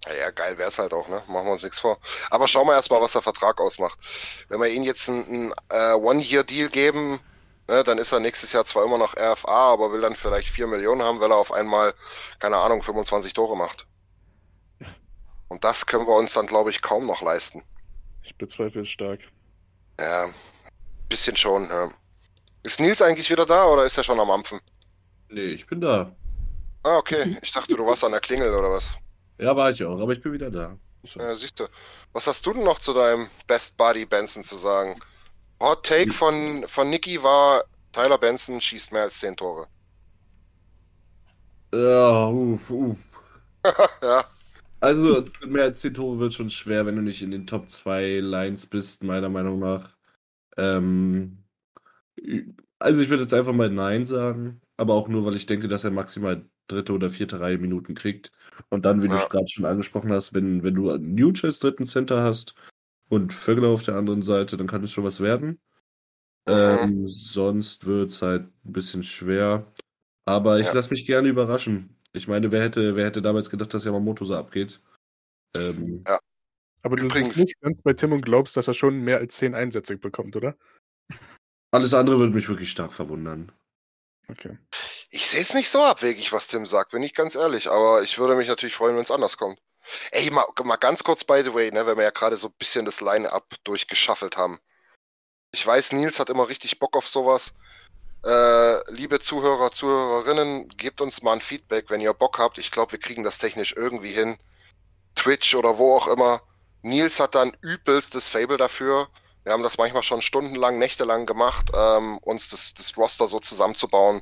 Ja, 0.06 0.14
ja 0.14 0.30
geil 0.30 0.58
wär's 0.58 0.78
halt 0.78 0.92
auch, 0.92 1.08
ne? 1.08 1.22
Machen 1.28 1.46
wir 1.46 1.52
uns 1.52 1.62
nichts 1.62 1.80
vor. 1.80 1.98
Aber 2.30 2.48
schauen 2.48 2.66
wir 2.66 2.74
erstmal, 2.74 3.00
was 3.00 3.12
der 3.12 3.22
Vertrag 3.22 3.60
ausmacht. 3.60 3.98
Wenn 4.48 4.60
wir 4.60 4.68
ihm 4.68 4.82
jetzt 4.82 5.08
einen, 5.08 5.24
einen 5.24 5.52
äh, 5.70 5.94
One-Year-Deal 5.94 6.68
geben, 6.68 7.20
ne, 7.68 7.84
dann 7.84 7.98
ist 7.98 8.12
er 8.12 8.20
nächstes 8.20 8.52
Jahr 8.52 8.64
zwar 8.64 8.84
immer 8.84 8.98
noch 8.98 9.16
RFA, 9.16 9.72
aber 9.72 9.92
will 9.92 10.00
dann 10.00 10.16
vielleicht 10.16 10.48
4 10.48 10.66
Millionen 10.66 11.02
haben, 11.02 11.20
weil 11.20 11.30
er 11.30 11.36
auf 11.36 11.52
einmal, 11.52 11.94
keine 12.38 12.56
Ahnung, 12.56 12.82
25 12.82 13.32
Tore 13.32 13.56
macht. 13.56 13.86
Und 15.48 15.64
das 15.64 15.86
können 15.86 16.06
wir 16.06 16.16
uns 16.16 16.32
dann, 16.32 16.46
glaube 16.46 16.70
ich, 16.70 16.82
kaum 16.82 17.06
noch 17.06 17.22
leisten. 17.22 17.62
Ich 18.22 18.36
bezweifle 18.36 18.82
es 18.82 18.88
stark. 18.88 19.20
Ja, 20.00 20.28
bisschen 21.08 21.36
schon, 21.36 21.68
ja. 21.68 21.90
Ist 22.64 22.80
Nils 22.80 23.00
eigentlich 23.00 23.30
wieder 23.30 23.46
da 23.46 23.64
oder 23.66 23.84
ist 23.84 23.96
er 23.96 24.02
schon 24.02 24.18
am 24.18 24.30
Ampfen? 24.30 24.60
Nee, 25.28 25.46
ich 25.46 25.66
bin 25.66 25.80
da. 25.80 26.12
Ah, 26.82 26.96
okay. 26.96 27.36
Ich 27.42 27.52
dachte, 27.52 27.74
du 27.76 27.86
warst 27.86 28.02
an 28.02 28.12
der 28.12 28.20
Klingel 28.20 28.52
oder 28.52 28.70
was. 28.70 28.90
Ja, 29.38 29.56
war 29.56 29.70
ich 29.70 29.82
auch, 29.84 30.00
aber 30.00 30.12
ich 30.12 30.22
bin 30.22 30.32
wieder 30.32 30.50
da. 30.50 30.78
So. 31.04 31.20
Ja, 31.20 31.34
siehst 31.34 31.60
du. 31.60 31.68
Was 32.12 32.26
hast 32.26 32.44
du 32.46 32.52
denn 32.54 32.64
noch 32.64 32.80
zu 32.80 32.92
deinem 32.94 33.28
Best 33.46 33.76
Buddy 33.76 34.06
Benson 34.06 34.44
zu 34.44 34.56
sagen? 34.56 34.98
Hot 35.60 35.84
Take 35.86 36.12
von, 36.12 36.66
von 36.68 36.90
Nicky 36.90 37.22
war, 37.22 37.64
Tyler 37.92 38.18
Benson 38.18 38.60
schießt 38.60 38.92
mehr 38.92 39.02
als 39.04 39.20
10 39.20 39.36
Tore. 39.36 39.68
Ja, 41.72 42.28
uff, 42.28 42.70
uff. 42.70 42.98
ja, 44.02 44.24
Also, 44.80 45.24
mehr 45.46 45.64
als 45.64 45.80
10 45.80 45.94
Tore 45.94 46.18
wird 46.18 46.34
schon 46.34 46.50
schwer, 46.50 46.86
wenn 46.86 46.96
du 46.96 47.02
nicht 47.02 47.22
in 47.22 47.30
den 47.30 47.46
Top 47.46 47.68
2 47.70 48.20
Lines 48.20 48.66
bist, 48.66 49.02
meiner 49.04 49.28
Meinung 49.28 49.58
nach. 49.58 49.96
Ähm, 50.56 51.44
also, 52.78 53.02
ich 53.02 53.08
würde 53.08 53.22
jetzt 53.24 53.34
einfach 53.34 53.52
mal 53.52 53.70
Nein 53.70 54.06
sagen, 54.06 54.60
aber 54.76 54.94
auch 54.94 55.08
nur, 55.08 55.24
weil 55.24 55.36
ich 55.36 55.46
denke, 55.46 55.68
dass 55.68 55.84
er 55.84 55.90
maximal 55.90 56.44
dritte 56.68 56.92
oder 56.92 57.10
vierte 57.10 57.40
Reihe 57.40 57.58
Minuten 57.58 57.94
kriegt. 57.94 58.32
Und 58.70 58.84
dann, 58.84 59.02
wie 59.02 59.08
du 59.08 59.14
Ja. 59.14 59.22
es 59.22 59.28
gerade 59.28 59.48
schon 59.48 59.64
angesprochen 59.64 60.12
hast, 60.12 60.34
wenn, 60.34 60.62
wenn 60.62 60.74
du 60.74 60.90
als 60.90 61.58
dritten 61.58 61.84
Center 61.86 62.22
hast 62.22 62.54
und 63.08 63.32
Vögler 63.32 63.68
auf 63.68 63.82
der 63.84 63.96
anderen 63.96 64.22
Seite, 64.22 64.56
dann 64.56 64.66
kann 64.66 64.82
es 64.84 64.90
schon 64.92 65.04
was 65.04 65.20
werden. 65.20 65.60
Mhm. 66.48 66.52
Ähm, 66.54 67.08
sonst 67.08 67.86
wird 67.86 68.10
es 68.10 68.22
halt 68.22 68.44
ein 68.64 68.72
bisschen 68.72 69.02
schwer. 69.02 69.72
Aber 70.24 70.58
ich 70.58 70.66
Ja. 70.66 70.72
lasse 70.74 70.90
mich 70.90 71.06
gerne 71.06 71.28
überraschen. 71.28 71.96
Ich 72.12 72.28
meine, 72.28 72.50
wer 72.52 72.62
hätte, 72.62 72.96
wer 72.96 73.04
hätte 73.06 73.22
damals 73.22 73.50
gedacht, 73.50 73.72
dass 73.74 73.84
Yamamoto 73.84 74.24
so 74.24 74.34
abgeht? 74.36 74.80
Ähm, 75.56 76.02
Aber 76.82 76.96
du 76.96 77.04
Übrigens- 77.06 77.28
bist 77.30 77.40
nicht 77.40 77.60
ganz 77.60 77.82
bei 77.82 77.94
Tim 77.94 78.12
und 78.12 78.22
glaubst, 78.24 78.56
dass 78.56 78.68
er 78.68 78.74
schon 78.74 79.00
mehr 79.00 79.18
als 79.18 79.34
10 79.36 79.54
Einsätze 79.56 79.96
bekommt, 79.98 80.36
oder? 80.36 80.56
alles 81.72 81.92
andere 81.94 82.18
würde 82.20 82.32
mich 82.32 82.48
wirklich 82.48 82.70
stark 82.70 82.92
verwundern. 82.92 83.50
Okay. 84.28 84.58
ich 85.10 85.28
sehe 85.28 85.40
es 85.40 85.54
nicht 85.54 85.70
so 85.70 85.84
abwegig, 85.84 86.32
was 86.32 86.48
Tim 86.48 86.66
sagt, 86.66 86.90
bin 86.90 87.02
ich 87.02 87.14
ganz 87.14 87.36
ehrlich. 87.36 87.70
Aber 87.70 88.02
ich 88.02 88.18
würde 88.18 88.34
mich 88.34 88.48
natürlich 88.48 88.74
freuen, 88.74 88.96
wenn 88.96 89.04
es 89.04 89.10
anders 89.10 89.36
kommt. 89.36 89.60
Ey, 90.10 90.30
mal, 90.30 90.44
mal 90.64 90.76
ganz 90.76 91.04
kurz, 91.04 91.22
by 91.24 91.42
the 91.44 91.54
way, 91.54 91.70
ne, 91.70 91.86
wenn 91.86 91.96
wir 91.96 92.04
ja 92.04 92.10
gerade 92.10 92.36
so 92.36 92.48
ein 92.48 92.54
bisschen 92.58 92.84
das 92.84 93.00
Line-Up 93.00 93.54
durchgeschaffelt 93.62 94.36
haben. 94.36 94.58
Ich 95.52 95.64
weiß, 95.64 95.92
Nils 95.92 96.18
hat 96.18 96.28
immer 96.28 96.48
richtig 96.48 96.78
Bock 96.80 96.96
auf 96.96 97.06
sowas. 97.06 97.52
Äh, 98.24 98.90
liebe 98.90 99.20
Zuhörer, 99.20 99.70
Zuhörerinnen, 99.72 100.68
gebt 100.70 101.00
uns 101.00 101.22
mal 101.22 101.34
ein 101.34 101.40
Feedback, 101.40 101.88
wenn 101.88 102.00
ihr 102.00 102.12
Bock 102.12 102.38
habt. 102.38 102.58
Ich 102.58 102.72
glaube, 102.72 102.92
wir 102.92 102.98
kriegen 102.98 103.22
das 103.22 103.38
technisch 103.38 103.74
irgendwie 103.76 104.10
hin. 104.10 104.36
Twitch 105.14 105.54
oder 105.54 105.78
wo 105.78 105.96
auch 105.96 106.08
immer. 106.08 106.42
Nils 106.82 107.20
hat 107.20 107.34
dann 107.36 107.56
übelstes 107.62 108.28
Fable 108.28 108.56
dafür. 108.56 109.08
Wir 109.46 109.52
haben 109.52 109.62
das 109.62 109.78
manchmal 109.78 110.02
schon 110.02 110.22
stundenlang, 110.22 110.76
nächtelang 110.80 111.24
gemacht, 111.24 111.70
ähm, 111.72 112.18
uns 112.18 112.48
das, 112.48 112.74
das 112.74 112.96
Roster 112.96 113.28
so 113.28 113.38
zusammenzubauen 113.38 114.20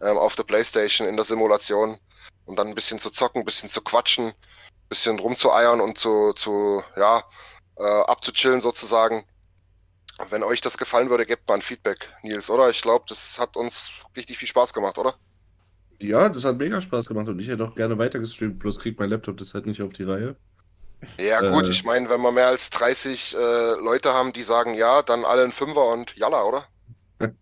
ähm, 0.00 0.16
auf 0.16 0.36
der 0.36 0.44
Playstation 0.44 1.08
in 1.08 1.16
der 1.16 1.24
Simulation 1.24 1.98
und 2.44 2.60
dann 2.60 2.68
ein 2.68 2.76
bisschen 2.76 3.00
zu 3.00 3.10
zocken, 3.10 3.42
ein 3.42 3.44
bisschen 3.44 3.70
zu 3.70 3.80
quatschen, 3.80 4.26
ein 4.26 4.88
bisschen 4.88 5.18
rumzueiern 5.18 5.80
und 5.80 5.98
zu, 5.98 6.32
zu 6.34 6.84
ja, 6.96 7.24
äh, 7.76 7.82
abzuchillen 7.82 8.60
sozusagen. 8.60 9.24
Wenn 10.30 10.44
euch 10.44 10.60
das 10.60 10.78
gefallen 10.78 11.10
würde, 11.10 11.26
gebt 11.26 11.48
mal 11.48 11.56
ein 11.56 11.62
Feedback, 11.62 12.08
Nils, 12.22 12.48
oder? 12.48 12.70
Ich 12.70 12.82
glaube, 12.82 13.04
das 13.08 13.40
hat 13.40 13.56
uns 13.56 13.90
richtig 14.16 14.38
viel 14.38 14.46
Spaß 14.46 14.72
gemacht, 14.72 14.96
oder? 14.96 15.16
Ja, 15.98 16.28
das 16.28 16.44
hat 16.44 16.58
mega 16.58 16.80
Spaß 16.80 17.08
gemacht 17.08 17.26
und 17.26 17.40
ich 17.40 17.48
hätte 17.48 17.64
auch 17.64 17.74
gerne 17.74 17.98
weiter 17.98 18.20
gestreamt, 18.20 18.60
bloß 18.60 18.78
kriegt 18.78 19.00
mein 19.00 19.10
Laptop 19.10 19.38
das 19.38 19.54
halt 19.54 19.66
nicht 19.66 19.82
auf 19.82 19.92
die 19.92 20.04
Reihe. 20.04 20.36
Ja, 21.18 21.40
gut, 21.50 21.66
Äh. 21.66 21.70
ich 21.70 21.84
meine, 21.84 22.08
wenn 22.08 22.20
wir 22.20 22.32
mehr 22.32 22.48
als 22.48 22.70
30 22.70 23.34
äh, 23.34 23.38
Leute 23.80 24.12
haben, 24.12 24.32
die 24.32 24.42
sagen 24.42 24.74
ja, 24.74 25.02
dann 25.02 25.24
alle 25.24 25.44
ein 25.44 25.52
Fünfer 25.52 25.88
und 25.92 26.14
Jalla, 26.16 26.42
oder? 26.44 26.66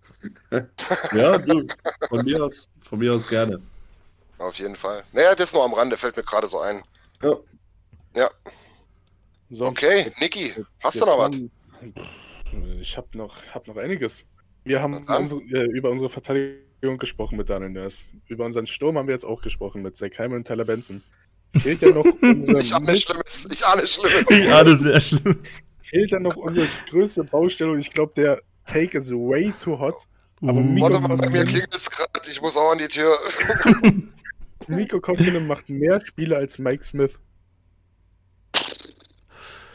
Ja, 1.12 1.38
du, 1.38 1.66
von 2.08 2.24
mir 2.24 2.44
aus, 2.44 2.68
von 2.82 2.98
mir 2.98 3.14
aus 3.14 3.26
gerne. 3.28 3.60
Auf 4.38 4.56
jeden 4.58 4.76
Fall. 4.76 5.04
Naja, 5.12 5.34
das 5.34 5.52
nur 5.52 5.64
am 5.64 5.72
Rande, 5.74 5.96
fällt 5.96 6.16
mir 6.16 6.22
gerade 6.22 6.48
so 6.48 6.60
ein. 6.60 6.82
Ja. 7.22 7.36
Ja, 8.16 8.30
So, 9.50 9.66
okay, 9.66 10.12
Niki, 10.20 10.54
hast 10.82 11.00
du 11.00 11.06
jetzt 11.06 11.06
noch 11.06 11.18
was? 11.18 11.36
Ich 12.80 12.96
habe 12.96 13.16
noch, 13.16 13.36
hab 13.54 13.66
noch 13.68 13.76
einiges. 13.76 14.26
Wir 14.64 14.82
haben 14.82 15.06
unsere, 15.06 15.40
äh, 15.42 15.66
über 15.70 15.90
unsere 15.90 16.10
Verteidigung 16.10 16.98
gesprochen 16.98 17.36
mit 17.36 17.48
Daniel 17.48 17.70
Nurse. 17.70 18.06
Über 18.26 18.44
unseren 18.44 18.66
Sturm 18.66 18.98
haben 18.98 19.06
wir 19.08 19.14
jetzt 19.14 19.24
auch 19.26 19.42
gesprochen 19.42 19.82
mit 19.82 19.96
Zach 19.96 20.10
Heim 20.18 20.32
und 20.32 20.46
Tyler 20.46 20.64
Benson. 20.64 21.02
Fehlt 21.58 21.82
ja 21.82 21.90
noch 21.90 22.04
unsere, 22.22 22.60
Ich 22.60 22.74
ahne 22.74 22.96
Schlimmes, 22.96 23.46
ich 23.50 23.66
ahne 23.66 23.86
Schlimmes. 23.86 24.26
Gerade 24.28 24.76
sehr 24.78 25.00
schlimm. 25.00 25.38
fehlt 25.82 26.12
ja 26.12 26.20
noch 26.20 26.36
unsere 26.36 26.68
größte 26.88 27.24
Baustelle 27.24 27.72
und 27.72 27.80
ich 27.80 27.90
glaube, 27.90 28.12
der 28.14 28.40
Take 28.66 28.96
is 28.98 29.10
way 29.10 29.52
too 29.62 29.78
hot. 29.78 30.06
Aber 30.42 30.52
Uh. 30.52 30.60
Miko, 30.62 30.84
Warte 30.86 31.00
mal, 31.00 31.16
bei 31.16 31.28
mir 31.28 31.44
klingelt's 31.44 31.90
gerade, 31.90 32.08
ich 32.30 32.40
muss 32.40 32.56
auch 32.56 32.70
an 32.72 32.78
die 32.78 32.88
Tür. 32.88 33.14
Miko 34.68 35.00
Koskinen 35.00 35.46
macht 35.46 35.68
mehr 35.68 36.00
Spiele 36.04 36.36
als 36.36 36.58
Mike 36.58 36.84
Smith. 36.84 37.18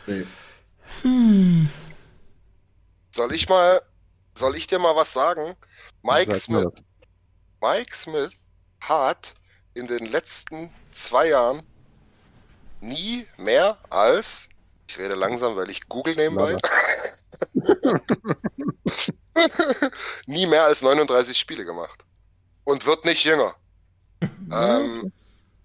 Nee. 0.08 0.26
Soll 3.12 3.34
ich 3.34 3.50
mal, 3.50 3.82
soll 4.38 4.56
ich 4.56 4.68
dir 4.68 4.80
mal 4.80 4.96
was 4.96 5.14
sagen? 5.14 5.54
Mike 6.04 6.34
Sag 6.34 6.42
Smith, 6.44 6.74
Mike 7.62 7.96
Smith 7.96 8.32
hat 8.80 9.34
in 9.76 9.88
den 9.88 10.06
letzten 10.06 10.72
zwei 10.92 11.28
Jahren 11.30 11.64
nie 12.82 13.28
mehr 13.38 13.78
als, 13.90 14.48
ich 14.88 14.98
rede 14.98 15.16
langsam, 15.16 15.56
weil 15.56 15.70
ich 15.70 15.88
Google 15.88 16.16
nebenbei, 16.16 16.56
nie 20.26 20.48
mehr 20.48 20.64
als 20.66 20.82
39 20.82 21.38
Spiele 21.38 21.66
gemacht. 21.66 22.04
Und 22.64 22.86
wird 22.86 23.06
nicht 23.06 23.24
jünger. 23.26 23.56
ähm, 24.52 25.12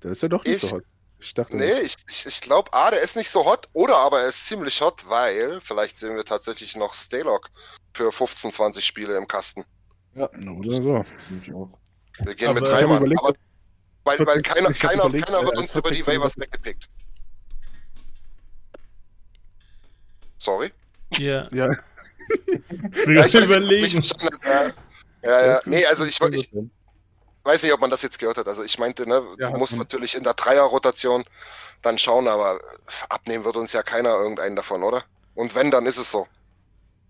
Der 0.02 0.10
ist 0.12 0.22
ja 0.22 0.28
doch 0.28 0.44
nicht 0.44 0.62
Ich- 0.62 0.68
so 0.70 0.76
hot. 0.76 0.84
Ich 1.22 1.34
dachte, 1.34 1.54
nee, 1.54 1.80
ich, 1.82 1.96
ich, 2.08 2.24
ich 2.24 2.40
glaube, 2.40 2.72
A, 2.72 2.90
der 2.90 3.02
ist 3.02 3.14
nicht 3.14 3.28
so 3.30 3.44
hot, 3.44 3.68
oder 3.74 3.98
aber 3.98 4.22
er 4.22 4.28
ist 4.28 4.46
ziemlich 4.46 4.80
hot, 4.80 5.06
weil 5.06 5.60
vielleicht 5.60 5.98
sehen 5.98 6.16
wir 6.16 6.24
tatsächlich 6.24 6.76
noch 6.76 6.94
Staylock 6.94 7.50
für 7.92 8.10
15, 8.10 8.52
20 8.52 8.82
Spiele 8.82 9.18
im 9.18 9.28
Kasten. 9.28 9.66
ja, 10.14 10.30
oder 10.30 10.80
so. 10.80 11.04
Ich 11.42 11.52
auch. 11.52 11.68
Wir 12.20 12.34
gehen 12.34 12.48
Aber 12.48 12.60
mit 12.60 12.66
drei 12.68 12.86
Mann. 12.86 13.16
Aber 13.18 13.34
weil, 14.18 14.26
weil 14.26 14.42
keiner, 14.42 14.72
keiner, 14.72 15.04
überlegt, 15.04 15.26
keiner 15.26 15.38
äh, 15.40 15.44
wird 15.44 15.58
als 15.58 15.70
uns 15.72 15.74
über 15.74 15.90
die 15.90 16.06
Waivers 16.06 16.38
weggepickt. 16.38 16.88
Sorry? 20.38 20.72
Ja, 21.18 21.48
Ja, 21.52 21.68
ich 21.70 21.78
Ja, 22.92 23.06
will 23.06 23.18
ich 23.18 23.34
nicht 23.34 23.44
überlegen. 23.44 24.02
verstanden. 24.02 24.38
Ja, 25.22 25.30
ja, 25.30 25.46
ja. 25.46 25.60
Nee, 25.66 25.84
also 25.86 26.04
ich, 26.04 26.18
ich 26.20 26.50
weiß 27.44 27.62
nicht, 27.62 27.72
ob 27.72 27.80
man 27.80 27.90
das 27.90 28.02
jetzt 28.02 28.18
gehört 28.18 28.38
hat. 28.38 28.48
Also 28.48 28.62
ich 28.62 28.78
meinte, 28.78 29.06
ne, 29.08 29.22
Ja, 29.38 29.50
du 29.50 29.58
musst 29.58 29.72
man. 29.72 29.80
natürlich 29.80 30.14
in 30.14 30.24
der 30.24 30.34
Dreier-Rotation 30.34 31.24
dann 31.82 31.98
schauen, 31.98 32.28
aber 32.28 32.60
abnehmen 33.08 33.44
wird 33.44 33.56
uns 33.56 33.72
ja 33.72 33.82
keiner 33.82 34.10
irgendeinen 34.10 34.56
davon, 34.56 34.82
oder? 34.82 35.02
Und 35.34 35.54
wenn, 35.54 35.70
dann 35.70 35.86
ist 35.86 35.98
es 35.98 36.10
so. 36.10 36.26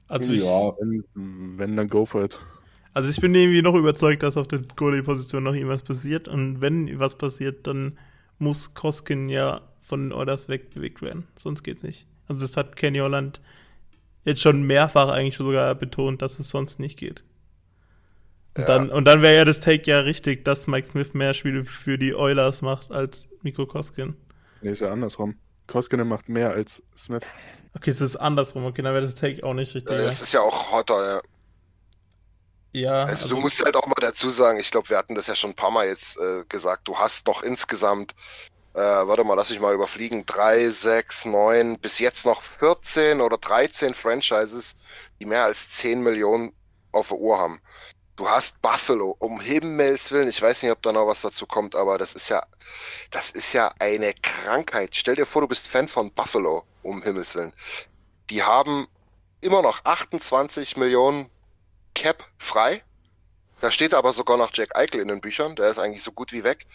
Also 0.09 0.33
ich, 0.33 0.41
ja, 0.43 0.73
wenn, 0.81 1.05
wenn 1.59 1.77
dann 1.77 1.89
go 1.89 2.05
for 2.07 2.25
it. 2.25 2.39
Also 2.95 3.09
ich 3.09 3.21
bin 3.21 3.35
irgendwie 3.35 3.63
noch 3.63 3.75
überzeugt, 3.75 4.23
dass 4.23 4.37
auf 4.37 4.49
der 4.49 4.61
Goalie-Position 4.77 5.43
noch 5.45 5.55
irgendwas 5.55 5.83
passiert. 5.83 6.29
Und 6.29 6.61
wenn 6.61 6.99
was 6.99 7.17
passiert, 7.17 7.67
dann 7.67 7.99
muss 8.39 8.75
Koskin 8.75 9.29
ja 9.29 9.61
von 9.81 10.05
den 10.05 10.13
Orders 10.13 10.49
wegbewegt 10.49 11.03
werden. 11.03 11.27
Sonst 11.37 11.63
geht's 11.63 11.83
nicht. 11.83 12.07
Also 12.29 12.41
das 12.43 12.57
hat 12.57 12.77
Kenny 12.77 12.99
Holland 12.99 13.41
jetzt 14.25 14.41
schon 14.43 14.63
mehrfach 14.63 15.09
eigentlich 15.09 15.37
sogar 15.37 15.75
betont, 15.75 16.23
dass 16.23 16.39
es 16.39 16.51
sonst 16.51 16.79
nicht 16.79 16.99
geht. 16.99 17.25
Und 18.57 18.63
Ja. 18.63 18.67
dann, 18.67 18.91
und 18.91 19.05
dann 19.05 19.23
wäre 19.23 19.37
ja 19.37 19.45
das 19.45 19.61
Take 19.61 19.89
ja 19.91 20.01
richtig, 20.01 20.45
dass 20.45 20.67
Mike 20.67 20.87
Smith 20.89 21.15
mehr 21.15 21.35
Spiele 21.35 21.65
für 21.65 21.99
die 21.99 22.15
Oilers 22.15 22.63
macht 22.63 22.91
als 22.91 23.27
Mikko 23.43 23.67
Koskin. 23.67 24.17
Nee, 24.61 24.71
ist 24.73 24.81
ja 24.81 24.93
andersrum. 24.93 25.37
Koskinen 25.67 26.09
macht 26.09 26.29
mehr 26.29 26.51
als 26.51 26.83
Smith. 26.97 27.23
Okay, 27.75 27.91
es 27.91 28.01
ist 28.01 28.17
andersrum. 28.17 28.65
Okay, 28.65 28.83
dann 28.83 28.93
wäre 28.93 29.03
das 29.05 29.15
Take 29.15 29.45
auch 29.45 29.55
nicht 29.55 29.75
richtig. 29.75 29.93
Äh, 29.93 30.03
Es 30.03 30.21
ist 30.21 30.33
ja 30.33 30.41
auch 30.41 30.73
hotter, 30.73 31.15
ja. 31.15 31.21
Ja, 32.73 33.05
Also, 33.05 33.29
du 33.29 33.37
musst 33.37 33.63
halt 33.65 33.77
auch 33.77 33.87
mal 33.87 33.95
dazu 34.01 34.31
sagen, 34.31 34.61
ich 34.61 34.71
glaube, 34.71 34.91
wir 34.91 34.99
hatten 34.99 35.15
das 35.15 35.27
ja 35.27 35.35
schon 35.35 35.51
ein 35.51 35.57
paar 35.57 35.71
Mal 35.71 35.89
jetzt 35.89 36.17
äh, 36.19 36.45
gesagt, 36.49 36.87
du 36.87 36.97
hast 36.97 37.27
noch 37.27 37.43
insgesamt, 37.43 38.15
äh, 38.75 38.79
warte 38.79 39.25
mal, 39.25 39.35
lass 39.35 39.51
mich 39.51 39.61
mal 39.61 39.75
überfliegen, 39.75 40.25
drei, 40.27 40.69
sechs, 40.71 41.25
neun, 41.25 41.79
bis 41.79 41.99
jetzt 41.99 42.25
noch 42.25 42.43
14 42.43 43.21
oder 43.21 43.39
13 43.39 43.95
Franchises, 43.95 44.77
die 45.19 45.27
mehr 45.27 45.45
als 45.45 45.71
10 45.71 46.03
Millionen 46.03 46.53
auf 46.93 47.09
der 47.09 47.19
Uhr 47.19 47.39
haben. 47.39 47.61
Du 48.15 48.29
hast 48.29 48.61
Buffalo, 48.61 49.17
um 49.19 49.41
Himmels 49.41 50.13
Willen, 50.13 50.29
ich 50.29 50.43
weiß 50.43 50.63
nicht, 50.63 50.71
ob 50.71 50.83
da 50.83 50.93
noch 50.93 51.07
was 51.07 51.23
dazu 51.23 51.47
kommt, 51.47 51.75
aber 51.75 51.99
das 51.99 52.13
ist 52.15 52.29
ja, 52.29 52.43
das 53.11 53.31
ist 53.31 53.53
ja 53.53 53.73
eine 53.79 54.13
Krankheit. 54.23 54.91
Stell 54.93 55.17
dir 55.17 55.27
vor, 55.27 55.43
du 55.43 55.49
bist 55.49 55.69
Fan 55.69 55.89
von 55.89 56.13
Buffalo, 56.13 56.65
um 56.83 57.03
Himmels 57.03 57.35
Willen. 57.35 57.53
Die 58.29 58.43
haben 58.43 58.87
immer 59.41 59.63
noch 59.63 59.85
28 59.85 60.77
Millionen 60.77 61.31
Cap 61.95 62.25
frei. 62.39 62.83
Da 63.61 63.71
steht 63.71 63.93
aber 63.93 64.13
sogar 64.13 64.37
noch 64.39 64.51
Jack 64.55 64.75
Eichel 64.77 65.01
in 65.03 65.09
den 65.09 65.21
Büchern, 65.21 65.55
der 65.57 65.71
ist 65.71 65.79
eigentlich 65.79 66.03
so 66.03 66.13
gut 66.13 66.33
wie 66.33 66.45
weg. 66.45 66.67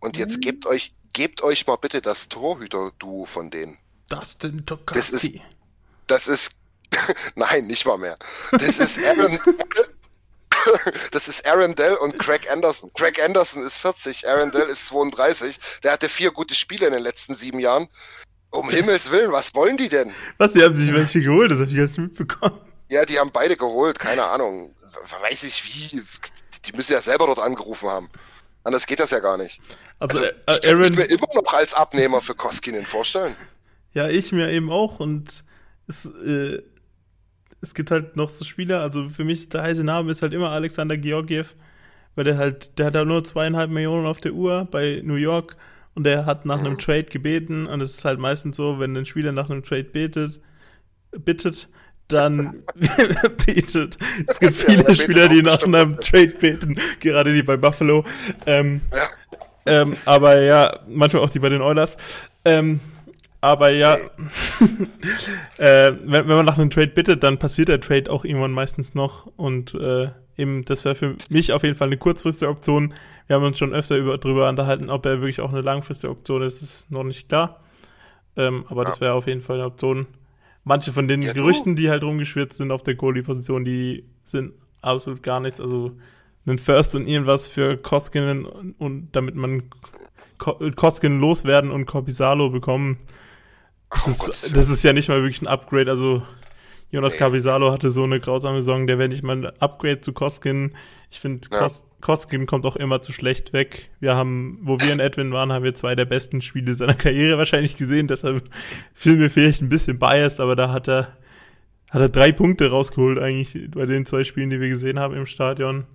Und 0.00 0.16
jetzt 0.16 0.40
gebt 0.40 0.66
euch, 0.66 0.92
gebt 1.12 1.42
euch 1.42 1.66
mal 1.66 1.76
bitte 1.76 2.02
das 2.02 2.28
Torhüter-Duo 2.28 3.24
von 3.24 3.50
denen. 3.50 3.78
Dustin 4.08 4.64
Das 4.66 5.10
ist- 5.10 5.22
Tokarski. 5.22 5.42
Das 6.08 6.26
ist, 6.28 6.52
nein, 7.36 7.66
nicht 7.68 7.86
mal 7.86 7.96
mehr. 7.98 8.16
Das 8.50 8.78
ist 8.78 8.98
Aaron, 9.04 9.38
das 11.12 11.28
ist 11.28 11.46
Aaron 11.46 11.74
Dell 11.74 11.94
und 11.94 12.18
Craig 12.18 12.50
Anderson. 12.50 12.90
Craig 12.94 13.22
Anderson 13.22 13.62
ist 13.62 13.76
40, 13.78 14.28
Aaron 14.28 14.50
Dell 14.50 14.68
ist 14.68 14.86
32. 14.86 15.58
Der 15.82 15.92
hatte 15.92 16.08
vier 16.08 16.30
gute 16.32 16.54
Spiele 16.54 16.86
in 16.86 16.92
den 16.92 17.02
letzten 17.02 17.36
sieben 17.36 17.58
Jahren. 17.60 17.88
Um 18.50 18.70
Himmels 18.70 19.10
Willen, 19.10 19.32
was 19.32 19.54
wollen 19.54 19.76
die 19.76 19.88
denn? 19.88 20.12
Was, 20.38 20.52
die 20.52 20.62
haben 20.62 20.76
sich 20.76 20.92
welche 20.92 21.20
geholt, 21.20 21.50
das 21.50 21.58
habe 21.58 21.70
ich 21.70 21.76
jetzt 21.76 21.98
mitbekommen. 21.98 22.60
Ja, 22.90 23.04
die 23.04 23.18
haben 23.18 23.30
beide 23.32 23.56
geholt, 23.56 23.98
keine 23.98 24.24
Ahnung. 24.24 24.74
Weiß 25.20 25.42
ich 25.44 25.64
wie. 25.64 26.02
Die 26.64 26.72
müssen 26.72 26.92
ja 26.92 27.00
selber 27.00 27.26
dort 27.26 27.38
angerufen 27.40 27.88
haben. 27.88 28.10
Anders 28.62 28.86
geht 28.86 29.00
das 29.00 29.10
ja 29.10 29.20
gar 29.20 29.36
nicht. 29.36 29.60
Also, 29.98 30.18
Also, 30.18 30.24
äh, 30.24 30.30
ich 30.56 30.60
kann 30.62 30.78
mich 30.78 30.90
mir 30.96 31.02
Aaron, 31.02 31.08
immer 31.08 31.28
noch 31.34 31.52
als 31.52 31.74
Abnehmer 31.74 32.20
für 32.20 32.34
Koskinen 32.34 32.84
vorstellen. 32.86 33.36
ja, 33.92 34.08
ich 34.08 34.32
mir 34.32 34.50
eben 34.50 34.70
auch 34.70 35.00
und 35.00 35.44
es, 35.86 36.06
äh, 36.06 36.62
es 37.60 37.74
gibt 37.74 37.90
halt 37.90 38.16
noch 38.16 38.28
so 38.28 38.44
Spieler, 38.44 38.80
also 38.80 39.08
für 39.08 39.24
mich 39.24 39.48
der 39.48 39.62
heiße 39.62 39.84
Name 39.84 40.10
ist 40.12 40.22
halt 40.22 40.34
immer 40.34 40.50
Alexander 40.50 40.96
Georgiev, 40.96 41.54
weil 42.14 42.24
der 42.24 42.38
halt, 42.38 42.78
der 42.78 42.86
hat 42.86 42.94
halt 42.96 43.08
nur 43.08 43.24
zweieinhalb 43.24 43.70
Millionen 43.70 44.06
auf 44.06 44.20
der 44.20 44.32
Uhr 44.32 44.66
bei 44.70 45.00
New 45.04 45.14
York 45.16 45.56
und 45.94 46.04
der 46.04 46.26
hat 46.26 46.44
nach 46.46 46.58
einem 46.58 46.78
Trade 46.78 47.04
gebeten 47.04 47.66
und 47.66 47.80
es 47.80 47.94
ist 47.98 48.04
halt 48.04 48.18
meistens 48.18 48.56
so, 48.56 48.78
wenn 48.78 48.96
ein 48.96 49.06
Spieler 49.06 49.32
nach 49.32 49.50
einem 49.50 49.62
Trade 49.62 49.84
betet, 49.84 50.40
bittet, 51.12 51.68
dann 52.08 52.62
betet. 53.46 53.98
Es 54.26 54.38
gibt 54.40 54.54
Ja, 54.54 54.66
viele 54.66 54.84
betet 54.84 55.02
Spieler, 55.02 55.28
die 55.28 55.42
nach 55.42 55.62
einem 55.62 55.98
Trade 56.00 56.34
beten, 56.40 56.78
gerade 57.00 57.32
die 57.34 57.42
bei 57.42 57.56
Buffalo. 57.56 58.04
Ähm, 58.46 58.82
Ja. 58.92 59.02
ähm, 59.66 59.96
aber 60.04 60.40
ja, 60.42 60.80
manchmal 60.88 61.22
auch 61.22 61.30
die 61.30 61.38
bei 61.38 61.48
den 61.48 61.62
Oilers. 61.62 61.96
Ähm, 62.44 62.80
aber 63.40 63.70
ja, 63.70 63.96
äh, 65.58 65.92
wenn, 66.04 66.28
wenn 66.28 66.36
man 66.36 66.46
nach 66.46 66.58
einem 66.58 66.70
Trade 66.70 66.88
bittet, 66.88 67.22
dann 67.22 67.38
passiert 67.38 67.68
der 67.68 67.80
Trade 67.80 68.10
auch 68.10 68.24
irgendwann 68.24 68.52
meistens 68.52 68.94
noch. 68.94 69.26
Und 69.36 69.74
äh, 69.74 70.08
eben, 70.36 70.64
das 70.64 70.84
wäre 70.84 70.94
für 70.94 71.16
mich 71.28 71.52
auf 71.52 71.62
jeden 71.62 71.74
Fall 71.76 71.88
eine 71.88 71.96
kurzfristige 71.98 72.50
Option. 72.50 72.94
Wir 73.26 73.36
haben 73.36 73.44
uns 73.44 73.58
schon 73.58 73.72
öfter 73.74 73.96
über, 73.96 74.18
drüber 74.18 74.48
unterhalten, 74.48 74.90
ob 74.90 75.04
er 75.06 75.20
wirklich 75.20 75.40
auch 75.40 75.50
eine 75.52 75.62
langfristige 75.62 76.10
Option 76.10 76.42
ist, 76.42 76.62
ist 76.62 76.90
noch 76.90 77.04
nicht 77.04 77.28
klar. 77.28 77.60
Ähm, 78.36 78.64
aber 78.68 78.84
das 78.84 79.00
wäre 79.00 79.12
auf 79.14 79.26
jeden 79.26 79.42
Fall 79.42 79.56
eine 79.56 79.66
Option. 79.66 80.06
Manche 80.64 80.92
von 80.92 81.06
den 81.08 81.22
Ja. 81.22 81.32
Gerüchten, 81.32 81.76
die 81.76 81.90
halt 81.90 82.02
rumgeschwirrt 82.02 82.52
sind 82.54 82.70
auf 82.72 82.82
der 82.82 82.94
Goalie-Position, 82.94 83.64
die 83.64 84.04
sind 84.22 84.52
absolut 84.80 85.22
gar 85.22 85.40
nichts. 85.40 85.60
Also 85.60 85.92
einen 86.46 86.58
First 86.58 86.94
und 86.94 87.06
irgendwas 87.06 87.46
für 87.48 87.76
Koskinen 87.76 88.44
und, 88.46 88.72
und 88.78 89.08
damit 89.12 89.34
man 89.34 89.64
Ko 90.38 90.58
Koskinen 90.74 91.20
loswerden 91.20 91.70
und 91.70 91.86
Korpisalo 91.86 92.50
bekommen. 92.50 92.98
Das, 93.90 94.06
Oh 94.06 94.10
ist, 94.30 94.42
Gott. 94.42 94.56
das 94.56 94.70
ist 94.70 94.82
ja 94.82 94.92
nicht 94.92 95.08
mal 95.08 95.22
wirklich 95.22 95.42
ein 95.42 95.46
Upgrade. 95.46 95.90
Also 95.90 96.22
Jonas 96.90 97.12
Nee. 97.12 97.18
Carpisalo 97.18 97.72
hatte 97.72 97.90
so 97.90 98.04
eine 98.04 98.20
grausame 98.20 98.60
Saison, 98.60 98.86
der 98.86 98.98
wäre 98.98 99.08
nicht 99.08 99.22
mal 99.22 99.36
ein 99.36 99.46
Upgrade 99.60 100.00
zu 100.00 100.12
Koskin. 100.12 100.74
Ich 101.10 101.20
finde, 101.20 101.46
Ja. 101.50 101.58
Kos 101.60 101.84
Koskin 102.04 102.44
kommt 102.44 102.66
auch 102.66 102.76
immer 102.76 103.00
zu 103.00 103.12
schlecht 103.12 103.54
weg. 103.54 103.90
Wir 103.98 104.14
haben, 104.14 104.58
wo 104.60 104.78
wir 104.78 104.92
in 104.92 105.00
Edwin 105.00 105.32
waren, 105.32 105.50
haben 105.50 105.64
wir 105.64 105.72
zwei 105.72 105.94
der 105.94 106.04
besten 106.04 106.42
Spiele 106.42 106.74
seiner 106.74 106.92
Karriere 106.92 107.38
wahrscheinlich 107.38 107.76
gesehen. 107.76 108.08
Deshalb 108.08 108.44
fühlen 108.92 109.20
wir 109.20 109.30
vielleicht 109.30 109.62
ein 109.62 109.70
bisschen 109.70 109.98
biased, 109.98 110.38
aber 110.38 110.54
da 110.54 110.70
hat 110.70 110.86
er, 110.86 111.16
hat 111.90 112.02
er 112.02 112.10
drei 112.10 112.30
Punkte 112.30 112.68
rausgeholt 112.68 113.18
eigentlich 113.18 113.70
bei 113.70 113.86
den 113.86 114.04
zwei 114.04 114.22
Spielen, 114.22 114.50
die 114.50 114.60
wir 114.60 114.68
gesehen 114.68 114.98
haben 114.98 115.16
im 115.16 115.24
Stadion. 115.24 115.86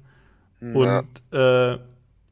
Und 0.59 1.07
ja, 1.31 1.73
äh, 1.73 1.77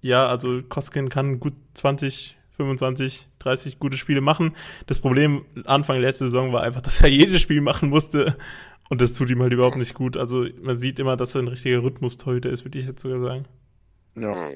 ja 0.01 0.25
also 0.25 0.63
Koskin 0.63 1.09
kann 1.09 1.39
gut 1.39 1.53
20, 1.75 2.35
25, 2.55 3.27
30 3.37 3.77
gute 3.77 3.97
Spiele 3.97 4.21
machen. 4.21 4.55
Das 4.87 4.99
Problem 4.99 5.45
Anfang 5.65 5.99
letzte 5.99 6.25
Saison 6.25 6.51
war 6.51 6.63
einfach, 6.63 6.81
dass 6.87 7.01
er 7.01 7.09
jedes 7.09 7.41
Spiel 7.41 7.61
machen 7.61 7.89
musste. 7.89 8.37
Und 8.89 9.01
das 9.01 9.13
tut 9.13 9.29
ihm 9.29 9.43
halt 9.43 9.53
überhaupt 9.53 9.77
nicht 9.77 9.93
gut. 9.93 10.17
Also 10.17 10.47
man 10.63 10.79
sieht 10.79 10.97
immer, 10.97 11.15
dass 11.15 11.35
er 11.35 11.43
ein 11.43 11.47
richtiger 11.47 11.83
Rhythmus-Torhüter 11.83 12.49
ist, 12.49 12.65
würde 12.65 12.79
ich 12.79 12.87
jetzt 12.87 13.01
sogar 13.01 13.19
sagen. 13.19 13.45
Ja. 14.17 14.49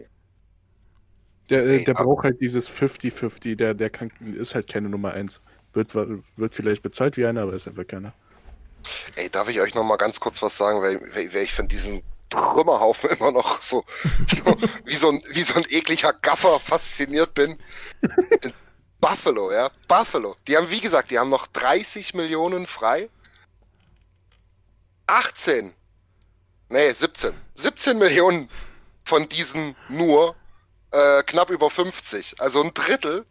Der, 1.50 1.66
äh, 1.66 1.84
der 1.84 1.94
braucht 1.94 2.24
halt 2.24 2.42
dieses 2.42 2.70
50-50, 2.70 3.56
der, 3.56 3.74
der 3.74 3.90
kann, 3.90 4.12
ist 4.40 4.56
halt 4.56 4.68
keine 4.68 4.90
Nummer 4.90 5.12
1. 5.12 5.42
Wird, 5.74 5.94
wird 5.94 6.56
vielleicht 6.56 6.82
bezahlt 6.82 7.18
wie 7.18 7.26
einer, 7.26 7.44
aber 7.44 7.54
ist 7.54 7.68
einfach 7.68 7.86
keiner. 7.86 8.14
Ey, 9.16 9.30
darf 9.30 9.48
ich 9.50 9.62
euch 9.62 9.76
noch 9.76 9.84
mal 9.84 9.98
ganz 9.98 10.20
kurz 10.20 10.42
was 10.42 10.58
sagen, 10.58 10.82
weil, 10.82 11.00
weil 11.14 11.44
ich 11.44 11.54
von 11.54 11.68
diesen 11.68 12.02
Trümmerhaufen 12.30 13.10
immer 13.20 13.32
noch 13.32 13.62
so, 13.62 13.86
so 14.28 14.58
wie, 14.86 14.96
so 14.96 15.10
ein, 15.10 15.22
wie 15.32 15.44
so 15.44 15.56
ein 15.56 15.66
ekliger 15.70 16.14
Gaffer 16.14 16.60
fasziniert 16.60 17.34
bin. 17.34 17.58
In 18.42 18.54
Buffalo, 19.00 19.52
ja, 19.52 19.70
Buffalo. 19.88 20.36
Die 20.48 20.58
haben, 20.58 20.70
wie 20.70 20.82
gesagt, 20.82 21.12
die 21.12 21.20
haben 21.20 21.30
noch 21.30 21.48
30 21.48 22.14
Millionen 22.14 22.66
frei. 22.66 23.10
18, 25.08 25.74
nee, 26.70 26.92
17. 26.92 27.34
17 27.56 27.98
Millionen 27.98 28.50
von 29.04 29.28
diesen 29.30 29.76
nur 29.90 30.36
äh, 30.92 31.24
knapp 31.24 31.50
über 31.50 31.70
50. 31.70 32.36
Also 32.40 32.62
ein 32.62 32.74
Drittel 32.74 33.26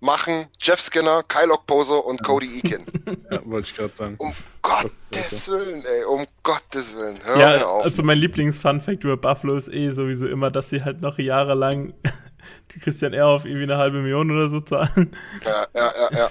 machen 0.00 0.48
Jeff 0.60 0.80
Skinner, 0.80 1.22
Kyle 1.22 1.52
Okposo 1.52 1.98
und 1.98 2.22
Cody 2.22 2.58
Eakin. 2.58 2.86
ja, 3.30 3.40
wollte 3.44 3.68
ich 3.68 3.76
gerade 3.76 3.94
sagen. 3.94 4.14
Um 4.18 4.32
Gottes 4.62 5.48
Willen, 5.48 5.84
ey, 5.84 6.04
um 6.04 6.26
Gottes 6.42 6.94
Willen. 6.94 7.18
Hör 7.24 7.38
ja, 7.38 7.66
auf. 7.66 7.84
also 7.84 8.02
mein 8.02 8.18
Lieblings-Fun-Fact 8.18 9.04
über 9.04 9.16
Buffalo 9.16 9.56
ist 9.56 9.68
eh 9.68 9.90
sowieso 9.90 10.26
immer, 10.26 10.50
dass 10.50 10.68
sie 10.68 10.82
halt 10.82 11.00
noch 11.00 11.18
jahrelang 11.18 11.94
die 12.74 12.80
Christian 12.80 13.12
Ehrhoff 13.12 13.44
irgendwie 13.44 13.64
eine 13.64 13.78
halbe 13.78 14.00
Million 14.00 14.30
oder 14.30 14.48
so 14.48 14.60
zahlen. 14.60 15.16
Ja, 15.44 15.66
ja, 15.74 15.92
ja, 15.94 16.18
ja. 16.18 16.30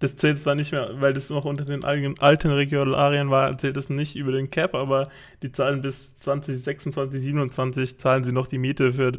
Das 0.00 0.16
zählt 0.16 0.38
zwar 0.38 0.54
nicht 0.54 0.72
mehr, 0.72 0.90
weil 0.94 1.12
das 1.12 1.28
noch 1.28 1.44
unter 1.44 1.66
den 1.66 1.84
alten 1.84 2.50
Regularien 2.50 3.30
war, 3.30 3.56
zählt 3.58 3.76
das 3.76 3.90
nicht 3.90 4.16
über 4.16 4.32
den 4.32 4.50
Cap, 4.50 4.74
aber 4.74 5.10
die 5.42 5.52
zahlen 5.52 5.82
bis 5.82 6.16
2026, 6.16 7.20
27 7.20 7.98
zahlen 7.98 8.24
sie 8.24 8.32
noch 8.32 8.46
die 8.46 8.56
Miete 8.56 8.94
für, 8.94 9.12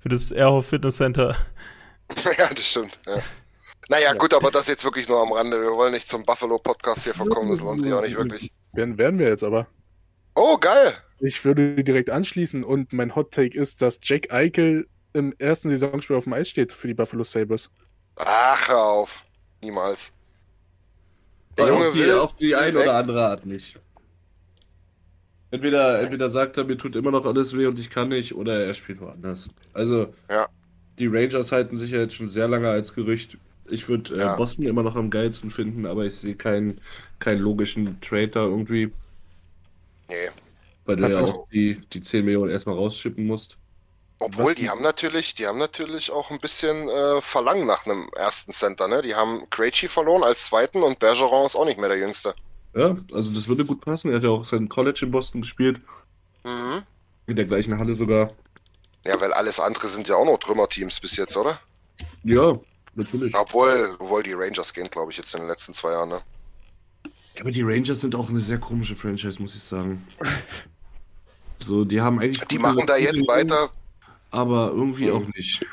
für 0.00 0.08
das 0.08 0.32
Airhoff 0.32 0.66
Fitness 0.66 0.96
Center. 0.96 1.36
Ja, 2.36 2.48
das 2.50 2.66
stimmt. 2.66 2.98
Ja. 3.06 3.18
Naja, 3.88 4.12
ja. 4.12 4.12
gut, 4.12 4.34
aber 4.34 4.50
das 4.50 4.66
jetzt 4.68 4.84
wirklich 4.84 5.08
nur 5.08 5.22
am 5.22 5.32
Rande. 5.32 5.58
Wir 5.58 5.72
wollen 5.72 5.94
nicht 5.94 6.06
zum 6.06 6.22
Buffalo-Podcast 6.22 7.04
hier 7.04 7.14
verkommen, 7.14 7.50
das 7.50 7.60
lohnt 7.60 7.80
sich 7.80 7.92
auch 7.94 8.02
nicht 8.02 8.14
wirklich. 8.14 8.52
Werden, 8.74 8.98
werden 8.98 9.18
wir 9.18 9.28
jetzt 9.28 9.42
aber. 9.42 9.66
Oh, 10.34 10.58
geil! 10.58 10.94
Ich 11.18 11.44
würde 11.46 11.82
direkt 11.82 12.10
anschließen 12.10 12.62
und 12.62 12.92
mein 12.92 13.14
Hot 13.14 13.32
Take 13.32 13.58
ist, 13.58 13.80
dass 13.80 14.00
Jack 14.02 14.30
Eichel 14.30 14.86
im 15.14 15.34
ersten 15.38 15.70
Saisonspiel 15.70 16.16
auf 16.16 16.24
dem 16.24 16.34
Eis 16.34 16.50
steht 16.50 16.72
für 16.74 16.88
die 16.88 16.94
Buffalo 16.94 17.24
Sabres. 17.24 17.70
Ach, 18.16 18.68
hör 18.68 18.82
auf. 18.82 19.24
Niemals. 19.62 20.12
Der 21.58 21.68
Junge 21.68 21.88
auf 21.88 21.94
die, 21.94 22.00
will, 22.00 22.12
auf 22.12 22.36
die 22.36 22.54
ein 22.54 22.76
oder 22.76 22.94
andere 22.94 23.26
Art 23.26 23.46
nicht. 23.46 23.78
Entweder, 25.50 26.00
entweder 26.00 26.30
sagt 26.30 26.58
er, 26.58 26.64
mir 26.64 26.76
tut 26.76 26.96
immer 26.96 27.12
noch 27.12 27.24
alles 27.24 27.56
weh 27.56 27.66
und 27.66 27.78
ich 27.78 27.88
kann 27.88 28.08
nicht, 28.08 28.34
oder 28.34 28.64
er 28.64 28.74
spielt 28.74 29.00
woanders. 29.00 29.48
Also, 29.72 30.12
ja. 30.28 30.48
die 30.98 31.06
Rangers 31.06 31.52
halten 31.52 31.76
sich 31.76 31.92
ja 31.92 31.98
jetzt 32.00 32.14
schon 32.14 32.26
sehr 32.26 32.48
lange 32.48 32.68
als 32.68 32.94
Gerücht. 32.94 33.38
Ich 33.70 33.88
würde 33.88 34.16
äh, 34.16 34.18
ja. 34.18 34.36
Boston 34.36 34.66
immer 34.66 34.82
noch 34.82 34.96
am 34.96 35.10
geilsten 35.10 35.52
finden, 35.52 35.86
aber 35.86 36.06
ich 36.06 36.16
sehe 36.16 36.34
keinen, 36.34 36.80
keinen 37.20 37.40
logischen 37.40 38.00
Trade 38.00 38.28
da 38.28 38.42
irgendwie. 38.42 38.90
Nee. 40.08 40.14
Weil 40.86 40.96
du 40.96 41.06
ja 41.06 41.20
auch 41.20 41.48
die, 41.50 41.80
die 41.92 42.00
10 42.00 42.24
Millionen 42.24 42.50
erstmal 42.50 42.74
rausschippen 42.74 43.24
musst. 43.24 43.56
Obwohl, 44.20 44.54
die 44.54 44.70
haben 44.70 44.82
natürlich, 44.82 45.34
die 45.34 45.46
haben 45.46 45.58
natürlich 45.58 46.10
auch 46.10 46.30
ein 46.30 46.38
bisschen 46.38 46.88
äh, 46.88 47.20
Verlangen 47.20 47.66
nach 47.66 47.84
einem 47.84 48.08
ersten 48.16 48.52
Center, 48.52 48.86
ne? 48.86 49.02
Die 49.02 49.14
haben 49.14 49.48
Krejci 49.50 49.88
verloren 49.88 50.22
als 50.22 50.46
zweiten 50.46 50.82
und 50.82 50.98
Bergeron 50.98 51.46
ist 51.46 51.56
auch 51.56 51.64
nicht 51.64 51.78
mehr 51.78 51.88
der 51.88 51.98
Jüngste. 51.98 52.34
Ja, 52.74 52.96
also 53.12 53.32
das 53.32 53.48
würde 53.48 53.64
gut 53.64 53.80
passen. 53.80 54.10
Er 54.10 54.16
hat 54.16 54.24
ja 54.24 54.30
auch 54.30 54.44
sein 54.44 54.68
College 54.68 55.00
in 55.02 55.10
Boston 55.10 55.42
gespielt. 55.42 55.80
Mhm. 56.44 56.82
In 57.26 57.36
der 57.36 57.44
gleichen 57.44 57.78
Halle 57.78 57.94
sogar. 57.94 58.32
Ja, 59.04 59.20
weil 59.20 59.32
alles 59.32 59.60
andere 59.60 59.88
sind 59.88 60.08
ja 60.08 60.16
auch 60.16 60.24
noch 60.24 60.38
Trümmerteams 60.38 61.00
bis 61.00 61.16
jetzt, 61.16 61.36
oder? 61.36 61.58
Ja, 62.22 62.58
natürlich. 62.94 63.34
Obwohl, 63.34 63.96
obwohl 63.98 64.22
die 64.22 64.32
Rangers 64.32 64.72
gehen, 64.72 64.88
glaube 64.90 65.12
ich, 65.12 65.18
jetzt 65.18 65.34
in 65.34 65.40
den 65.40 65.48
letzten 65.48 65.74
zwei 65.74 65.92
Jahren, 65.92 66.08
ne? 66.08 66.20
Ja, 67.34 67.40
aber 67.40 67.50
die 67.50 67.62
Rangers 67.62 68.00
sind 68.00 68.14
auch 68.14 68.28
eine 68.28 68.40
sehr 68.40 68.58
komische 68.58 68.94
Franchise, 68.94 69.42
muss 69.42 69.54
ich 69.54 69.62
sagen. 69.62 70.06
so, 71.58 71.84
die 71.84 72.00
haben 72.00 72.20
eigentlich. 72.20 72.46
Die 72.48 72.58
machen 72.58 72.86
da 72.86 72.96
jetzt 72.96 73.26
weiter 73.26 73.70
aber 74.34 74.70
irgendwie 74.74 75.10
mhm. 75.10 75.16
auch 75.16 75.34
nicht. 75.34 75.64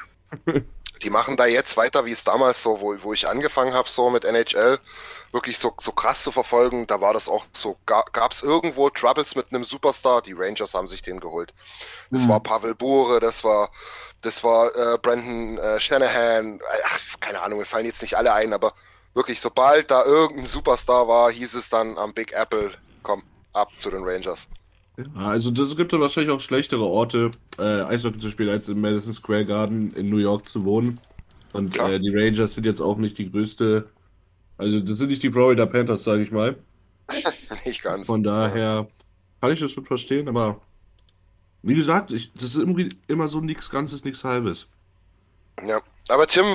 Die 1.03 1.09
machen 1.09 1.35
da 1.35 1.47
jetzt 1.47 1.77
weiter, 1.77 2.05
wie 2.05 2.11
es 2.11 2.23
damals 2.23 2.61
so, 2.61 2.79
wo, 2.79 2.95
wo 3.01 3.11
ich 3.11 3.27
angefangen 3.27 3.73
habe, 3.73 3.89
so 3.89 4.11
mit 4.11 4.23
NHL, 4.23 4.77
wirklich 5.31 5.57
so, 5.57 5.73
so 5.81 5.91
krass 5.91 6.21
zu 6.21 6.31
verfolgen. 6.31 6.85
Da 6.85 7.01
war 7.01 7.13
das 7.13 7.27
auch 7.27 7.45
so, 7.53 7.75
gab 7.87 8.31
es 8.31 8.43
irgendwo 8.43 8.89
Troubles 8.91 9.35
mit 9.35 9.47
einem 9.49 9.63
Superstar, 9.63 10.21
die 10.21 10.33
Rangers 10.33 10.75
haben 10.75 10.87
sich 10.87 11.01
den 11.01 11.19
geholt. 11.19 11.53
Das 12.11 12.23
mhm. 12.23 12.29
war 12.29 12.39
Pavel 12.39 12.75
Bure, 12.75 13.19
das 13.19 13.43
war, 13.43 13.71
das 14.21 14.43
war 14.43 14.67
äh, 14.75 14.99
Brandon 14.99 15.57
äh, 15.57 15.81
Shanahan, 15.81 16.59
ach, 16.85 16.99
keine 17.19 17.41
Ahnung, 17.41 17.59
mir 17.59 17.65
fallen 17.65 17.87
jetzt 17.87 18.03
nicht 18.03 18.15
alle 18.15 18.31
ein, 18.31 18.53
aber 18.53 18.73
wirklich, 19.15 19.41
sobald 19.41 19.89
da 19.89 20.05
irgendein 20.05 20.45
Superstar 20.45 21.07
war, 21.07 21.31
hieß 21.31 21.55
es 21.55 21.69
dann 21.69 21.97
am 21.97 22.13
Big 22.13 22.31
Apple, 22.33 22.71
komm, 23.01 23.23
ab 23.53 23.69
zu 23.79 23.89
den 23.89 24.03
Rangers. 24.03 24.47
Ja, 24.97 25.05
also 25.15 25.51
das 25.51 25.75
gibt 25.75 25.93
dann 25.93 26.01
wahrscheinlich 26.01 26.31
auch 26.31 26.39
schlechtere 26.39 26.83
Orte, 26.83 27.31
äh, 27.57 27.81
Eishockey 27.83 28.19
zu 28.19 28.29
spielen, 28.29 28.49
als 28.49 28.67
im 28.67 28.81
Madison 28.81 29.13
Square 29.13 29.45
Garden 29.45 29.91
in 29.91 30.09
New 30.09 30.17
York 30.17 30.47
zu 30.47 30.65
wohnen. 30.65 30.99
Und 31.53 31.77
äh, 31.77 31.99
die 31.99 32.13
Rangers 32.13 32.53
sind 32.53 32.65
jetzt 32.65 32.81
auch 32.81 32.97
nicht 32.97 33.17
die 33.17 33.29
größte, 33.29 33.89
also 34.57 34.79
das 34.79 34.97
sind 34.97 35.09
nicht 35.09 35.23
die 35.23 35.31
Florida 35.31 35.65
Panthers, 35.65 36.03
sage 36.03 36.23
ich 36.23 36.31
mal. 36.31 36.57
nicht 37.65 37.83
ganz. 37.83 38.07
Von 38.07 38.23
daher 38.23 38.87
kann 39.41 39.51
ich 39.51 39.59
das 39.59 39.71
schon 39.71 39.85
verstehen, 39.85 40.27
aber 40.27 40.61
wie 41.63 41.75
gesagt, 41.75 42.11
ich, 42.11 42.31
das 42.33 42.45
ist 42.45 42.55
irgendwie 42.55 42.89
immer 43.07 43.27
so 43.27 43.39
nichts 43.39 43.69
Ganzes, 43.69 44.03
nichts 44.03 44.23
Halbes. 44.23 44.67
Ja, 45.65 45.79
aber 46.09 46.27
Tim, 46.27 46.45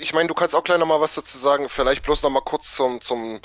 ich 0.00 0.12
meine, 0.12 0.28
du 0.28 0.34
kannst 0.34 0.54
auch 0.54 0.64
gleich 0.64 0.78
nochmal 0.78 1.00
was 1.00 1.14
dazu 1.14 1.38
sagen, 1.38 1.68
vielleicht 1.68 2.02
bloß 2.02 2.22
nochmal 2.22 2.42
kurz 2.44 2.74
zum, 2.74 3.00
zum 3.00 3.40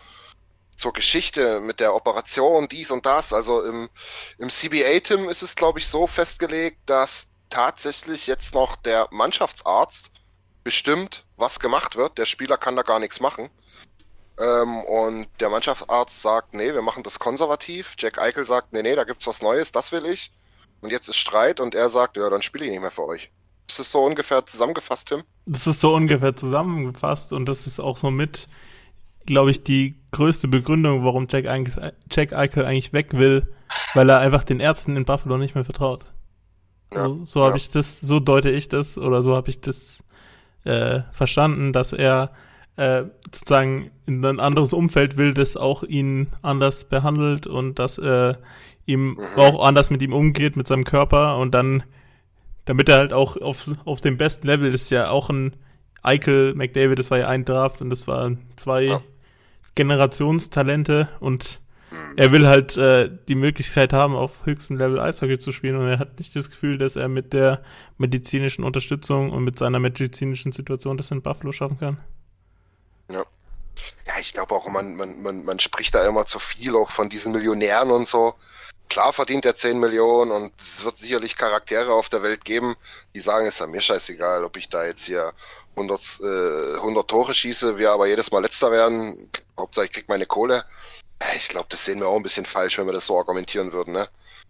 zur 0.76 0.94
Geschichte 0.94 1.60
mit 1.62 1.80
der 1.80 1.94
Operation, 1.94 2.68
dies 2.68 2.92
und 2.92 3.06
das. 3.06 3.34
Also 3.34 3.64
im, 3.64 3.90
im 4.38 4.50
CBA-Tim 4.50 5.30
ist 5.30 5.42
es, 5.42 5.56
glaube 5.56 5.80
ich, 5.80 5.88
so 5.88 6.08
festgelegt, 6.08 6.80
dass 6.86 7.28
tatsächlich 7.50 8.28
jetzt 8.28 8.54
noch 8.54 8.76
der 8.78 9.08
Mannschaftsarzt 9.12 10.10
bestimmt, 10.64 11.26
was 11.38 11.60
gemacht 11.60 11.96
wird. 11.96 12.18
Der 12.18 12.26
Spieler 12.26 12.58
kann 12.58 12.76
da 12.76 12.82
gar 12.82 13.00
nichts 13.00 13.20
machen. 13.20 13.50
Ähm, 14.40 14.82
und 14.84 15.28
der 15.40 15.50
Mannschaftsarzt 15.50 16.22
sagt, 16.22 16.54
nee, 16.54 16.74
wir 16.74 16.82
machen 16.82 17.04
das 17.04 17.20
konservativ. 17.20 17.96
Jack 18.00 18.20
Eichel 18.20 18.46
sagt, 18.46 18.74
nee, 18.74 18.82
nee, 18.82 18.96
da 18.96 19.04
gibt's 19.04 19.28
was 19.28 19.42
Neues, 19.42 19.72
das 19.72 19.92
will 19.92 20.06
ich. 20.06 20.32
Und 20.82 20.92
jetzt 20.92 21.08
ist 21.10 21.18
Streit 21.18 21.60
und 21.60 21.76
er 21.76 21.90
sagt, 21.90 22.18
ja, 22.18 22.30
dann 22.30 22.42
spiele 22.42 22.66
ich 22.66 22.72
nicht 22.72 22.82
mehr 22.82 22.92
für 22.92 23.06
euch. 23.06 23.30
Ist 23.68 23.80
das 23.80 23.92
so 23.92 24.04
ungefähr 24.04 24.46
zusammengefasst, 24.46 25.10
Tim? 25.10 25.24
Das 25.46 25.68
ist 25.68 25.80
so 25.80 25.94
ungefähr 25.94 26.36
zusammengefasst 26.36 27.34
und 27.34 27.46
das 27.46 27.68
ist 27.68 27.80
auch 27.80 27.98
so 27.98 28.10
mit 28.10 28.48
glaube 29.26 29.52
ich, 29.52 29.64
die 29.64 29.96
größte 30.12 30.48
Begründung, 30.48 31.04
warum 31.04 31.28
Jack, 31.30 31.46
Jack 32.12 32.34
Eichel 32.34 32.66
eigentlich 32.66 32.94
weg 32.94 33.14
will, 33.14 33.48
weil 33.94 34.10
er 34.10 34.20
einfach 34.20 34.44
den 34.44 34.60
Ärzten 34.60 34.96
in 34.96 35.06
Buffalo 35.06 35.38
nicht 35.38 35.56
mehr 35.56 35.64
vertraut. 35.64 36.12
Ja, 36.94 37.04
also, 37.04 37.24
so 37.26 37.42
habe 37.42 37.52
ja. 37.52 37.56
ich 37.58 37.70
das, 37.70 38.02
so 38.02 38.20
deute 38.20 38.50
ich 38.50 38.68
das 38.68 38.98
oder 38.98 39.22
so 39.22 39.36
habe 39.36 39.50
ich 39.50 39.62
das 39.62 40.04
äh, 40.64 41.02
verstanden, 41.12 41.74
dass 41.74 41.94
er 41.94 42.32
äh, 42.76 43.04
sozusagen 43.26 43.92
in 44.06 44.24
ein 44.26 44.40
anderes 44.40 44.74
Umfeld 44.74 45.18
will, 45.18 45.34
das 45.34 45.58
auch 45.58 45.84
ihn 45.84 46.28
anders 46.42 46.86
behandelt 46.86 47.48
und 47.48 47.80
dass 47.80 47.98
er 47.98 48.40
ihm 48.86 49.12
mhm. 49.12 49.20
auch 49.38 49.64
anders 49.66 49.90
mit 49.90 50.02
ihm 50.02 50.14
umgeht, 50.14 50.56
mit 50.56 50.68
seinem 50.68 50.84
Körper 50.84 51.38
und 51.38 51.52
dann, 51.52 51.84
damit 52.66 52.90
er 52.90 52.98
halt 52.98 53.14
auch 53.14 53.38
auf, 53.38 53.70
auf 53.86 54.02
dem 54.02 54.18
besten 54.18 54.48
Level 54.48 54.74
ist 54.74 54.90
ja 54.90 55.10
auch 55.10 55.30
ein 55.30 55.56
Eichel, 56.04 56.56
McDavid, 56.56 56.98
das 56.98 57.12
war 57.12 57.20
ja 57.20 57.28
ein 57.28 57.46
Draft 57.46 57.82
und 57.82 57.90
das 57.90 58.08
waren 58.08 58.40
zwei 58.56 58.84
ja. 58.84 59.02
Generationstalente 59.76 61.10
und 61.20 61.62
er 62.16 62.32
will 62.32 62.48
halt 62.48 62.78
äh, 62.78 63.10
die 63.28 63.36
Möglichkeit 63.36 63.92
haben, 63.92 64.16
auf 64.16 64.46
höchstem 64.46 64.78
Level 64.78 65.00
Eishockey 65.00 65.38
zu 65.38 65.52
spielen 65.52 65.76
und 65.76 65.88
er 65.88 66.00
hat 66.00 66.20
nicht 66.20 66.36
das 66.36 66.50
Gefühl, 66.50 66.78
dass 66.78 66.96
er 66.96 67.10
mit 67.10 67.34
der 67.34 67.64
medizinischen 67.98 68.64
Unterstützung 68.64 69.32
und 69.32 69.44
mit 69.44 69.60
seiner 69.60 69.80
medizinischen 69.80 70.52
Situation 70.52 70.98
das 70.98 71.12
in 71.12 71.22
Buffalo 71.22 71.52
schaffen 71.52 71.80
kann. 71.80 72.02
Ja. 73.10 73.24
Ja, 74.06 74.14
ich 74.20 74.34
glaube 74.34 74.56
auch, 74.56 74.68
man, 74.70 74.96
man, 74.96 75.22
man, 75.22 75.44
man 75.44 75.60
spricht 75.60 75.96
da 75.96 76.08
immer 76.08 76.26
zu 76.26 76.40
viel 76.40 76.76
auch 76.76 76.90
von 76.90 77.10
diesen 77.10 77.32
Millionären 77.34 77.92
und 77.92 78.08
so. 78.08 78.36
Klar 78.90 79.14
verdient 79.14 79.46
er 79.46 79.56
10 79.56 79.80
Millionen 79.80 80.32
und 80.32 80.52
es 80.60 80.84
wird 80.84 81.00
sicherlich 81.00 81.38
Charaktere 81.38 81.94
auf 81.94 82.10
der 82.10 82.24
Welt 82.24 82.44
geben, 82.44 82.76
die 83.16 83.22
sagen, 83.22 83.46
es 83.46 83.56
ist 83.56 83.60
ja 83.60 83.68
mir 83.68 83.82
scheißegal, 83.82 84.44
ob 84.44 84.58
ich 84.58 84.70
da 84.70 84.86
jetzt 84.86 85.06
hier 85.06 85.32
100, 85.76 86.02
äh, 86.22 86.78
100 86.78 87.08
Tore 87.10 87.34
schieße, 87.34 87.78
wir 87.78 87.92
aber 87.92 88.08
jedes 88.08 88.32
Mal 88.32 88.40
letzter 88.42 88.72
werden. 88.72 89.30
Hauptsache 89.60 89.86
ich 89.86 89.92
krieg 89.92 90.10
meine 90.10 90.26
Kohle. 90.26 90.64
Ja, 91.22 91.28
Ich 91.36 91.50
glaube, 91.50 91.68
das 91.70 91.86
sehen 91.86 92.00
wir 92.00 92.08
auch 92.08 92.18
ein 92.18 92.24
bisschen 92.24 92.46
falsch, 92.46 92.78
wenn 92.78 92.86
wir 92.88 92.94
das 92.94 93.06
so 93.08 93.18
argumentieren 93.18 93.72
würden, 93.72 93.94
ne? 93.94 94.08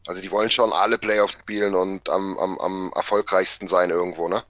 Also 0.07 0.21
die 0.21 0.31
wollen 0.31 0.49
schon 0.49 0.73
alle 0.73 0.97
Playoffs 0.97 1.33
spielen 1.33 1.75
und 1.75 2.09
am, 2.09 2.37
am, 2.39 2.57
am 2.57 2.91
erfolgreichsten 2.95 3.67
sein 3.67 3.89
irgendwo, 3.91 4.27
ne? 4.27 4.41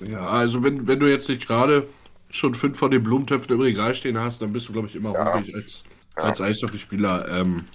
Ja, 0.00 0.26
also 0.28 0.62
wenn, 0.64 0.86
wenn 0.86 0.98
du 0.98 1.06
jetzt 1.06 1.28
nicht 1.28 1.46
gerade 1.46 1.88
schon 2.30 2.54
fünf 2.54 2.78
von 2.78 2.90
den 2.90 3.02
Blumentöpfen 3.02 3.54
im 3.54 3.60
Regal 3.60 3.94
stehen 3.94 4.18
hast, 4.18 4.42
dann 4.42 4.52
bist 4.52 4.68
du, 4.68 4.72
glaube 4.72 4.88
ich, 4.88 4.96
immer 4.96 5.12
Ja. 5.12 5.32
hungrig 5.32 5.54
als, 5.54 5.82
Ja. 6.16 6.22
als 6.24 6.40
Eishockeyspieler. 6.40 7.28
Ähm, 7.28 7.66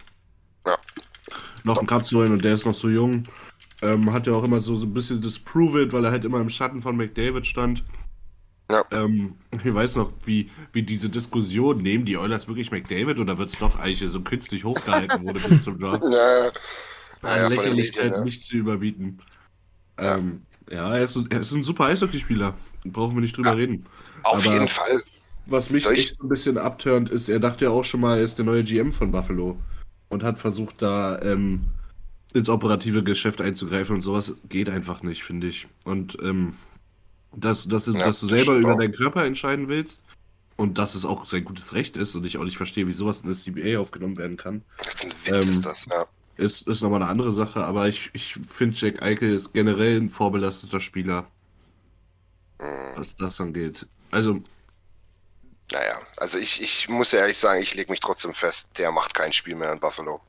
Ja. 0.67 0.77
Noch 1.63 1.77
einen 1.77 1.87
Cup 1.87 2.05
zu 2.05 2.17
holen 2.17 2.33
und 2.33 2.43
der 2.43 2.55
ist 2.55 2.65
noch 2.65 2.73
so 2.73 2.89
jung. 2.89 3.23
Ähm, 3.81 4.11
hat 4.13 4.27
ja 4.27 4.33
auch 4.33 4.43
immer 4.43 4.59
so, 4.59 4.75
so 4.75 4.85
ein 4.85 4.93
bisschen 4.93 5.21
das 5.21 5.39
Prove 5.39 5.83
It, 5.83 5.93
weil 5.93 6.05
er 6.05 6.11
halt 6.11 6.25
immer 6.25 6.39
im 6.39 6.49
Schatten 6.49 6.81
von 6.81 6.95
McDavid 6.97 7.47
stand. 7.47 7.83
Ja. 8.71 8.83
Ähm, 8.91 9.35
ich 9.63 9.73
weiß 9.73 9.95
noch, 9.97 10.11
wie, 10.25 10.49
wie 10.73 10.83
diese 10.83 11.09
Diskussion, 11.09 11.81
nehmen 11.81 12.05
die 12.05 12.17
Oilers 12.17 12.47
wirklich 12.47 12.71
McDavid 12.71 13.19
oder 13.19 13.37
wird 13.37 13.49
es 13.49 13.57
doch 13.59 13.77
eigentlich 13.79 14.09
so 14.09 14.21
künstlich 14.21 14.63
hochgehalten 14.63 15.23
wurde 15.25 15.39
bis 15.39 15.63
zum 15.63 15.79
Draft? 15.79 16.03
Ja, 16.03 16.47
An 17.29 17.41
ja, 17.41 17.47
Lächerlichkeit 17.49 18.11
ja. 18.11 18.23
nicht 18.23 18.43
zu 18.43 18.55
überbieten. 18.57 19.19
Ähm, 19.97 20.41
ja, 20.71 20.95
er 20.95 21.03
ist, 21.03 21.17
er 21.29 21.41
ist 21.41 21.51
ein 21.51 21.63
super 21.63 21.85
Eishockeyspieler. 21.85 22.55
Brauchen 22.85 23.15
wir 23.15 23.21
nicht 23.21 23.37
drüber 23.37 23.49
Ja. 23.49 23.55
reden. 23.55 23.85
Auf 24.23 24.43
Aber- 24.45 24.53
jeden 24.53 24.67
Fall. 24.67 25.03
Was 25.47 25.69
mich 25.71 25.83
Soll 25.83 25.93
ich- 25.93 25.99
echt 26.11 26.17
so 26.17 26.23
ein 26.25 26.29
bisschen 26.29 26.57
abturnt, 26.57 27.09
ist, 27.09 27.27
er 27.27 27.39
dachte 27.39 27.65
ja 27.65 27.71
auch 27.71 27.83
schon 27.83 27.99
mal, 27.99 28.17
er 28.19 28.23
ist 28.23 28.37
der 28.37 28.45
neue 28.45 28.63
GM 28.63 28.91
von 28.91 29.11
Buffalo 29.11 29.57
und 30.09 30.23
hat 30.23 30.39
versucht, 30.39 30.81
da 30.81 31.19
ähm, 31.21 31.61
ins 32.33 32.47
operative 32.47 33.03
Geschäft 33.03 33.41
einzugreifen 33.41 33.95
und 33.95 34.01
sowas 34.03 34.35
geht 34.49 34.69
einfach 34.69 35.01
nicht, 35.03 35.23
finde 35.23 35.47
ich. 35.47 35.67
Und 35.83 36.17
ähm, 36.23 36.53
dass, 37.35 37.67
dass, 37.67 37.85
du- 37.85 37.93
Ja, 37.93 38.05
dass 38.05 38.19
du 38.19 38.27
selber 38.27 38.55
über 38.55 38.75
deinen 38.75 38.93
Körper 38.93 39.23
entscheiden 39.23 39.67
willst 39.67 40.01
und 40.57 40.77
dass 40.77 40.95
es 40.95 41.05
auch 41.05 41.25
sein 41.25 41.45
gutes 41.45 41.73
Recht 41.73 41.97
ist 41.97 42.15
und 42.15 42.25
ich 42.25 42.37
auch 42.37 42.43
nicht 42.43 42.57
verstehe, 42.57 42.87
wie 42.87 42.91
sowas 42.91 43.21
in 43.21 43.27
das 43.29 43.43
CBA 43.43 43.79
aufgenommen 43.79 44.17
werden 44.17 44.37
kann, 44.37 44.63
Das 44.77 44.95
ist 44.95 45.03
ein 45.05 45.11
Witz, 45.11 45.45
Ähm, 45.45 45.51
ist 45.51 45.65
das, 45.65 45.85
ja. 45.85 46.05
ist, 46.37 46.67
ist 46.67 46.81
nochmal 46.81 47.01
eine 47.01 47.09
andere 47.11 47.31
Sache. 47.31 47.63
Aber 47.63 47.87
ich, 47.87 48.09
ich 48.13 48.35
finde, 48.53 48.75
Jack 48.77 49.01
Eichel 49.01 49.33
ist 49.33 49.53
generell 49.53 49.99
ein 49.99 50.09
vorbelasteter 50.09 50.79
Spieler, 50.81 51.27
Mhm. 52.59 52.97
was 52.97 53.15
das 53.15 53.39
angeht. 53.41 53.85
Also, 54.11 54.41
Naja, 55.71 55.99
also 56.17 56.37
ich, 56.37 56.61
ich 56.61 56.89
muss 56.89 57.11
ja 57.13 57.19
ehrlich 57.19 57.37
sagen, 57.37 57.61
ich 57.61 57.73
lege 57.75 57.89
mich 57.91 58.01
trotzdem 58.01 58.33
fest, 58.33 58.69
der 58.77 58.91
macht 58.91 59.13
kein 59.15 59.31
Spiel 59.33 59.55
mehr 59.55 59.71
in 59.71 59.79
Buffalo. 59.79 60.19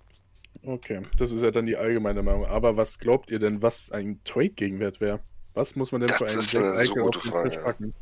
Okay, 0.65 1.03
das 1.19 1.33
ist 1.33 1.43
ja 1.43 1.51
dann 1.51 1.67
die 1.67 1.77
allgemeine 1.77 2.23
Meinung. 2.23 2.47
Aber 2.47 2.77
was 2.77 3.01
glaubt 3.01 3.31
ihr 3.33 3.41
denn, 3.41 3.61
was 3.63 3.91
ein 3.91 4.21
Trade-Gegenwert 4.25 5.01
wäre? 5.01 5.19
Was 5.55 5.77
muss 5.77 5.93
man 5.93 6.01
denn 6.01 6.09
Das 6.09 6.19
für 6.19 6.27
einen 6.27 6.39
ist 6.39 6.53
Jack 6.53 6.63
eine 6.63 6.73
so 6.73 6.79
Eichel 6.79 7.03
gute 7.03 7.19
auf 7.19 7.25
den 7.25 7.33
Frage, 7.33 7.49
Tisch 7.51 7.59
ja. 7.59 7.65
packen? 7.65 7.95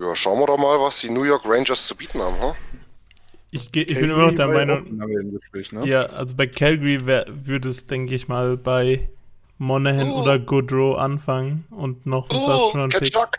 Ja, 0.00 0.16
schauen 0.16 0.38
wir 0.40 0.46
doch 0.46 0.58
mal, 0.58 0.80
was 0.80 1.00
die 1.00 1.10
New 1.10 1.24
York 1.24 1.42
Rangers 1.44 1.86
zu 1.86 1.94
bieten 1.94 2.20
haben, 2.22 2.40
hm? 2.40 2.54
Ich, 3.52 3.74
ich 3.76 3.86
bin 3.98 4.04
immer 4.10 4.26
noch 4.26 4.34
der 4.34 4.46
ja 4.46 4.52
Meinung, 4.52 5.30
Gespräch, 5.32 5.72
ne? 5.72 5.84
ja, 5.86 6.02
also 6.06 6.36
bei 6.36 6.46
Calgary 6.46 7.04
wär, 7.04 7.26
würde 7.28 7.68
es, 7.68 7.84
denke 7.86 8.14
ich 8.14 8.28
mal, 8.28 8.56
bei 8.56 9.10
Monahan 9.58 10.08
Oh. 10.12 10.22
oder 10.22 10.38
Goodrow 10.38 10.96
anfangen 10.96 11.66
und 11.70 12.06
noch 12.06 12.30
ein 12.30 12.36
Oh, 12.36 12.46
First-Round-Pick. 12.46 13.00
Ketchuk! 13.12 13.30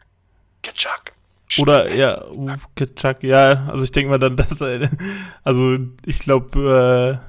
Ketchuk! 0.62 1.14
Oder, 1.60 1.94
ja, 1.94 2.28
uh, 2.30 2.50
Kitschak, 2.76 3.24
ja, 3.24 3.68
also 3.70 3.84
ich 3.86 3.92
denke 3.92 4.10
mal 4.12 4.20
dann, 4.20 4.36
dass 4.38 4.60
er, 4.62 4.90
also 5.44 5.78
ich 6.06 6.20
glaube, 6.20 7.22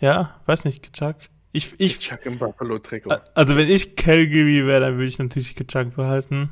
äh, 0.00 0.04
ja, 0.04 0.36
weiß 0.46 0.64
nicht, 0.64 0.82
Kitschak. 0.82 1.16
Ich, 1.58 1.74
ich, 1.78 1.98
Chuck 1.98 2.24
im 2.24 2.38
Buffalo-Trikot. 2.38 3.10
also 3.34 3.56
wenn 3.56 3.68
ich 3.68 3.96
Calgary 3.96 4.64
wäre, 4.64 4.80
dann 4.80 4.94
würde 4.94 5.08
ich 5.08 5.18
natürlich 5.18 5.56
Kitschak 5.56 5.96
behalten 5.96 6.50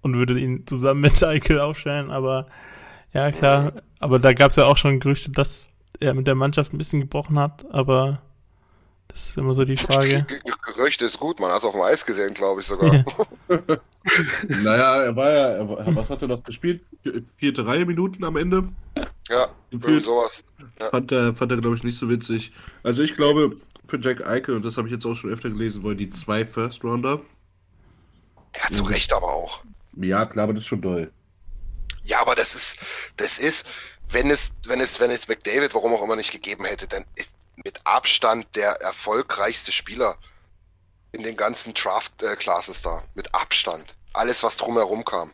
und 0.00 0.16
würde 0.16 0.38
ihn 0.38 0.66
zusammen 0.66 1.02
mit 1.02 1.22
Eichel 1.22 1.60
aufstellen, 1.60 2.10
aber 2.10 2.46
ja, 3.12 3.30
klar, 3.32 3.72
aber 3.98 4.18
da 4.18 4.32
gab 4.32 4.50
es 4.50 4.56
ja 4.56 4.64
auch 4.64 4.78
schon 4.78 4.98
Gerüchte, 4.98 5.30
dass 5.30 5.68
er 6.00 6.14
mit 6.14 6.26
der 6.26 6.34
Mannschaft 6.34 6.72
ein 6.72 6.78
bisschen 6.78 7.00
gebrochen 7.00 7.38
hat, 7.38 7.66
aber 7.70 8.22
das 9.08 9.28
ist 9.28 9.36
immer 9.36 9.52
so 9.52 9.66
die 9.66 9.76
Frage. 9.76 10.26
Gerüchte 10.74 11.04
ist 11.04 11.20
gut, 11.20 11.38
man 11.38 11.50
hat 11.50 11.58
es 11.58 11.64
auf 11.64 11.72
dem 11.72 11.82
Eis 11.82 12.06
gesehen, 12.06 12.32
glaube 12.32 12.62
ich 12.62 12.66
sogar. 12.66 13.04
naja, 14.48 15.02
er 15.02 15.16
war 15.16 15.30
ja, 15.30 15.48
er 15.48 15.68
war, 15.68 15.96
was 15.96 16.08
hat 16.08 16.22
er 16.22 16.28
noch 16.28 16.42
gespielt? 16.42 16.80
Vierte 17.36 17.66
Reihe 17.66 17.84
Minuten 17.84 18.24
am 18.24 18.36
Ende? 18.36 18.68
Ja, 19.28 19.48
Gefühlt. 19.70 20.02
sowas. 20.02 20.44
Fand 20.90 21.12
er, 21.12 21.34
fand 21.34 21.52
er 21.52 21.58
glaube 21.58 21.76
ich, 21.76 21.82
nicht 21.82 21.98
so 21.98 22.08
witzig. 22.08 22.52
Also 22.82 23.02
ich 23.02 23.16
glaube, 23.16 23.56
für 23.86 24.00
Jack 24.00 24.26
Eichel, 24.26 24.56
und 24.56 24.64
das 24.64 24.76
habe 24.76 24.88
ich 24.88 24.94
jetzt 24.94 25.06
auch 25.06 25.14
schon 25.14 25.30
öfter 25.30 25.50
gelesen, 25.50 25.82
wollen 25.82 25.98
die 25.98 26.10
zwei 26.10 26.44
First 26.44 26.84
Rounder. 26.84 27.20
Ja, 28.56 28.74
zu 28.74 28.84
Recht 28.84 29.12
aber 29.12 29.28
auch. 29.28 29.62
Ja, 29.96 30.26
klar, 30.26 30.44
aber 30.44 30.54
das 30.54 30.62
ist 30.62 30.68
schon 30.68 30.82
doll. 30.82 31.12
Ja, 32.02 32.20
aber 32.20 32.34
das 32.34 32.54
ist, 32.54 32.78
das 33.16 33.38
ist, 33.38 33.66
wenn 34.10 34.30
es, 34.30 34.52
wenn 34.66 34.80
es, 34.80 35.00
wenn 35.00 35.10
es 35.10 35.28
McDavid, 35.28 35.74
warum 35.74 35.94
auch 35.94 36.02
immer 36.02 36.16
nicht 36.16 36.32
gegeben 36.32 36.64
hätte, 36.64 36.86
dann 36.86 37.04
ist 37.16 37.30
mit 37.64 37.78
Abstand 37.86 38.46
der 38.54 38.72
erfolgreichste 38.80 39.72
Spieler 39.72 40.16
in 41.12 41.22
den 41.22 41.36
ganzen 41.36 41.74
Draft-Classes 41.74 42.82
da. 42.82 43.02
Mit 43.14 43.34
Abstand. 43.34 43.96
Alles, 44.12 44.42
was 44.42 44.56
drumherum 44.56 45.04
kam. 45.04 45.32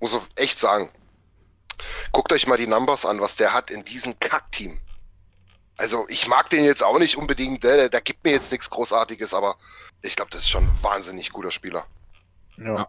Muss 0.00 0.14
ich 0.14 0.20
echt 0.36 0.58
sagen. 0.58 0.88
Guckt 2.12 2.32
euch 2.32 2.46
mal 2.46 2.56
die 2.56 2.66
Numbers 2.66 3.04
an, 3.04 3.20
was 3.20 3.36
der 3.36 3.52
hat 3.52 3.70
in 3.70 3.84
diesem 3.84 4.18
Kack-Team. 4.18 4.80
Also, 5.82 6.06
ich 6.08 6.28
mag 6.28 6.48
den 6.48 6.62
jetzt 6.62 6.84
auch 6.84 7.00
nicht 7.00 7.16
unbedingt, 7.16 7.64
der, 7.64 7.88
der 7.88 8.00
gibt 8.00 8.22
mir 8.22 8.30
jetzt 8.30 8.52
nichts 8.52 8.70
Großartiges, 8.70 9.34
aber 9.34 9.56
ich 10.00 10.14
glaube, 10.14 10.30
das 10.30 10.42
ist 10.42 10.48
schon 10.48 10.62
ein 10.62 10.78
wahnsinnig 10.80 11.32
guter 11.32 11.50
Spieler. 11.50 11.84
Ja. 12.56 12.86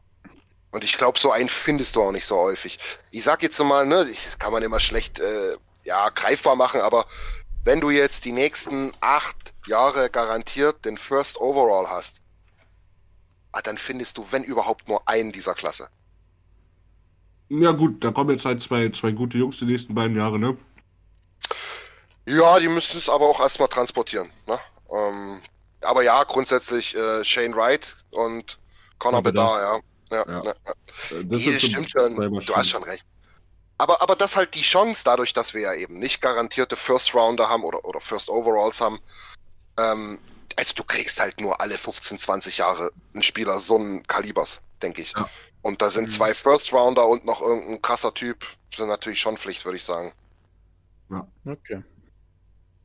Und 0.69 0.83
ich 0.83 0.95
glaube, 0.95 1.17
so 1.17 1.31
einen 1.31 1.49
findest 1.49 1.95
du 1.95 2.03
auch 2.03 2.11
nicht 2.11 2.27
so 2.27 2.37
häufig. 2.37 2.77
Ich 3.09 3.23
sag 3.23 3.41
jetzt 3.41 3.57
mal, 3.57 3.87
ne, 3.87 4.05
das 4.05 4.37
kann 4.37 4.53
man 4.53 4.61
immer 4.61 4.79
schlecht 4.79 5.19
äh, 5.19 5.57
ja, 5.85 6.09
greifbar 6.09 6.55
machen, 6.55 6.81
aber 6.81 7.07
wenn 7.63 7.81
du 7.81 7.89
jetzt 7.89 8.25
die 8.25 8.31
nächsten 8.31 8.91
acht 9.01 9.55
Jahre 9.65 10.11
garantiert 10.11 10.85
den 10.85 10.99
First 10.99 11.41
Overall 11.41 11.89
hast, 11.89 12.21
ah, 13.53 13.61
dann 13.63 13.79
findest 13.79 14.19
du, 14.19 14.27
wenn 14.29 14.43
überhaupt, 14.43 14.87
nur 14.87 15.07
einen 15.09 15.31
dieser 15.31 15.55
Klasse. 15.55 15.89
Ja 17.49 17.71
gut, 17.71 18.03
da 18.03 18.11
kommen 18.11 18.29
jetzt 18.29 18.45
halt 18.45 18.61
zwei, 18.61 18.89
zwei 18.89 19.13
gute 19.13 19.39
Jungs 19.39 19.57
die 19.57 19.65
nächsten 19.65 19.95
beiden 19.95 20.15
Jahre, 20.15 20.37
ne? 20.37 20.55
Ja, 22.26 22.59
die 22.59 22.67
müssen 22.69 22.97
es 22.97 23.09
aber 23.09 23.28
auch 23.28 23.39
erstmal 23.39 23.67
transportieren. 23.67 24.32
Ne? 24.47 24.59
Ähm, 24.91 25.41
aber 25.82 26.03
ja, 26.03 26.24
grundsätzlich 26.24 26.95
äh, 26.95 27.24
Shane 27.26 27.53
Wright 27.55 27.95
und 28.11 28.57
Connor 28.99 29.19
Ja, 29.19 29.21
Bedard. 29.21 29.84
Ja. 30.11 30.17
Ja, 30.17 30.32
Ja. 30.32 30.43
ja. 30.43 30.53
Das 31.09 31.24
Nee, 31.24 31.57
so 31.57 31.67
stimmt 31.67 31.91
schon. 31.91 32.15
Du 32.15 32.55
hast 32.55 32.69
schon 32.69 32.84
recht. 32.84 33.05
Aber, 33.78 34.01
aber 34.01 34.15
das 34.15 34.36
halt 34.36 34.53
die 34.53 34.61
Chance, 34.61 35.01
dadurch, 35.03 35.34
dass 35.34 35.53
wir 35.53 35.61
ja 35.61 35.74
eben 35.74 35.95
nicht 35.99 36.21
garantierte 36.21 36.76
First 36.76 37.13
Rounder 37.13 37.49
haben 37.49 37.63
oder, 37.63 37.84
oder 37.84 37.99
First 37.99 38.30
Overalls 38.30 38.80
haben. 38.80 38.99
Ähm, 39.78 40.19
also 40.55 40.74
du 40.76 40.84
kriegst 40.84 41.19
halt 41.19 41.41
nur 41.41 41.59
alle 41.59 41.78
15, 41.78 42.19
20 42.19 42.59
Jahre 42.59 42.91
einen 43.13 43.24
Spieler 43.24 43.59
so 43.59 43.76
einen 43.76 44.05
Kalibers, 44.05 44.61
denke 44.82 45.01
ich. 45.01 45.13
Ja. 45.13 45.28
Und 45.63 45.82
da 45.82 45.89
sind 45.89 46.05
Mhm. 46.09 46.11
zwei 46.11 46.34
First 46.34 46.71
Rounder 46.71 47.07
und 47.07 47.26
noch 47.26 47.41
irgendein 47.41 47.82
krasser 47.82 48.13
Typ, 48.13 48.45
sind 48.76 48.88
natürlich 48.88 49.19
schon 49.19 49.38
Pflicht, 49.38 49.65
würde 49.65 49.78
ich 49.78 49.84
sagen. 49.84 50.13
Okay. 51.45 51.84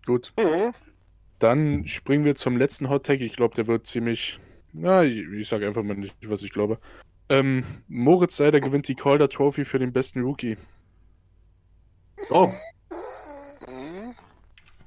Gut. 0.09 0.33
Mhm. 0.39 0.73
Dann 1.39 1.87
springen 1.87 2.25
wir 2.25 2.35
zum 2.35 2.57
letzten 2.57 2.89
Hot 2.89 3.05
Take. 3.05 3.23
Ich 3.27 3.35
glaube, 3.35 3.55
der 3.55 3.67
wird 3.67 3.87
ziemlich. 3.87 4.41
Na, 4.73 5.05
ich, 5.05 5.19
ich 5.21 5.47
sage 5.47 5.67
einfach 5.67 5.83
mal 5.83 5.97
nicht, 5.99 6.15
was 6.25 6.43
ich 6.43 6.51
glaube. 6.51 6.79
Ähm, 7.29 7.63
Moritz 7.89 8.39
Seider 8.39 8.59
gewinnt 8.61 8.89
die 8.89 8.95
Calder 8.95 9.29
Trophy 9.29 9.67
für 9.67 9.79
den 9.79 9.93
besten 9.93 10.23
Rookie. 10.23 10.57
Oh, 12.31 12.49
Mhm. 13.69 14.15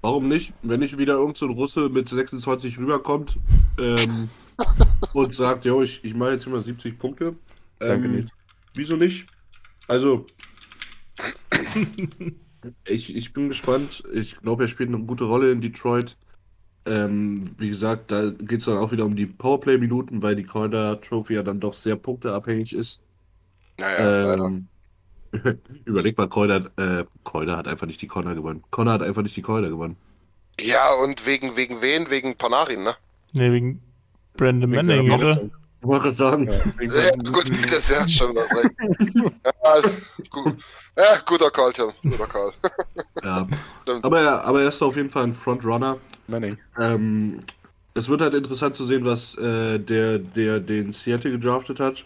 warum 0.02 0.28
nicht? 0.28 0.54
Wenn 0.64 0.80
nicht 0.80 0.98
wieder 0.98 1.14
irgend 1.14 1.38
so 1.38 1.46
ein 1.46 1.52
Russe 1.54 1.88
mit 1.90 2.10
26 2.10 2.80
rüberkommt 2.80 3.38
ähm, 3.80 4.28
und 5.14 5.34
sagt, 5.36 5.66
jo, 5.66 5.84
ich, 5.84 6.04
ich 6.04 6.16
mache 6.16 6.32
jetzt 6.32 6.48
immer 6.48 6.62
70 6.62 6.98
Punkte. 6.98 7.36
Danke, 7.78 8.06
Ähm, 8.08 8.12
Nils. 8.16 8.32
Wieso 8.74 8.96
nicht? 8.96 9.28
Also, 9.88 10.26
ich, 12.88 13.16
ich 13.16 13.34
bin 13.34 13.50
gespannt. 13.50 14.04
Ich 14.14 14.38
glaube, 14.38 14.64
er 14.64 14.68
spielt 14.68 14.90
eine 14.90 15.00
gute 15.00 15.26
Rolle 15.26 15.52
in 15.52 15.62
Detroit. 15.62 16.18
Ähm, 16.86 17.52
wie 17.58 17.70
gesagt, 17.70 18.12
da 18.12 18.32
geht 18.32 18.60
es 18.60 18.66
dann 18.66 18.78
auch 18.78 18.92
wieder 18.92 19.06
um 19.06 19.16
die 19.16 19.28
Powerplay-Minuten, 19.28 20.22
weil 20.22 20.36
die 20.36 20.44
Calder 20.44 21.00
Trophy 21.00 21.36
ja 21.36 21.44
dann 21.44 21.60
doch 21.60 21.74
sehr 21.74 21.96
punkteabhängig 21.96 22.74
ist. 22.74 23.02
Naja. 23.78 24.34
Ähm, 24.34 24.68
überleg 25.86 26.18
mal, 26.18 26.28
Calder, 26.28 26.72
äh, 26.78 27.06
Calder 27.24 27.58
hat 27.58 27.68
einfach 27.68 27.88
nicht 27.88 28.02
die 28.02 28.08
Connor 28.08 28.36
gewonnen. 28.36 28.64
Connor 28.72 28.94
hat 28.94 29.04
einfach 29.04 29.22
nicht 29.22 29.36
die 29.36 29.42
Calder 29.42 29.70
gewonnen. 29.70 29.96
Ja, 30.60 30.94
und 30.94 31.26
wegen, 31.26 31.56
wegen 31.56 31.82
wen? 31.82 32.10
Wegen 32.10 32.36
Panarin, 32.36 32.84
ne? 32.84 32.94
Ne, 33.34 33.52
wegen 33.52 33.82
Brandon 34.36 34.72
Wegen 34.72 34.86
Manning, 34.88 35.12
oder? 35.12 35.50
Wollte 35.82 36.14
sagen. 36.14 36.48
Ja, 36.52 36.60
Ja, 36.84 37.12
gut, 37.32 37.52
das 37.72 37.90
ja 37.90 38.08
schon 38.08 38.36
das 38.36 38.52
recht. 38.56 38.70
Ja, 39.64 39.82
gut. 40.30 40.58
ja, 40.96 41.18
guter 41.26 41.50
Call, 41.50 41.74
Tim. 41.74 41.92
Guter 42.04 42.28
Call. 42.28 42.52
Ja. 43.24 43.48
Aber, 44.04 44.20
er, 44.22 44.44
aber 44.46 44.62
er 44.62 44.68
ist 44.68 44.82
auf 44.82 44.96
jeden 44.96 45.10
Fall 45.10 45.24
ein 45.24 45.34
Frontrunner. 45.34 45.98
Manning. 46.28 46.58
Ähm, 46.80 47.40
es 47.94 48.08
wird 48.08 48.22
halt 48.22 48.34
interessant 48.36 48.76
zu 48.76 48.86
sehen, 48.86 49.04
was 49.04 49.36
äh, 49.38 49.80
der, 49.80 50.20
der 50.20 50.60
den 50.60 50.94
Seattle 50.94 51.32
gedraftet 51.32 51.80
hat. 51.80 52.06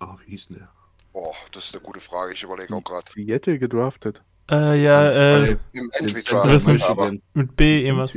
Oh, 0.00 0.06
wie 0.24 0.30
hieß 0.32 0.48
denn 0.48 0.58
der? 0.58 0.68
Oh, 1.12 1.34
das 1.52 1.66
ist 1.66 1.74
eine 1.74 1.82
gute 1.82 2.00
Frage. 2.00 2.32
Ich 2.32 2.42
überlege 2.42 2.74
auch 2.74 2.82
gerade. 2.82 3.04
Seattle 3.08 3.58
gedraftet. 3.58 4.22
Äh, 4.50 4.82
ja, 4.82 5.08
äh, 5.10 5.52
Im 5.52 5.58
den 5.74 5.90
Entry 5.92 6.22
Center 6.22 6.42
Draft, 6.42 6.66
Michigan. 6.66 6.90
aber 6.90 7.12
mit 7.34 7.56
B 7.56 7.84
irgendwas. 7.86 8.12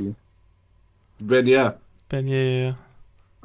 Wenn 1.20 1.48
ja. 1.48 1.76
Ben, 2.10 2.28
ja, 2.28 2.38
ja, 2.38 2.68
ja. 2.70 2.78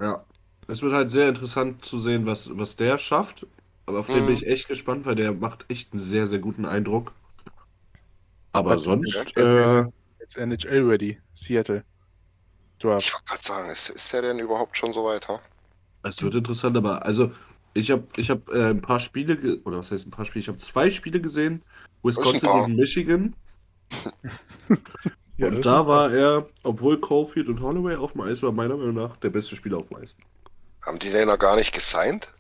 Ja. 0.01 0.25
Es 0.69 0.81
wird 0.83 0.93
halt 0.93 1.11
sehr 1.11 1.29
interessant 1.29 1.85
zu 1.85 1.99
sehen, 1.99 2.25
was, 2.27 2.57
was 2.57 2.77
der 2.77 2.97
schafft. 2.99 3.47
Aber 3.87 3.99
auf 3.99 4.07
den 4.07 4.23
Mhm. 4.23 4.27
bin 4.27 4.35
ich 4.37 4.47
echt 4.47 4.69
gespannt, 4.69 5.05
weil 5.07 5.17
der 5.17 5.33
macht 5.33 5.67
echt 5.69 5.93
einen 5.93 6.01
sehr, 6.01 6.27
sehr 6.29 6.39
guten 6.39 6.65
Eindruck. 6.65 7.13
Aber 8.53 8.71
Was- 8.77 8.83
sonst, 8.83 9.37
äh, 9.37 9.85
Jetzt 10.21 10.37
NHL 10.37 10.83
ready. 10.89 11.19
Seattle. 11.35 11.85
Draft. 12.79 13.07
ich 13.07 13.13
wollte 13.13 13.25
gerade 13.27 13.43
sagen, 13.43 13.71
ist, 13.71 13.91
ist 13.91 14.13
der 14.13 14.23
denn 14.23 14.39
überhaupt 14.39 14.77
schon 14.77 14.93
so 14.93 15.05
weit? 15.05 15.27
Ha? 15.29 15.41
es 16.05 16.21
wird 16.23 16.35
interessant, 16.35 16.77
aber 16.77 17.05
also 17.05 17.31
ich 17.75 17.91
habe 17.93 18.05
ich 18.17 18.29
hab, 18.29 18.49
äh, 18.51 18.71
ein 18.71 18.81
paar 18.81 18.99
Spiele, 18.99 19.61
oder 19.65 19.79
was 19.79 19.93
heißt 19.93 20.05
ein 20.07 20.11
paar 20.11 20.25
Spiele? 20.25 20.41
Ich 20.43 20.49
habe 20.49 20.59
zwei 20.59 20.91
Spiele 20.91 21.21
gesehen, 21.21 21.63
Wisconsin 22.03 22.41
paar. 22.41 22.65
gegen 22.67 22.77
Michigan. 22.77 23.37
Ja, 25.39 25.49
und 25.49 25.65
da 25.65 25.87
war 25.87 26.13
er, 26.13 26.47
obwohl 26.63 27.01
Caulfield 27.01 27.49
und 27.49 27.61
Holloway 27.61 27.97
auf 27.97 28.13
dem 28.13 28.21
Eis 28.23 28.43
war, 28.43 28.53
meiner 28.53 28.77
Meinung 28.77 28.95
nach 28.95 29.17
der 29.17 29.31
beste 29.31 29.57
Spieler 29.57 29.79
auf 29.79 29.89
dem 29.89 29.99
Eis. 29.99 30.11
Haben 30.83 30.99
die 30.99 31.11
den 31.11 31.29
noch 31.29 31.39
gar 31.39 31.57
nicht 31.57 31.73
gesigned? 31.73 32.33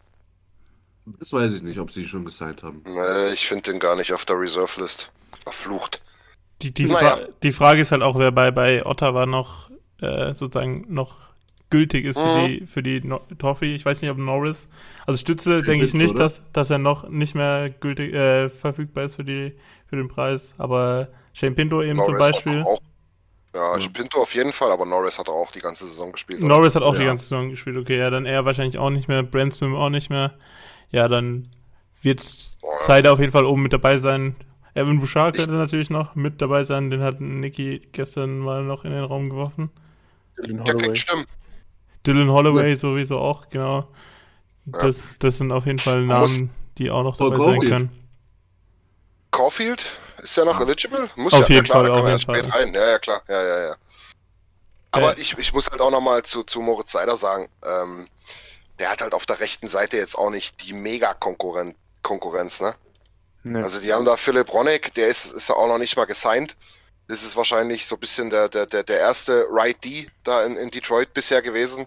Das 1.18 1.32
weiß 1.32 1.54
ich 1.54 1.62
nicht, 1.62 1.78
ob 1.80 1.90
sie 1.90 2.06
schon 2.06 2.24
gesigned 2.24 2.62
haben. 2.62 2.82
Nee, 2.84 3.32
ich 3.32 3.48
finde 3.48 3.72
den 3.72 3.80
gar 3.80 3.96
nicht 3.96 4.12
auf 4.12 4.24
der 4.24 4.38
Reserve 4.38 4.80
List. 4.80 5.10
Verflucht. 5.42 6.02
Die, 6.60 6.70
die, 6.72 6.84
Naja. 6.84 7.16
Fra 7.16 7.18
die 7.42 7.52
Frage 7.52 7.80
ist 7.80 7.90
halt 7.90 8.02
auch, 8.02 8.18
wer 8.18 8.30
bei, 8.30 8.50
bei 8.52 8.86
Ottawa 8.86 9.26
noch 9.26 9.70
äh, 10.00 10.32
sozusagen 10.34 10.84
noch 10.88 11.16
gültig 11.70 12.04
ist 12.04 12.18
für 12.18 12.26
Mhm. 12.26 12.46
die 12.46 12.66
für 12.66 12.82
die 12.82 13.00
no 13.00 13.20
Trophy. 13.38 13.74
Ich 13.74 13.84
weiß 13.84 14.02
nicht, 14.02 14.10
ob 14.10 14.18
Norris. 14.18 14.68
Also 15.06 15.18
Stütze 15.18 15.62
denke 15.62 15.84
ich 15.84 15.94
nicht, 15.94 16.12
oder? 16.14 16.24
dass, 16.24 16.42
dass 16.52 16.70
er 16.70 16.78
noch 16.78 17.08
nicht 17.08 17.34
mehr 17.34 17.70
gültig 17.70 18.12
äh, 18.12 18.48
verfügbar 18.50 19.04
ist 19.04 19.16
für 19.16 19.24
die 19.24 19.54
für 19.86 19.96
den 19.96 20.08
Preis. 20.08 20.54
Aber 20.58 21.08
Shane 21.32 21.54
Pinto 21.54 21.82
eben 21.82 21.96
zum 21.96 22.14
Norris 22.14 22.20
hat 22.20 22.32
Beispiel. 22.44 22.62
Auch, 22.62 22.78
ja, 23.54 23.78
Ja. 23.78 23.88
Pinto 23.92 24.22
auf 24.22 24.34
jeden 24.34 24.52
Fall, 24.52 24.70
aber 24.72 24.84
Norris 24.86 25.18
hat 25.18 25.28
auch 25.28 25.50
die 25.52 25.60
ganze 25.60 25.86
Saison 25.86 26.12
gespielt. 26.12 26.40
oder? 26.40 26.48
Norris 26.48 26.74
hat 26.74 26.82
auch 26.82 26.94
die 26.94 27.00
Ja. 27.00 27.06
ganze 27.06 27.24
Saison 27.24 27.50
gespielt. 27.50 27.76
Okay, 27.76 27.98
ja, 27.98 28.10
dann 28.10 28.26
er 28.26 28.44
wahrscheinlich 28.44 28.78
auch 28.78 28.90
nicht 28.90 29.08
mehr. 29.08 29.22
Branson 29.22 29.74
auch 29.74 29.88
nicht 29.90 30.10
mehr. 30.10 30.32
Ja, 30.90 31.08
dann 31.08 31.48
wird 32.02 32.22
Boah. 32.60 32.80
Zeit 32.80 33.06
auf 33.06 33.18
jeden 33.18 33.32
Fall 33.32 33.44
oben 33.46 33.62
mit 33.62 33.72
dabei 33.72 33.98
sein. 33.98 34.36
Evan 34.74 35.00
Bouchard 35.00 35.36
könnte 35.36 35.52
natürlich 35.52 35.90
noch 35.90 36.14
mit 36.14 36.40
dabei 36.40 36.64
sein. 36.64 36.90
Den 36.90 37.02
hat 37.02 37.20
Niki 37.20 37.88
gestern 37.92 38.38
mal 38.38 38.62
noch 38.64 38.84
in 38.84 38.90
den 38.92 39.04
Raum 39.04 39.28
geworfen. 39.28 39.70
Dylan 40.38 40.64
Holloway. 40.64 40.96
Stimmen. 40.96 41.26
Dylan 42.06 42.30
Holloway 42.30 42.74
sowieso 42.76 43.18
auch, 43.18 43.48
genau. 43.50 43.86
Das, 44.64 45.06
das 45.18 45.38
sind 45.38 45.52
auf 45.52 45.66
jeden 45.66 45.78
Fall 45.78 46.06
Namen, 46.06 46.50
die 46.78 46.90
auch 46.90 47.02
noch 47.02 47.16
dabei 47.16 47.36
sein 47.36 47.60
können. 47.60 47.90
Caulfield? 49.30 49.98
Ist 50.22 50.36
der 50.36 50.44
noch 50.44 50.60
eligible? 50.60 51.10
Muss 51.16 51.32
Auf 51.32 51.48
ja, 51.48 51.56
jeden 51.56 51.66
ja, 51.66 51.72
klar, 51.72 51.84
Fall, 51.84 51.84
da 51.84 51.90
auf 51.90 51.96
kann 51.96 52.04
man 52.04 52.12
ja 52.12 52.18
spät 52.18 52.46
Fall. 52.46 52.62
rein. 52.62 52.74
Ja, 52.74 52.90
ja, 52.90 52.98
klar. 52.98 53.22
Ja, 53.28 53.42
ja, 53.42 53.64
ja. 53.64 53.74
Aber 54.92 55.18
ich, 55.18 55.36
ich 55.36 55.52
muss 55.52 55.68
halt 55.68 55.80
auch 55.80 55.90
nochmal 55.90 56.22
zu, 56.22 56.42
zu 56.44 56.60
Moritz 56.60 56.92
Seider 56.92 57.16
sagen, 57.16 57.48
ähm, 57.64 58.08
der 58.78 58.90
hat 58.90 59.00
halt 59.00 59.14
auf 59.14 59.26
der 59.26 59.40
rechten 59.40 59.68
Seite 59.68 59.96
jetzt 59.96 60.16
auch 60.16 60.30
nicht 60.30 60.66
die 60.66 60.72
Mega-Konkurrenz, 60.72 61.74
Konkurrenz, 62.02 62.60
ne? 62.60 62.74
Nee. 63.42 63.62
Also 63.62 63.80
die 63.80 63.92
haben 63.92 64.04
da 64.04 64.16
Philipp 64.16 64.52
Ronek, 64.52 64.94
der 64.94 65.08
ist, 65.08 65.32
ist 65.32 65.50
auch 65.50 65.66
noch 65.66 65.78
nicht 65.78 65.96
mal 65.96 66.04
gesigned. 66.04 66.56
Das 67.08 67.22
ist 67.24 67.36
wahrscheinlich 67.36 67.86
so 67.86 67.96
ein 67.96 68.00
bisschen 68.00 68.30
der, 68.30 68.48
der, 68.48 68.66
der, 68.66 68.84
der 68.84 69.00
erste 69.00 69.46
Right 69.50 69.82
D 69.84 70.08
da 70.24 70.44
in, 70.44 70.56
in 70.56 70.70
Detroit 70.70 71.12
bisher 71.14 71.42
gewesen. 71.42 71.86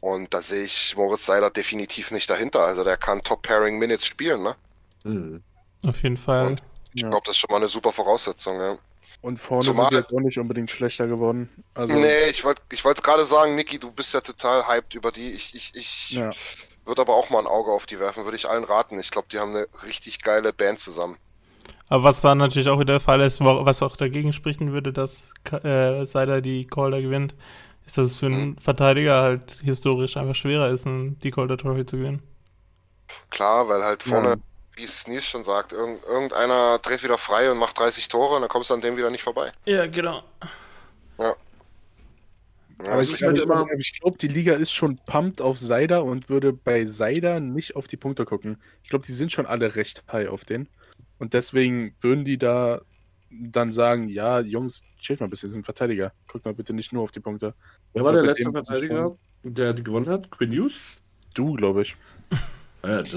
Und 0.00 0.34
da 0.34 0.42
sehe 0.42 0.64
ich 0.64 0.96
Moritz 0.96 1.26
Seider 1.26 1.50
definitiv 1.50 2.10
nicht 2.10 2.28
dahinter. 2.28 2.64
Also 2.64 2.82
der 2.82 2.96
kann 2.96 3.22
Top-Pairing 3.22 3.78
Minutes 3.78 4.06
spielen, 4.06 4.42
ne? 4.42 4.56
Hm. 5.04 5.42
Auf 5.84 6.02
jeden 6.02 6.16
Fall. 6.16 6.46
Und- 6.48 6.62
Ich 6.96 7.02
Ja. 7.02 7.10
glaube, 7.10 7.24
das 7.26 7.34
ist 7.34 7.38
schon 7.40 7.48
mal 7.50 7.58
eine 7.58 7.68
super 7.68 7.92
Voraussetzung, 7.92 8.58
ja. 8.58 8.76
Und 9.20 9.38
vorne 9.38 9.64
Zumal- 9.64 9.84
sind 9.90 9.92
wir 9.92 9.98
jetzt 10.00 10.12
auch 10.14 10.20
nicht 10.20 10.38
unbedingt 10.38 10.70
schlechter 10.70 11.06
geworden. 11.06 11.48
Also, 11.74 11.94
Nee, 11.94 12.30
ich 12.30 12.42
wollte 12.44 12.62
ich 12.72 12.84
wollte 12.84 13.02
gerade 13.02 13.24
sagen, 13.24 13.54
Niki, 13.54 13.78
du 13.78 13.90
bist 13.92 14.14
ja 14.14 14.20
total 14.20 14.66
hyped 14.66 14.94
über 14.94 15.10
die. 15.12 15.30
Ich, 15.32 15.54
ich, 15.54 15.72
ich 15.74 16.10
Ja. 16.12 16.30
würde 16.86 17.02
aber 17.02 17.14
auch 17.14 17.28
mal 17.30 17.40
ein 17.40 17.46
Auge 17.46 17.70
auf 17.70 17.86
die 17.86 17.98
werfen, 18.00 18.24
würde 18.24 18.36
ich 18.36 18.48
allen 18.48 18.64
raten. 18.64 18.98
Ich 18.98 19.10
glaube, 19.10 19.28
die 19.30 19.38
haben 19.38 19.50
eine 19.54 19.66
richtig 19.86 20.22
geile 20.22 20.52
Band 20.52 20.80
zusammen. 20.80 21.18
Aber 21.88 22.02
was 22.04 22.20
dann 22.20 22.38
natürlich 22.38 22.68
auch 22.68 22.78
wieder 22.80 22.94
der 22.94 23.00
Fall 23.00 23.20
ist, 23.20 23.40
was 23.40 23.82
auch 23.82 23.96
dagegen 23.96 24.32
sprechen 24.32 24.72
würde, 24.72 24.92
dass 24.92 25.32
äh, 25.62 26.04
Seider 26.06 26.40
die 26.40 26.66
Calder 26.66 27.00
gewinnt, 27.02 27.34
ist, 27.84 27.98
dass 27.98 28.06
es 28.06 28.16
für 28.16 28.26
einen 28.26 28.58
Verteidiger 28.58 29.22
halt 29.22 29.60
historisch 29.62 30.16
einfach 30.16 30.34
schwerer 30.34 30.70
ist, 30.70 30.86
einen, 30.86 31.18
die 31.20 31.30
Calder 31.30 31.56
Trophy 31.58 31.84
zu 31.86 31.96
gewinnen. 31.98 32.22
Klar, 33.30 33.68
weil 33.68 33.82
halt 33.84 34.02
vorne, 34.02 34.30
Ja. 34.30 34.36
Wie 34.76 34.84
es 34.84 35.08
Nils 35.08 35.24
schon 35.24 35.44
sagt, 35.44 35.72
irgend, 35.72 36.04
irgendeiner 36.04 36.78
dreht 36.78 37.02
wieder 37.02 37.18
frei 37.18 37.50
und 37.50 37.58
macht 37.58 37.78
30 37.78 38.08
Tore 38.08 38.36
und 38.36 38.42
dann 38.42 38.50
kommst 38.50 38.70
du 38.70 38.74
an 38.74 38.80
dem 38.80 38.96
wieder 38.96 39.10
nicht 39.10 39.22
vorbei. 39.22 39.50
Ja, 39.64 39.86
genau. 39.86 40.22
Ja, 41.18 41.34
aber 42.78 42.90
also 42.90 43.14
ich, 43.14 43.22
ich 43.22 43.26
glaube, 43.26 43.40
immer, 43.40 43.66
ich 43.78 44.00
glaube, 44.00 44.18
die 44.18 44.28
Liga 44.28 44.52
ist 44.54 44.72
schon 44.72 44.96
pumped 44.96 45.40
auf 45.40 45.58
Seider 45.58 46.04
und 46.04 46.28
würde 46.28 46.52
bei 46.52 46.84
Seider 46.84 47.40
nicht 47.40 47.74
auf 47.74 47.86
die 47.86 47.96
Punkte 47.96 48.24
gucken. 48.24 48.58
Ich 48.82 48.90
glaube, 48.90 49.06
die 49.06 49.12
sind 49.12 49.32
schon 49.32 49.46
alle 49.46 49.76
recht 49.76 50.04
high 50.12 50.28
auf 50.28 50.44
den. 50.44 50.68
Und 51.18 51.32
deswegen 51.32 51.94
würden 52.00 52.24
die 52.24 52.38
da 52.38 52.82
dann 53.30 53.72
sagen, 53.72 54.08
ja, 54.08 54.40
Jungs, 54.40 54.82
chillt 55.00 55.20
mal 55.20 55.26
ein 55.26 55.30
bisschen, 55.30 55.50
sind 55.50 55.64
Verteidiger. 55.64 56.12
Guckt 56.28 56.44
mal 56.44 56.54
bitte 56.54 56.74
nicht 56.74 56.92
nur 56.92 57.02
auf 57.02 57.12
die 57.12 57.20
Punkte. 57.20 57.54
Wer 57.94 58.04
war 58.04 58.12
der 58.12 58.22
letzte 58.22 58.50
Verteidiger, 58.52 59.16
der 59.42 59.72
die 59.72 59.82
gewonnen 59.82 60.08
hat? 60.08 60.30
Quinn 60.30 60.52
Hughes? 60.52 60.98
Du, 61.34 61.54
glaube 61.54 61.82
ich. 61.82 61.96
Ja, 62.86 63.02
das 63.02 63.16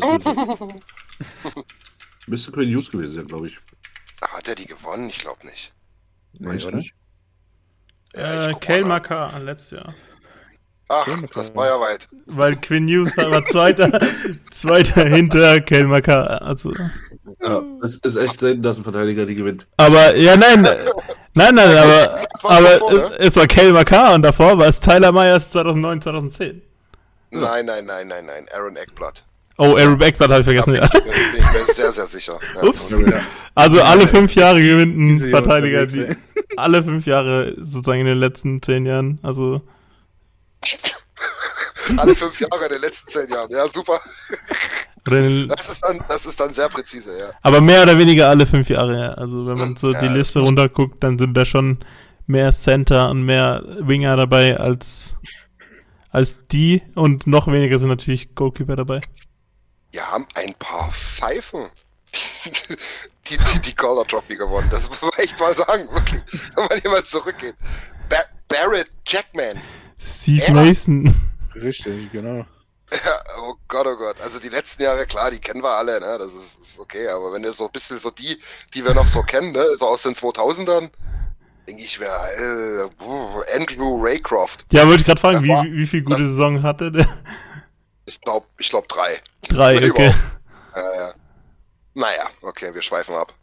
müsste, 2.26 2.52
Quinn 2.52 2.76
Hughes 2.76 2.90
gewesen 2.90 3.12
sein, 3.12 3.28
glaube 3.28 3.48
ich. 3.48 3.58
hat 4.22 4.48
er 4.48 4.56
die 4.56 4.66
gewonnen? 4.66 5.10
Ich 5.10 5.20
glaube 5.20 5.46
nicht. 5.46 5.72
Weiß 6.40 6.66
oder? 6.66 6.78
nicht. 6.78 6.94
Ja, 8.16 8.50
Äh. 8.50 8.84
Makar 8.84 9.40
letztes 9.40 9.72
Jahr. 9.72 9.94
Ach, 10.88 11.08
Okay, 11.08 11.28
das 11.36 11.54
war 11.54 11.68
ja 11.68 11.80
weit. 11.80 12.10
Weil 12.26 12.56
Quinn 12.56 12.86
News 12.86 13.16
war 13.16 13.46
zweiter, 13.46 14.00
zweiter 14.52 15.06
hinter 15.06 15.62
Kale 15.62 15.86
Makar. 15.86 16.42
Also. 16.42 16.74
Ja, 17.40 17.62
es 17.84 17.98
ist 17.98 18.16
echt 18.16 18.40
selten, 18.40 18.64
dass 18.64 18.78
ein 18.78 18.84
Verteidiger 18.84 19.28
die 19.28 19.36
gewinnt. 19.36 19.68
Aber, 19.78 20.16
ja, 20.16 20.36
nein, 20.36 20.66
äh, 20.66 20.92
nein, 21.36 21.54
nein, 21.54 21.78
aber, 21.78 22.28
aber 22.42 22.92
es, 22.92 23.10
ne? 23.10 23.20
es 23.20 23.36
war 23.36 23.46
Kale 23.46 23.72
Makar 23.72 24.16
und 24.16 24.24
davor 24.24 24.58
war 24.58 24.66
es 24.66 24.80
Tyler 24.80 25.12
Myers 25.12 25.52
2009, 25.52 26.02
2010. 26.02 26.62
Nein, 27.30 27.68
nein, 27.68 27.86
nein, 27.86 28.08
nein, 28.08 28.26
nein. 28.26 28.46
Aaron 28.52 28.76
Eckblatt. 28.76 29.24
Oh, 29.62 29.76
Aaron 29.76 30.00
Eckblatt 30.02 30.30
habe 30.32 30.40
ich 30.40 30.46
vergessen. 30.46 30.72
bin 30.72 30.82
Ja. 30.82 30.90
ich, 30.94 31.04
bin 31.04 31.42
ich 31.68 31.76
sehr, 31.76 31.92
sehr 31.92 32.06
sicher. 32.06 32.40
Ja. 32.56 32.64
Ups. 32.64 32.90
Ja. 32.90 33.22
Also 33.56 33.82
alle 33.82 34.08
fünf 34.08 34.34
Jahre 34.34 34.62
gewinnt 34.62 34.98
ein 34.98 35.30
Verteidiger, 35.30 35.86
die, 35.86 36.16
alle 36.58 36.82
fünf 36.82 37.06
Jahre 37.06 37.54
sozusagen 37.58 38.00
in 38.00 38.06
den 38.06 38.18
letzten 38.20 38.62
zehn 38.62 38.86
Jahren. 38.86 39.20
Also 39.22 39.62
Alle 41.98 42.16
fünf 42.16 42.40
Jahre 42.40 42.66
in 42.66 42.72
den 42.74 42.82
letzten 42.82 43.10
zehn 43.10 43.30
Jahren. 43.30 43.50
Ja, 43.50 43.68
super. 43.68 44.00
Das 45.04 45.70
ist 45.70 45.84
dann, 45.84 46.00
das 46.08 46.26
ist 46.26 46.40
dann 46.40 46.54
sehr 46.54 46.70
präzise, 46.70 47.18
ja. 47.18 47.32
aber 47.42 47.62
mehr 47.62 47.82
oder 47.82 47.98
weniger 47.98 48.30
alle 48.30 48.46
fünf 48.46 48.70
Jahre. 48.70 49.00
Ja. 49.00 49.10
Also 49.14 49.48
wenn 49.48 49.58
man 49.58 49.76
so 49.76 49.92
Ja, 49.92 50.00
die 50.02 50.08
Liste 50.08 50.40
runterguckt, 50.40 51.04
dann 51.04 51.18
sind 51.18 51.34
da 51.34 51.46
schon 51.46 51.80
mehr 52.28 52.54
Center 52.54 53.10
und 53.10 53.24
mehr 53.24 53.64
Winger 53.80 54.16
dabei 54.18 54.58
als 54.58 55.16
als 56.12 56.36
die 56.52 56.82
und 56.96 57.28
noch 57.28 57.48
weniger 57.48 57.80
sind 57.80 57.90
natürlich 57.90 58.36
Goalkeeper 58.36 58.76
dabei. 58.76 59.02
Wir 59.92 60.06
haben 60.10 60.28
ein 60.36 60.54
paar 60.56 60.92
Pfeifen, 60.92 61.70
die 63.28 63.38
die, 63.38 63.60
die 63.62 63.74
Calder 63.74 64.06
Trophy 64.06 64.36
gewonnen. 64.36 64.68
Das 64.72 64.88
muss 64.90 65.02
man 65.02 65.12
echt 65.18 65.40
mal 65.40 65.56
sagen, 65.56 65.90
wirklich. 65.92 66.22
Wenn 66.56 66.66
man 66.66 66.80
hier 66.80 66.92
mal 66.92 67.04
zurückgeht. 67.04 67.56
Ba 68.10 68.18
Barrett 68.48 68.90
Jackman. 69.08 69.62
Steve 70.00 70.46
Ja. 70.46 70.54
Mason. 70.54 71.16
Richtig, 71.56 72.12
genau. 72.12 72.46
Ja, 72.92 73.20
oh 73.44 73.54
Gott, 73.68 73.86
oh 73.86 73.96
Gott. 73.96 74.16
Also 74.22 74.40
die 74.40 74.50
letzten 74.50 74.82
Jahre, 74.82 75.06
klar, 75.06 75.30
die 75.30 75.40
kennen 75.40 75.62
wir 75.62 75.70
alle, 75.78 76.00
ne? 76.00 76.18
Das 76.18 76.34
ist, 76.34 76.60
ist 76.60 76.80
okay. 76.80 77.08
Aber 77.10 77.34
wenn 77.34 77.44
du 77.44 77.52
so 77.54 77.66
ein 77.66 77.72
bisschen 77.72 78.00
so 78.00 78.10
die, 78.10 78.40
die 78.74 78.84
wir 78.84 78.96
noch 78.96 79.08
so 79.08 79.22
kennen, 79.22 79.52
ne? 79.52 79.64
So 79.78 79.88
aus 79.88 80.04
den 80.04 80.16
2000ern, 80.16 80.90
denke 81.68 81.84
ich 81.84 82.00
mir, 82.00 82.08
äh, 82.08 83.56
Andrew 83.56 84.02
Raycroft. 84.02 84.66
Ja, 84.72 84.88
wollte 84.88 85.02
ich 85.02 85.06
gerade 85.06 85.22
fragen, 85.22 85.44
wie, 85.44 85.78
wie 85.78 85.86
viel 85.86 86.02
gute 86.02 86.28
Saison 86.30 86.64
hatte 86.64 86.92
der? 86.92 87.08
Ich 88.10 88.20
glaube, 88.22 88.46
ich 88.58 88.70
glaube 88.70 88.88
drei. 88.88 89.20
Drei, 89.50 89.76
okay. 89.90 90.14
Äh, 90.74 91.14
naja, 91.94 92.30
okay, 92.42 92.74
wir 92.74 92.82
schweifen 92.82 93.16
ab. 93.16 93.34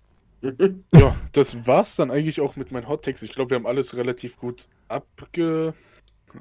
Ja, 0.92 1.16
das 1.32 1.66
war's 1.66 1.96
dann 1.96 2.10
eigentlich 2.10 2.40
auch 2.40 2.56
mit 2.56 2.70
meinen 2.70 2.86
Hot 2.88 3.04
Takes. 3.04 3.22
Ich 3.22 3.32
glaube, 3.32 3.50
wir 3.50 3.56
haben 3.56 3.66
alles 3.66 3.96
relativ 3.96 4.36
gut 4.36 4.68
abge. 4.88 5.74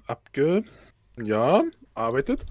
abge. 0.05 0.63
ja, 1.23 1.63
arbeitet. 1.93 2.45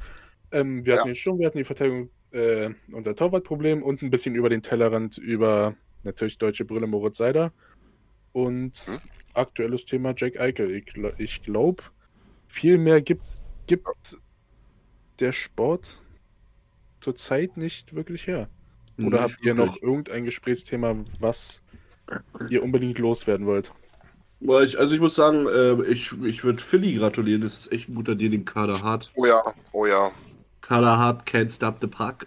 Ähm, 0.51 0.85
wir 0.85 0.95
Ja. 0.95 0.99
hatten 1.01 1.09
jetzt 1.11 1.21
schon, 1.21 1.39
wir 1.39 1.47
hatten 1.47 1.59
die 1.59 1.65
Verteidigung 1.65 2.11
äh, 2.33 2.71
unser 2.93 3.15
Torwartproblem 3.15 3.83
und 3.83 4.03
ein 4.03 4.11
bisschen 4.11 4.35
über 4.35 4.49
den 4.49 4.63
Tellerrand 4.63 5.19
über 5.19 5.75
natürlich 6.03 6.39
deutsche 6.39 6.65
Brille 6.65 6.87
Moritz 6.87 7.19
Seider. 7.19 7.53
Und 8.33 8.77
Hm? 8.87 8.99
aktuelles 9.35 9.85
Thema 9.85 10.15
Jack 10.17 10.41
Eichel. 10.41 10.71
Ich, 10.75 10.87
gl- 10.87 11.15
ich 11.19 11.43
glaube, 11.43 11.83
viel 12.49 12.79
mehr 12.79 13.01
gibt's, 13.03 13.45
gibt 13.67 13.87
der 15.21 15.33
Sport 15.33 16.01
zurzeit 17.01 17.57
nicht 17.57 17.95
wirklich 17.95 18.27
her. 18.27 18.49
Oder 18.99 19.09
Nicht 19.09 19.21
habt 19.21 19.45
ihr 19.45 19.57
wirklich. 19.57 19.75
noch 19.75 19.83
irgendein 19.83 20.25
Gesprächsthema, 20.25 20.97
was 21.21 21.63
ihr 22.49 22.63
unbedingt 22.63 22.99
loswerden 22.99 23.47
wollt? 23.47 23.73
Also 24.77 24.95
ich 24.95 25.01
muss 25.01 25.15
sagen, 25.15 25.47
äh, 25.47 25.83
ich, 25.85 26.13
ich 26.23 26.45
würde 26.45 26.63
Philly 26.63 26.95
gratulieren. 26.95 27.43
Das 27.43 27.55
ist 27.55 27.73
echt 27.73 27.89
ein 27.89 27.95
guter 27.95 28.15
Deal, 28.15 28.31
den 28.31 28.45
Kader 28.45 28.83
hat. 28.83 29.11
Oh 29.15 29.25
ja, 29.25 29.43
oh 29.73 29.87
ja. 29.87 30.11
Kader 30.61 30.99
hat, 30.99 31.27
can't 31.27 31.51
stop 31.55 31.79
the 31.81 31.87
puck. 31.87 32.27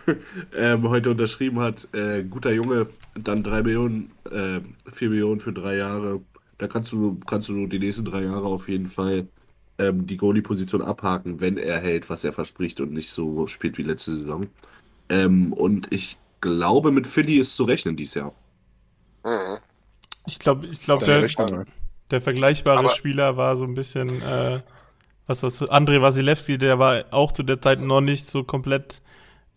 ähm, 0.56 0.88
heute 0.88 1.10
unterschrieben 1.10 1.58
hat, 1.60 1.88
äh, 1.94 2.22
guter 2.22 2.52
Junge, 2.52 2.88
dann 3.14 3.42
3 3.42 3.62
Millionen, 3.62 4.12
äh, 4.30 4.60
4 4.90 5.10
Millionen 5.10 5.40
für 5.40 5.52
drei 5.52 5.76
Jahre. 5.76 6.20
Da 6.58 6.68
kannst 6.68 6.92
du, 6.92 7.18
kannst 7.26 7.48
du 7.48 7.66
die 7.66 7.78
nächsten 7.78 8.04
drei 8.04 8.24
Jahre 8.24 8.46
auf 8.46 8.68
jeden 8.68 8.88
Fall 8.88 9.26
ähm, 9.78 10.06
die 10.06 10.16
Goalie-Position 10.16 10.82
abhaken, 10.82 11.40
wenn 11.40 11.56
er 11.56 11.80
hält, 11.80 12.08
was 12.10 12.24
er 12.24 12.32
verspricht 12.32 12.80
und 12.80 12.92
nicht 12.92 13.10
so 13.10 13.46
spielt 13.46 13.78
wie 13.78 13.82
letzte 13.82 14.14
Saison. 14.14 14.46
Ähm, 15.08 15.52
und 15.52 15.92
ich 15.92 16.16
glaube, 16.40 16.90
mit 16.90 17.06
Philly 17.06 17.36
ist 17.38 17.56
zu 17.56 17.64
rechnen 17.64 17.96
dieses 17.96 18.14
Jahr. 18.14 18.32
Mhm. 19.24 19.58
Ich 20.26 20.38
glaube, 20.38 20.66
ich 20.66 20.80
glaub, 20.80 21.02
der, 21.04 21.26
der 22.10 22.20
vergleichbare 22.20 22.78
Aber- 22.80 22.88
Spieler 22.90 23.36
war 23.36 23.56
so 23.56 23.64
ein 23.64 23.74
bisschen, 23.74 24.22
äh, 24.22 24.60
was 25.26 25.42
was 25.42 25.60
André 25.62 26.00
Wasilewski, 26.02 26.58
der 26.58 26.78
war 26.78 27.04
auch 27.12 27.32
zu 27.32 27.42
der 27.42 27.60
Zeit 27.60 27.80
noch 27.80 28.00
nicht 28.00 28.26
so 28.26 28.44
komplett 28.44 29.00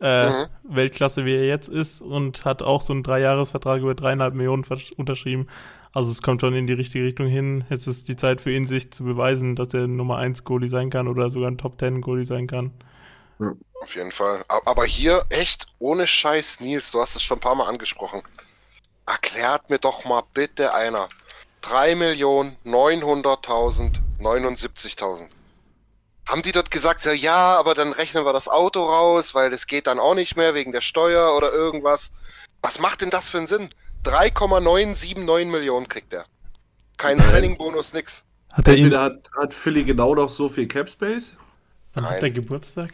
äh, 0.02 0.30
Mhm. 0.30 0.46
Weltklasse, 0.64 1.24
wie 1.26 1.36
er 1.36 1.46
jetzt 1.48 1.70
ist 1.70 2.02
und 2.02 2.44
hat 2.44 2.62
auch 2.62 2.82
so 2.82 2.92
einen 2.92 3.02
Dreijahresvertrag 3.04 3.82
über 3.82 3.96
dreieinhalb 3.96 4.34
Millionen 4.34 4.66
unterschrieben. 4.98 5.48
Also 5.96 6.12
es 6.12 6.22
kommt 6.22 6.42
schon 6.42 6.54
in 6.54 6.68
die 6.68 6.74
richtige 6.74 7.06
Richtung 7.06 7.28
hin. 7.28 7.64
Jetzt 7.70 7.88
ist 7.88 8.10
die 8.10 8.18
Zeit 8.18 8.42
für 8.42 8.52
ihn, 8.52 8.68
sich 8.68 8.92
zu 8.92 9.06
beweisen, 9.06 9.56
dass 9.56 9.74
er 9.74 9.88
Nummer 9.88 10.18
1 10.18 10.44
Goalie 10.44 10.70
sein 10.70 10.90
kann 10.90 11.08
oder 11.08 11.30
sogar 11.30 11.50
ein 11.50 11.58
Top 11.58 11.80
10 11.80 12.02
Goalie 12.02 12.26
sein 12.26 12.48
kann. 12.48 12.74
Auf 13.40 13.96
jeden 13.96 14.12
Fall. 14.12 14.44
Aber 14.50 14.84
hier 14.84 15.24
echt 15.30 15.68
ohne 15.80 16.06
Scheiß, 16.06 16.60
Nils, 16.60 16.92
du 16.92 17.00
hast 17.00 17.16
es 17.16 17.24
schon 17.24 17.38
ein 17.38 17.42
paar 17.42 17.56
Mal 17.56 17.70
angesprochen. 17.70 18.24
Erklärt 19.06 19.70
mir 19.70 19.80
doch 19.80 20.04
mal 20.04 20.24
bitte 20.34 20.74
einer. 20.74 21.08
3.900.000, 21.64 24.02
79.000. 24.20 25.30
Haben 26.28 26.42
die 26.42 26.52
dort 26.52 26.72
gesagt, 26.72 27.06
ja, 27.06 27.58
aber 27.58 27.74
dann 27.74 27.94
rechnen 27.94 28.26
wir 28.26 28.34
das 28.34 28.50
Auto 28.50 28.84
raus, 28.84 29.34
weil 29.34 29.50
das 29.50 29.66
geht 29.66 29.88
dann 29.88 30.00
auch 30.00 30.16
nicht 30.16 30.36
mehr 30.36 30.56
wegen 30.56 30.74
der 30.74 30.82
Steuer 30.82 31.38
oder 31.38 31.54
irgendwas. 31.54 32.12
Was 32.62 32.80
macht 32.80 33.00
denn 33.00 33.12
das 33.12 33.30
für 33.30 33.38
einen 33.38 33.48
Sinn? 33.48 33.70
3,979 34.06 35.48
Millionen 35.48 35.88
kriegt 35.88 36.14
er. 36.14 36.24
Kein. 36.98 37.22
Signing-Bonus, 37.22 37.94
nix. 37.94 38.24
Hat 38.50 38.68
er 38.68 38.76
ihn, 38.76 38.86
Entweder 38.86 39.02
hat, 39.02 39.30
hat 39.38 39.54
Philly 39.54 39.84
genau 39.84 40.16
noch 40.16 40.30
so 40.30 40.48
viel 40.48 40.68
Cap 40.68 40.90
Space 40.90 41.36
wann 41.96 42.10
hat 42.10 42.22
er 42.22 42.32
Geburtstag? 42.32 42.92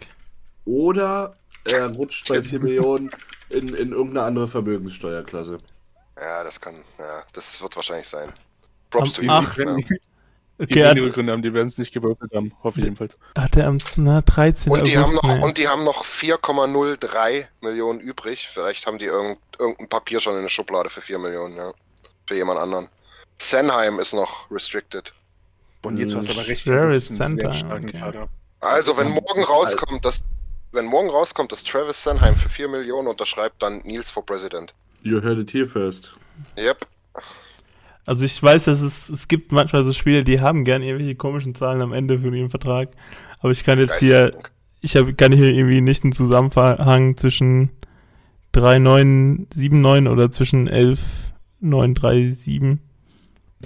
oder 0.66 1.36
er 1.66 1.88
rutscht 1.96 2.28
bei 2.30 2.42
4 2.42 2.60
Millionen 2.60 3.10
in, 3.50 3.68
in 3.70 3.92
irgendeine 3.92 4.24
andere 4.24 4.48
Vermögenssteuerklasse. 4.48 5.58
Ja, 6.20 6.44
das 6.44 6.62
kann, 6.62 6.76
ja, 7.00 7.24
das 7.34 7.62
wird 7.62 7.76
wahrscheinlich 7.76 8.08
sein. 8.08 8.32
Props 8.90 9.14
to 9.14 9.22
Am 9.22 9.28
you. 9.28 9.50
Ach, 9.50 9.58
ja. 9.58 9.78
Die 10.62 10.76
Okay, 10.76 10.86
hat, 10.86 10.96
wenige 10.96 11.12
Gründe 11.12 11.34
haben, 11.34 11.42
die 11.42 11.54
werden 11.54 11.68
es 11.68 11.80
nicht 11.80 11.92
gewürfelt 11.92 12.32
haben. 12.36 12.54
Hoffe 12.64 12.80
ich 12.80 12.86
jedenfalls. 12.86 13.18
hat 13.36 13.56
er 13.58 13.68
am 13.68 13.78
na, 13.96 14.22
13. 14.22 14.72
Und 14.72 14.86
die, 14.86 14.96
haben 14.96 15.14
noch, 15.16 15.24
nee. 15.24 15.44
und 15.44 15.58
die 15.58 15.68
haben 15.68 15.84
noch 15.84 16.06
4,03 16.06 17.46
Millionen 17.62 18.00
übrig. 18.00 18.48
Vielleicht 18.48 18.86
haben 18.86 19.00
die 19.00 19.06
irgend, 19.06 19.40
irgendein 19.58 19.90
Papier 19.90 20.20
schon 20.20 20.36
in 20.36 20.44
der 20.44 20.50
Schublade 20.50 20.92
für 20.92 21.02
4 21.02 21.18
Millionen, 21.18 21.56
ja. 21.56 21.74
Für 22.28 22.36
jemand 22.36 22.60
anderen. 22.60 22.90
Senheim 23.40 24.00
ist 24.00 24.14
noch 24.14 24.50
restricted. 24.52 25.12
Und 25.82 25.98
jetzt 25.98 26.16
hast 26.16 26.30
du 26.30 26.34
aber 26.34 26.48
recht. 26.48 26.66
Travis 26.66 27.06
starken 27.08 27.90
okay. 27.90 28.28
Also, 28.60 28.96
wenn 28.96 29.10
morgen 29.10 29.44
rauskommt, 29.44 30.06
dass, 30.06 30.24
wenn 30.72 30.86
morgen 30.86 31.10
rauskommt, 31.10 31.52
dass 31.52 31.64
Travis 31.64 32.04
Senheim 32.04 32.36
für 32.36 32.50
4 32.50 32.68
Millionen 32.68 33.08
unterschreibt, 33.08 33.64
dann 33.64 33.80
Nils 33.80 34.12
for 34.12 34.24
President. 34.24 34.76
You 35.02 35.22
heard 35.24 35.40
it 35.40 35.52
here 35.52 35.66
first. 35.66 36.12
Yep. 36.56 36.86
Also 38.06 38.26
ich 38.26 38.42
weiß, 38.42 38.66
dass 38.66 38.82
es, 38.82 39.10
es 39.10 39.28
gibt 39.28 39.52
manchmal 39.52 39.84
so 39.84 39.94
Spiele, 39.94 40.24
die 40.24 40.42
haben 40.42 40.66
gern 40.66 40.82
irgendwelche 40.82 41.16
komischen 41.16 41.56
Zahlen 41.56 41.82
am 41.82 41.94
Ende 41.94 42.20
von 42.20 42.34
ihrem 42.34 42.50
Vertrag. 42.50 42.90
Aber 43.40 43.52
ich 43.52 43.64
kann 43.64 43.80
jetzt 43.80 44.00
hier, 44.00 44.38
ich 44.82 44.96
hab, 44.96 45.18
kann 45.18 45.32
hier 45.32 45.52
irgendwie 45.52 45.82
nicht 45.82 46.04
einen 46.04 46.14
Zusammenhang 46.14 47.18
zwischen 47.18 47.72
3979 48.54 50.12
oder 50.12 50.32
zwischen 50.32 50.68
11937. 50.68 52.80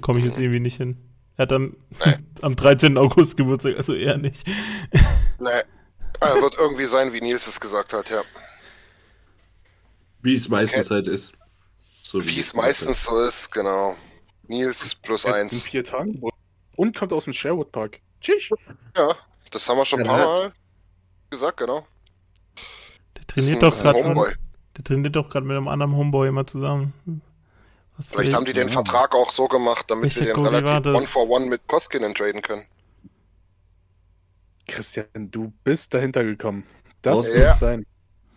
Komme 0.01 0.19
ich 0.19 0.25
jetzt 0.25 0.39
irgendwie 0.39 0.59
nicht 0.59 0.77
hin. 0.77 0.97
Er 1.37 1.43
hat 1.43 1.53
am, 1.53 1.75
Nee. 2.05 2.15
am 2.41 2.55
13. 2.55 2.97
August 2.97 3.37
Geburtstag, 3.37 3.77
also 3.77 3.93
eher 3.93 4.17
nicht. 4.17 4.45
Nee. 5.37 5.63
Er 6.21 6.41
wird 6.41 6.55
irgendwie 6.57 6.85
sein, 6.85 7.11
wie 7.11 7.19
Nils 7.19 7.45
es 7.45 7.59
gesagt 7.59 7.91
hat, 7.91 8.09
ja. 8.09 8.21
Wie 10.21 10.33
es 10.33 10.47
meistens 10.47 10.89
halt 10.89 11.09
ist. 11.09 11.33
So 12.01 12.25
Wie 12.25 12.39
es 12.39 12.53
meistens 12.53 13.03
so 13.03 13.19
ist, 13.19 13.51
genau. 13.51 13.97
Nils 14.47 14.95
plus 14.95 15.23
Jetzt 15.23 15.35
in 15.35 15.41
eins. 15.41 15.63
vier 15.63 15.83
Tagen. 15.83 16.21
Und 16.75 16.95
kommt 16.97 17.13
aus 17.13 17.23
dem 17.25 17.33
Sherwood 17.33 17.71
Park. 17.71 17.99
Tschüss. 18.21 18.49
Ja, 18.97 19.15
das 19.51 19.67
haben 19.69 19.77
wir 19.77 19.85
schon 19.85 20.01
ein 20.01 20.07
paar 20.07 20.17
der 20.17 20.25
Mal 20.27 20.53
gesagt, 21.29 21.57
genau. 21.57 21.85
Der 23.17 23.27
trainiert 23.27 23.61
doch 23.63 23.75
gerade 23.75 24.03
Homeboy. 24.03 24.33
der 24.77 24.83
trainiert 24.83 25.15
doch 25.15 25.29
gerade 25.29 25.45
mit 25.45 25.55
einem 25.55 25.67
anderen 25.67 25.95
Homeboy 25.95 26.27
immer 26.27 26.45
zusammen. 26.45 26.93
Was 27.97 28.11
Vielleicht 28.11 28.33
haben 28.33 28.45
die 28.45 28.53
den 28.53 28.67
Ja. 28.67 28.73
Vertrag 28.73 29.15
auch 29.15 29.31
so 29.31 29.47
gemacht, 29.47 29.85
damit 29.89 30.03
Welcher 30.15 30.21
wir 30.21 30.33
den 30.33 30.35
Goalie 30.43 30.63
war 30.63 30.83
relativ 30.83 30.83
das? 30.83 30.95
one 30.95 31.07
for 31.07 31.29
one 31.29 31.45
mit 31.45 31.65
Koskinen 31.67 32.13
traden 32.13 32.41
können. 32.41 32.65
Christian, 34.67 35.05
du 35.31 35.53
bist 35.63 35.93
dahinter 35.93 36.23
gekommen. 36.23 36.65
Das 37.01 37.15
muss 37.17 37.35
Ja. 37.35 37.53
sein. 37.53 37.85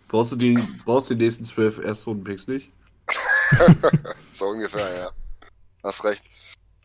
Brauchst 0.07 0.31
du 0.31 0.35
die, 0.35 0.57
brauchst 0.85 1.09
du 1.09 1.15
die 1.15 1.25
nächsten 1.25 1.43
zwölf 1.45 1.77
Erstrunden-Picks 1.79 2.47
nicht? 2.47 2.71
So 4.33 4.45
ungefähr, 4.47 4.95
ja. 4.97 5.09
Hast 5.83 6.03
recht. 6.03 6.23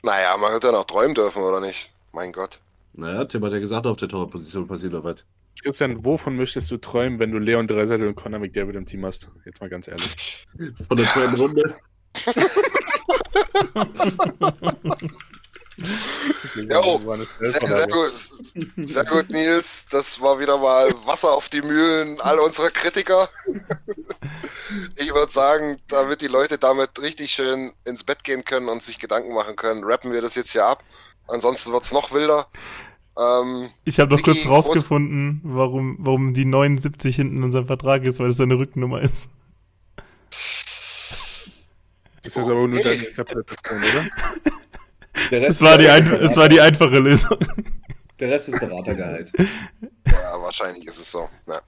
Naja, 0.02 0.36
man 0.36 0.52
wird 0.52 0.64
ja 0.64 0.72
noch 0.72 0.84
träumen 0.84 1.14
dürfen, 1.14 1.42
oder 1.42 1.60
nicht? 1.60 1.90
Mein 2.12 2.32
Gott. 2.32 2.60
Naja, 2.92 3.24
Tim 3.24 3.44
hat 3.44 3.52
ja 3.52 3.58
gesagt, 3.58 3.86
auf 3.86 3.96
der 3.96 4.08
Torwartposition 4.08 4.68
passiert 4.68 4.92
noch 4.92 5.04
was. 5.04 5.24
Christian, 5.62 6.04
wovon 6.04 6.36
möchtest 6.36 6.70
du 6.70 6.76
träumen, 6.76 7.18
wenn 7.18 7.30
du 7.30 7.38
Leon 7.38 7.66
Dreisettel 7.66 8.08
und 8.08 8.14
Conor 8.14 8.40
McDavid 8.40 8.76
im 8.76 8.86
Team 8.86 9.04
hast? 9.04 9.28
Jetzt 9.44 9.60
mal 9.60 9.70
ganz 9.70 9.88
ehrlich. 9.88 10.46
Von 10.88 10.96
der 10.96 11.08
zweiten 11.08 11.34
Runde. 11.34 11.76
Jo, 15.76 17.00
Sehr, 17.40 17.66
sehr 17.66 17.86
gut. 17.88 18.12
Sehr 18.88 19.04
gut, 19.04 19.30
Nils. 19.30 19.86
Das 19.90 20.20
war 20.20 20.38
wieder 20.38 20.58
mal 20.58 20.92
Wasser 21.04 21.32
auf 21.32 21.48
die 21.48 21.62
Mühlen 21.62 22.20
all 22.20 22.38
unserer 22.38 22.70
Kritiker. 22.70 23.28
Ich 24.96 25.12
würde 25.12 25.30
sagen, 25.32 25.78
damit 25.88 26.20
die 26.20 26.26
Leute 26.26 26.58
damit 26.58 27.00
richtig 27.00 27.30
schön 27.32 27.72
ins 27.84 28.02
Bett 28.02 28.24
gehen 28.24 28.44
können 28.44 28.68
und 28.68 28.82
sich 28.82 28.98
Gedanken 28.98 29.32
machen 29.34 29.54
können, 29.56 29.84
rappen 29.84 30.10
wir 30.12 30.22
das 30.22 30.34
jetzt 30.34 30.52
hier 30.52 30.64
ab. 30.64 30.82
Ansonsten 31.28 31.70
wird's 31.72 31.92
noch 31.92 32.12
wilder. 32.12 32.48
Ähm, 33.16 33.70
Ich 33.84 34.00
habe 34.00 34.14
noch 34.14 34.22
kurz 34.22 34.46
rausgefunden, 34.46 35.40
warum, 35.44 35.96
warum 36.00 36.34
die 36.34 36.44
79 36.46 37.14
hinten 37.14 37.36
in 37.36 37.42
unserem 37.44 37.66
Vertrag 37.66 38.04
ist, 38.04 38.18
weil 38.18 38.28
es 38.28 38.36
seine 38.36 38.58
Rückennummer 38.58 39.02
ist. 39.02 39.28
Das 42.22 42.34
ist 42.34 42.38
aber 42.38 42.66
nur 42.66 42.78
Okay. 42.80 42.82
deine 42.82 43.04
Interpretation, 43.04 43.78
oder? 43.78 44.06
Der 45.30 45.40
Rest, 45.40 45.60
Es 45.60 45.62
war 45.62 45.78
die, 45.78 45.88
ein, 45.88 46.06
es 46.12 46.36
war 46.36 46.48
die 46.48 46.60
einfache 46.60 46.98
Lösung. 46.98 47.38
der 48.18 48.30
Rest 48.30 48.48
ist 48.48 48.60
Beratergehalt. 48.60 49.32
ja, 50.06 50.40
wahrscheinlich 50.40 50.86
ist 50.86 50.98
es 50.98 51.10
so. 51.10 51.28
Ja. 51.46 51.60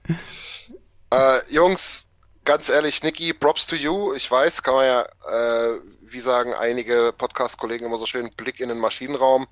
Äh, 1.11 1.41
Jungs, 1.49 2.07
ganz 2.43 2.69
ehrlich, 2.69 3.03
Niki, 3.03 3.33
props 3.33 3.65
to 3.67 3.75
you. 3.75 4.13
Ich 4.13 4.29
weiß, 4.29 4.63
kann 4.63 4.73
man 4.75 4.85
ja, 4.85 5.01
äh, 5.03 5.79
wie 6.01 6.19
sagen 6.19 6.53
einige 6.53 7.13
Podcast-Kollegen 7.17 7.85
immer 7.85 7.97
so 7.97 8.05
schön, 8.05 8.29
Blick 8.35 8.59
in 8.59 8.69
den 8.69 8.79
Maschinenraum. 8.79 9.47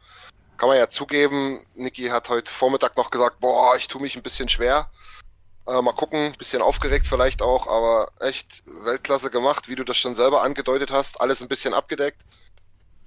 Kann 0.58 0.70
man 0.70 0.78
ja 0.78 0.90
zugeben, 0.90 1.66
Niki 1.76 2.08
hat 2.08 2.30
heute 2.30 2.52
Vormittag 2.52 2.96
noch 2.96 3.12
gesagt, 3.12 3.40
boah, 3.40 3.76
ich 3.76 3.88
tue 3.88 4.02
mich 4.02 4.16
ein 4.16 4.24
bisschen 4.24 4.48
schwer. 4.48 4.90
Äh, 5.68 5.82
mal 5.82 5.94
gucken, 5.94 6.34
bisschen 6.38 6.62
aufgeregt 6.62 7.08
vielleicht 7.08 7.42
auch, 7.42 7.68
aber 7.68 8.12
echt 8.20 8.64
Weltklasse 8.84 9.32
gemacht, 9.32 9.68
wie 9.68 9.76
du 9.76 9.84
das 9.84 9.98
schon 9.98 10.16
selber 10.16 10.44
angedeutet 10.44 10.92
hast. 10.92 11.20
Alles 11.20 11.42
ein 11.42 11.48
bisschen 11.48 11.74
abgedeckt. 11.74 12.22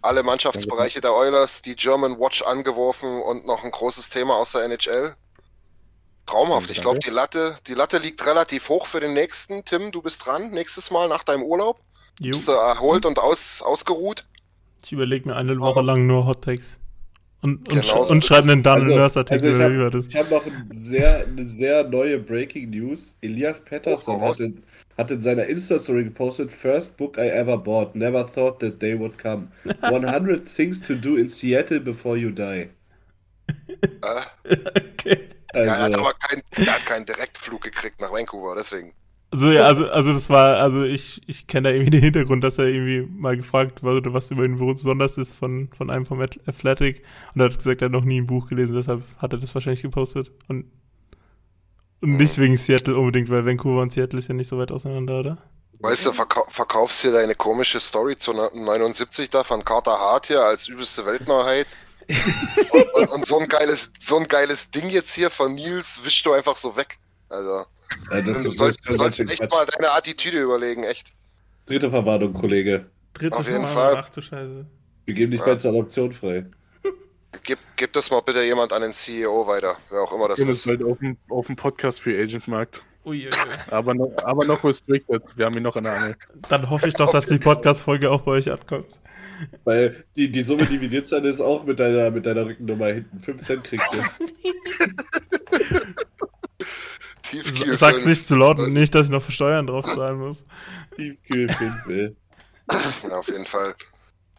Alle 0.09 0.23
Mannschaftsbereiche 0.23 1.03
der 1.03 1.15
Oilers, 1.15 1.61
die 1.61 1.77
German 1.77 2.19
Watch 2.19 2.41
angeworfen 2.41 3.21
und 3.21 3.47
noch 3.47 3.63
ein 3.63 3.71
großes 3.71 4.09
Thema 4.09 4.37
aus 4.37 4.53
der 4.53 4.65
NHL. 4.65 5.15
Traumhaft. 6.25 6.71
Ich 6.71 6.81
glaube, 6.81 6.99
die 7.01 7.11
Latte, 7.11 7.59
die 7.67 7.75
Latte 7.75 7.99
liegt 7.99 8.25
relativ 8.27 8.71
hoch 8.71 8.87
für 8.87 9.01
den 9.01 9.13
nächsten. 9.13 9.67
Tim, 9.67 9.93
du 9.93 10.01
bist 10.01 10.25
dran 10.25 10.51
nächstes 10.51 10.91
Mal 10.91 11.09
nach 11.09 11.25
deinem 11.25 11.43
Urlaub. 11.43 11.81
Jo. 12.21 12.31
Bist 12.31 12.49
du 12.49 12.53
erholt 12.53 13.05
und 13.05 13.19
aus, 13.19 13.61
ausgeruht? 13.61 14.25
Ich 14.83 14.93
überlege 14.93 15.29
mir 15.29 15.37
eine 15.37 15.61
Woche 15.61 15.83
lang 15.83 16.07
nur 16.07 16.25
Hot 16.25 16.43
Takes. 16.43 16.78
Und, 17.41 17.69
und, 17.69 17.69
Genau 17.69 18.05
sch 18.07 18.11
und 18.11 18.19
ist 18.25 18.29
schreibe 18.29 18.51
einen 18.51 18.63
Dan 18.63 18.83
Also- 18.83 18.95
Nurse 18.97 19.19
Artikel 19.21 19.49
also 19.53 19.75
über 19.75 19.91
das. 19.91 20.07
Ich 20.07 20.17
habe 20.17 20.29
noch 20.31 20.45
ein 20.45 20.67
sehr, 20.71 21.25
eine 21.27 21.47
sehr 21.47 21.85
neue 21.85 22.19
Breaking 22.19 22.71
News. 22.71 23.15
Elias 23.21 23.61
Pettersson 23.65 24.17
Oh, 24.17 24.29
hat 24.29 24.41
in, 24.41 24.63
hat 24.97 25.11
in 25.13 25.21
seiner 25.21 25.45
Insta-Story 25.47 26.05
gepostet: 26.05 26.51
First 26.51 26.97
book 26.97 27.17
I 27.17 27.29
ever 27.29 27.57
bought. 27.57 27.95
Never 27.95 28.27
thought 28.27 28.59
that 28.61 28.83
day 28.83 28.99
would 28.99 29.17
come. 29.19 29.49
100 29.83 30.49
things 30.49 30.81
to 30.83 30.95
do 30.95 31.17
in 31.17 31.29
Seattle 31.29 31.81
before 31.81 32.17
you 32.17 32.31
die. 32.31 32.71
Äh, 33.69 33.87
Okay. 34.99 35.29
Ja, 35.55 35.61
er 35.63 35.71
hat 35.79 35.95
Also, 35.95 36.01
aber 36.01 36.15
keinen, 36.15 36.43
keinen 36.85 37.07
Direktflug 37.07 37.63
gekriegt 37.63 38.01
nach 38.01 38.13
Vancouver, 38.13 38.57
deswegen. 38.59 38.93
Also 39.31 39.51
ja, 39.53 39.65
also, 39.65 39.87
also 39.91 40.13
das 40.13 40.31
war, 40.31 40.57
also 40.57 40.85
ich, 40.85 41.21
ich 41.29 41.47
kenne 41.47 41.69
da 41.69 41.75
irgendwie 41.75 41.91
den 41.91 42.03
Hintergrund, 42.03 42.43
dass 42.45 42.57
er 42.57 42.67
irgendwie 42.67 43.03
mal 43.03 43.37
gefragt 43.37 43.83
wurde, 43.83 44.15
was 44.15 44.31
über 44.31 44.45
ihn 44.45 44.59
besonders 44.59 45.19
ist 45.19 45.35
von, 45.35 45.69
von 45.77 45.91
einem 45.91 46.07
vom 46.07 46.21
Ath- 46.21 46.41
Athletic 46.49 47.03
und 47.35 47.43
er 47.43 47.51
hat 47.51 47.59
gesagt, 47.59 47.83
er 47.83 47.87
hat 47.87 47.93
noch 47.93 48.05
nie 48.05 48.21
ein 48.21 48.27
Buch 48.27 48.49
gelesen, 48.49 48.75
deshalb 48.75 49.03
hat 49.19 49.33
er 49.35 49.39
das 49.39 49.55
wahrscheinlich 49.55 49.83
gepostet 49.83 50.33
und, 50.49 50.65
und 52.01 52.17
nicht 52.17 52.39
wegen 52.39 52.57
Seattle 52.57 52.97
unbedingt, 52.97 53.29
weil 53.31 53.47
Vancouver 53.47 53.83
und 53.83 53.93
Seattle 53.93 54.19
ist 54.19 54.29
ja 54.29 54.35
nicht 54.35 54.49
so 54.49 54.59
weit 54.59 54.73
auseinander, 54.73 55.21
oder? 55.21 55.39
Weißt 55.81 56.07
du, 56.07 56.13
verkau 56.13 56.45
verkaufst 56.51 57.05
dir 57.05 57.13
deine 57.13 57.35
komische 57.37 57.81
Story 57.81 58.17
zu 58.17 58.33
79 58.33 59.31
da 59.31 59.45
von 59.45 59.65
Carter 59.65 59.99
Hart 59.99 60.27
hier 60.27 60.43
als 60.43 60.67
übelste 60.69 61.07
Weltneuheit. 61.07 61.69
und, 62.71 62.95
und, 62.95 63.09
und 63.09 63.27
so 63.27 63.39
ein 63.39 63.49
geiles, 63.49 63.91
so 64.01 64.17
ein 64.17 64.27
geiles 64.27 64.71
Ding 64.71 64.89
jetzt 64.91 65.15
hier 65.15 65.31
von 65.31 65.55
Nils 65.55 66.01
wischst 66.05 66.27
du 66.27 66.33
einfach 66.33 66.57
so 66.57 66.77
weg. 66.77 66.99
Also, 67.29 67.65
ja, 68.11 68.21
du 68.21 68.33
das, 68.33 68.45
sollst, 68.45 68.61
das, 68.61 68.77
du 68.77 68.89
das, 68.89 68.97
sollst 68.99 69.19
das, 69.21 69.31
echt 69.31 69.41
Quatsch. 69.41 69.51
mal 69.53 69.67
deine 69.67 69.93
Attitüde 69.93 70.41
überlegen, 70.43 70.85
echt. 70.85 71.13
Dritte 71.67 71.91
Verwarnung, 71.91 72.33
Kollege. 72.33 72.87
Dritte 73.15 73.37
Auf 73.37 73.49
jeden 73.49 73.67
Fall. 73.67 73.97
Ach 73.97 74.09
du 74.09 74.21
Scheiße. 74.21 74.67
Wir 75.05 75.15
geben 75.15 75.31
dich 75.33 75.41
Ja. 75.41 75.47
bald 75.47 75.61
zur 75.61 75.71
Adoption 75.71 76.13
frei. 76.13 76.47
Gib, 77.43 77.59
gib 77.77 77.93
das 77.93 78.11
mal 78.11 78.21
bitte 78.21 78.43
jemand 78.43 78.73
an 78.73 78.83
den 78.83 78.93
CEO 78.93 79.47
weiter, 79.47 79.77
wer 79.91 80.01
auch 80.03 80.15
immer 80.15 80.29
das 80.29 80.39
Das 80.39 80.49
ist. 80.49 80.57
ist 80.59 80.67
halt 80.67 80.83
auf 80.83 80.99
dem, 80.99 81.17
auf 81.29 81.47
dem 81.47 81.57
Podcast 81.57 82.01
für 82.01 82.11
Agent-Markt. 82.19 82.83
Ui, 83.05 83.27
ui, 83.27 83.29
ui. 83.31 83.73
Aber 83.73 83.95
noch, 83.95 84.13
aber 84.25 84.45
noch 84.47 84.65
restricted. 84.65 85.23
Wir 85.37 85.47
haben 85.47 85.57
ihn 85.57 85.63
noch 85.63 85.77
in 85.77 85.85
der 85.85 85.95
Angel. 85.95 86.17
Dann 86.49 86.69
hoffe 86.71 86.89
ich 86.89 86.95
doch, 86.95 87.11
dass 87.13 87.27
die 87.27 87.39
Podcast-Folge 87.39 88.11
auch 88.11 88.23
bei 88.23 88.33
euch 88.33 88.51
ankommt. 88.51 88.99
Weil 89.65 90.05
die, 90.17 90.31
die 90.31 90.43
Summe 90.43 90.65
dividiert 90.67 91.11
dann 91.13 91.25
ist 91.25 91.41
auch 91.41 91.65
mit 91.65 91.79
deiner, 91.81 92.11
mit 92.11 92.27
deiner 92.27 92.45
Rückennummer 92.47 92.87
hinten. 92.89 93.21
5 93.21 93.43
Cent 93.43 93.65
kriegst 93.65 93.87
du. 93.95 93.99
Tiefkühl 97.31 97.77
Sag's 97.77 98.05
nicht 98.05 98.25
zu 98.25 98.37
laut 98.37 98.59
und 98.59 98.73
nicht, 98.73 98.95
dass 98.95 99.07
ich 99.07 99.13
noch 99.13 99.23
für 99.23 99.33
Steuern 99.33 99.67
drauf 99.67 99.85
zahlen 99.85 100.19
muss. 100.19 100.45
Tiefkühl, 100.97 101.47
Pimpel. 101.47 102.17
Ja, 102.71 103.17
auf 103.17 103.29
jeden 103.29 103.47
Fall. 103.47 103.75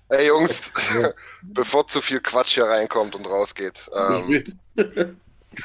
Ey 0.10 0.28
Jungs, 0.28 0.72
bevor 1.44 1.88
zu 1.88 2.02
viel 2.02 2.20
Quatsch 2.20 2.56
hier 2.56 2.66
reinkommt 2.66 3.16
und 3.16 3.28
rausgeht. 3.28 3.90
Ähm, 3.96 4.44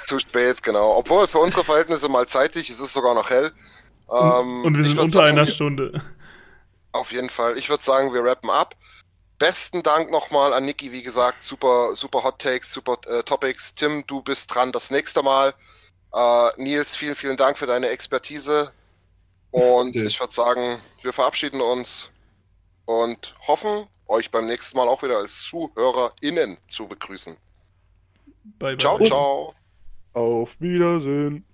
zu 0.07 0.19
spät, 0.19 0.63
genau. 0.63 0.97
Obwohl 0.97 1.27
für 1.29 1.39
unsere 1.39 1.65
Verhältnisse 1.65 2.09
mal 2.09 2.27
zeitig, 2.27 2.69
es 2.69 2.81
ist 2.81 2.93
sogar 2.93 3.15
noch 3.15 3.31
hell. 3.31 3.53
Ähm, 4.11 4.65
Und 4.65 4.77
wir 4.77 4.85
sind 4.85 4.99
unter 4.99 5.21
sagen, 5.21 5.39
einer 5.39 5.47
Stunde. 5.47 6.03
Auf 6.93 7.11
jeden 7.13 7.31
Fall. 7.31 7.59
Ich 7.59 7.69
würde 7.71 7.83
sagen, 7.83 8.13
wir 8.13 8.23
rappen 8.23 8.51
ab. 8.51 8.75
Besten 9.39 9.83
Dank 9.83 10.11
nochmal 10.11 10.53
an 10.53 10.65
Niki, 10.65 10.93
wie 10.93 11.03
gesagt, 11.03 11.43
super, 11.43 11.97
super 11.97 12.23
Hot 12.23 12.39
Takes, 12.39 12.73
super 12.73 12.99
äh, 13.07 13.23
Topics. 13.23 13.75
Tim, 13.75 14.07
du 14.07 14.23
bist 14.23 14.55
dran 14.55 14.73
das 14.73 14.91
nächste 14.91 15.23
Mal. 15.23 15.55
Äh, 16.15 16.51
Nils, 16.63 16.95
vielen, 16.97 17.17
vielen 17.17 17.37
Dank 17.37 17.59
für 17.59 17.67
deine 17.67 17.89
Expertise. 17.89 18.73
Und 19.51 19.95
Ja. 19.95 20.03
ich 20.03 20.19
würde 20.21 20.33
sagen, 20.33 20.81
wir 21.03 21.13
verabschieden 21.13 21.61
uns 21.61 22.11
und 22.87 23.35
hoffen, 23.47 23.87
euch 24.07 24.31
beim 24.31 24.47
nächsten 24.47 24.77
Mal 24.77 24.89
auch 24.89 25.03
wieder 25.03 25.17
als 25.19 25.41
ZuhörerInnen 25.43 26.59
zu 26.69 26.87
begrüßen. 26.87 27.37
Bye, 28.59 28.77
bye. 28.77 28.79
Ciao, 28.79 28.99
ciao. 29.05 29.55
Auf 30.13 30.61
Wiedersehen. 30.61 31.45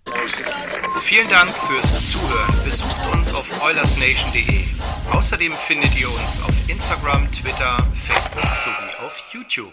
Vielen 1.03 1.29
Dank 1.31 1.51
fürs 1.51 1.93
Zuhören. 2.11 2.65
Besucht 2.65 3.07
uns 3.15 3.33
auf 3.33 3.63
oilersnation.de. 3.63 4.65
Außerdem 5.13 5.55
findet 5.55 5.99
ihr 5.99 6.11
uns 6.11 6.41
auf 6.43 6.55
Instagram, 6.69 7.31
Twitter, 7.33 7.79
Facebook 7.95 8.43
sowie 8.57 9.07
auf 9.07 9.23
YouTube. 9.33 9.73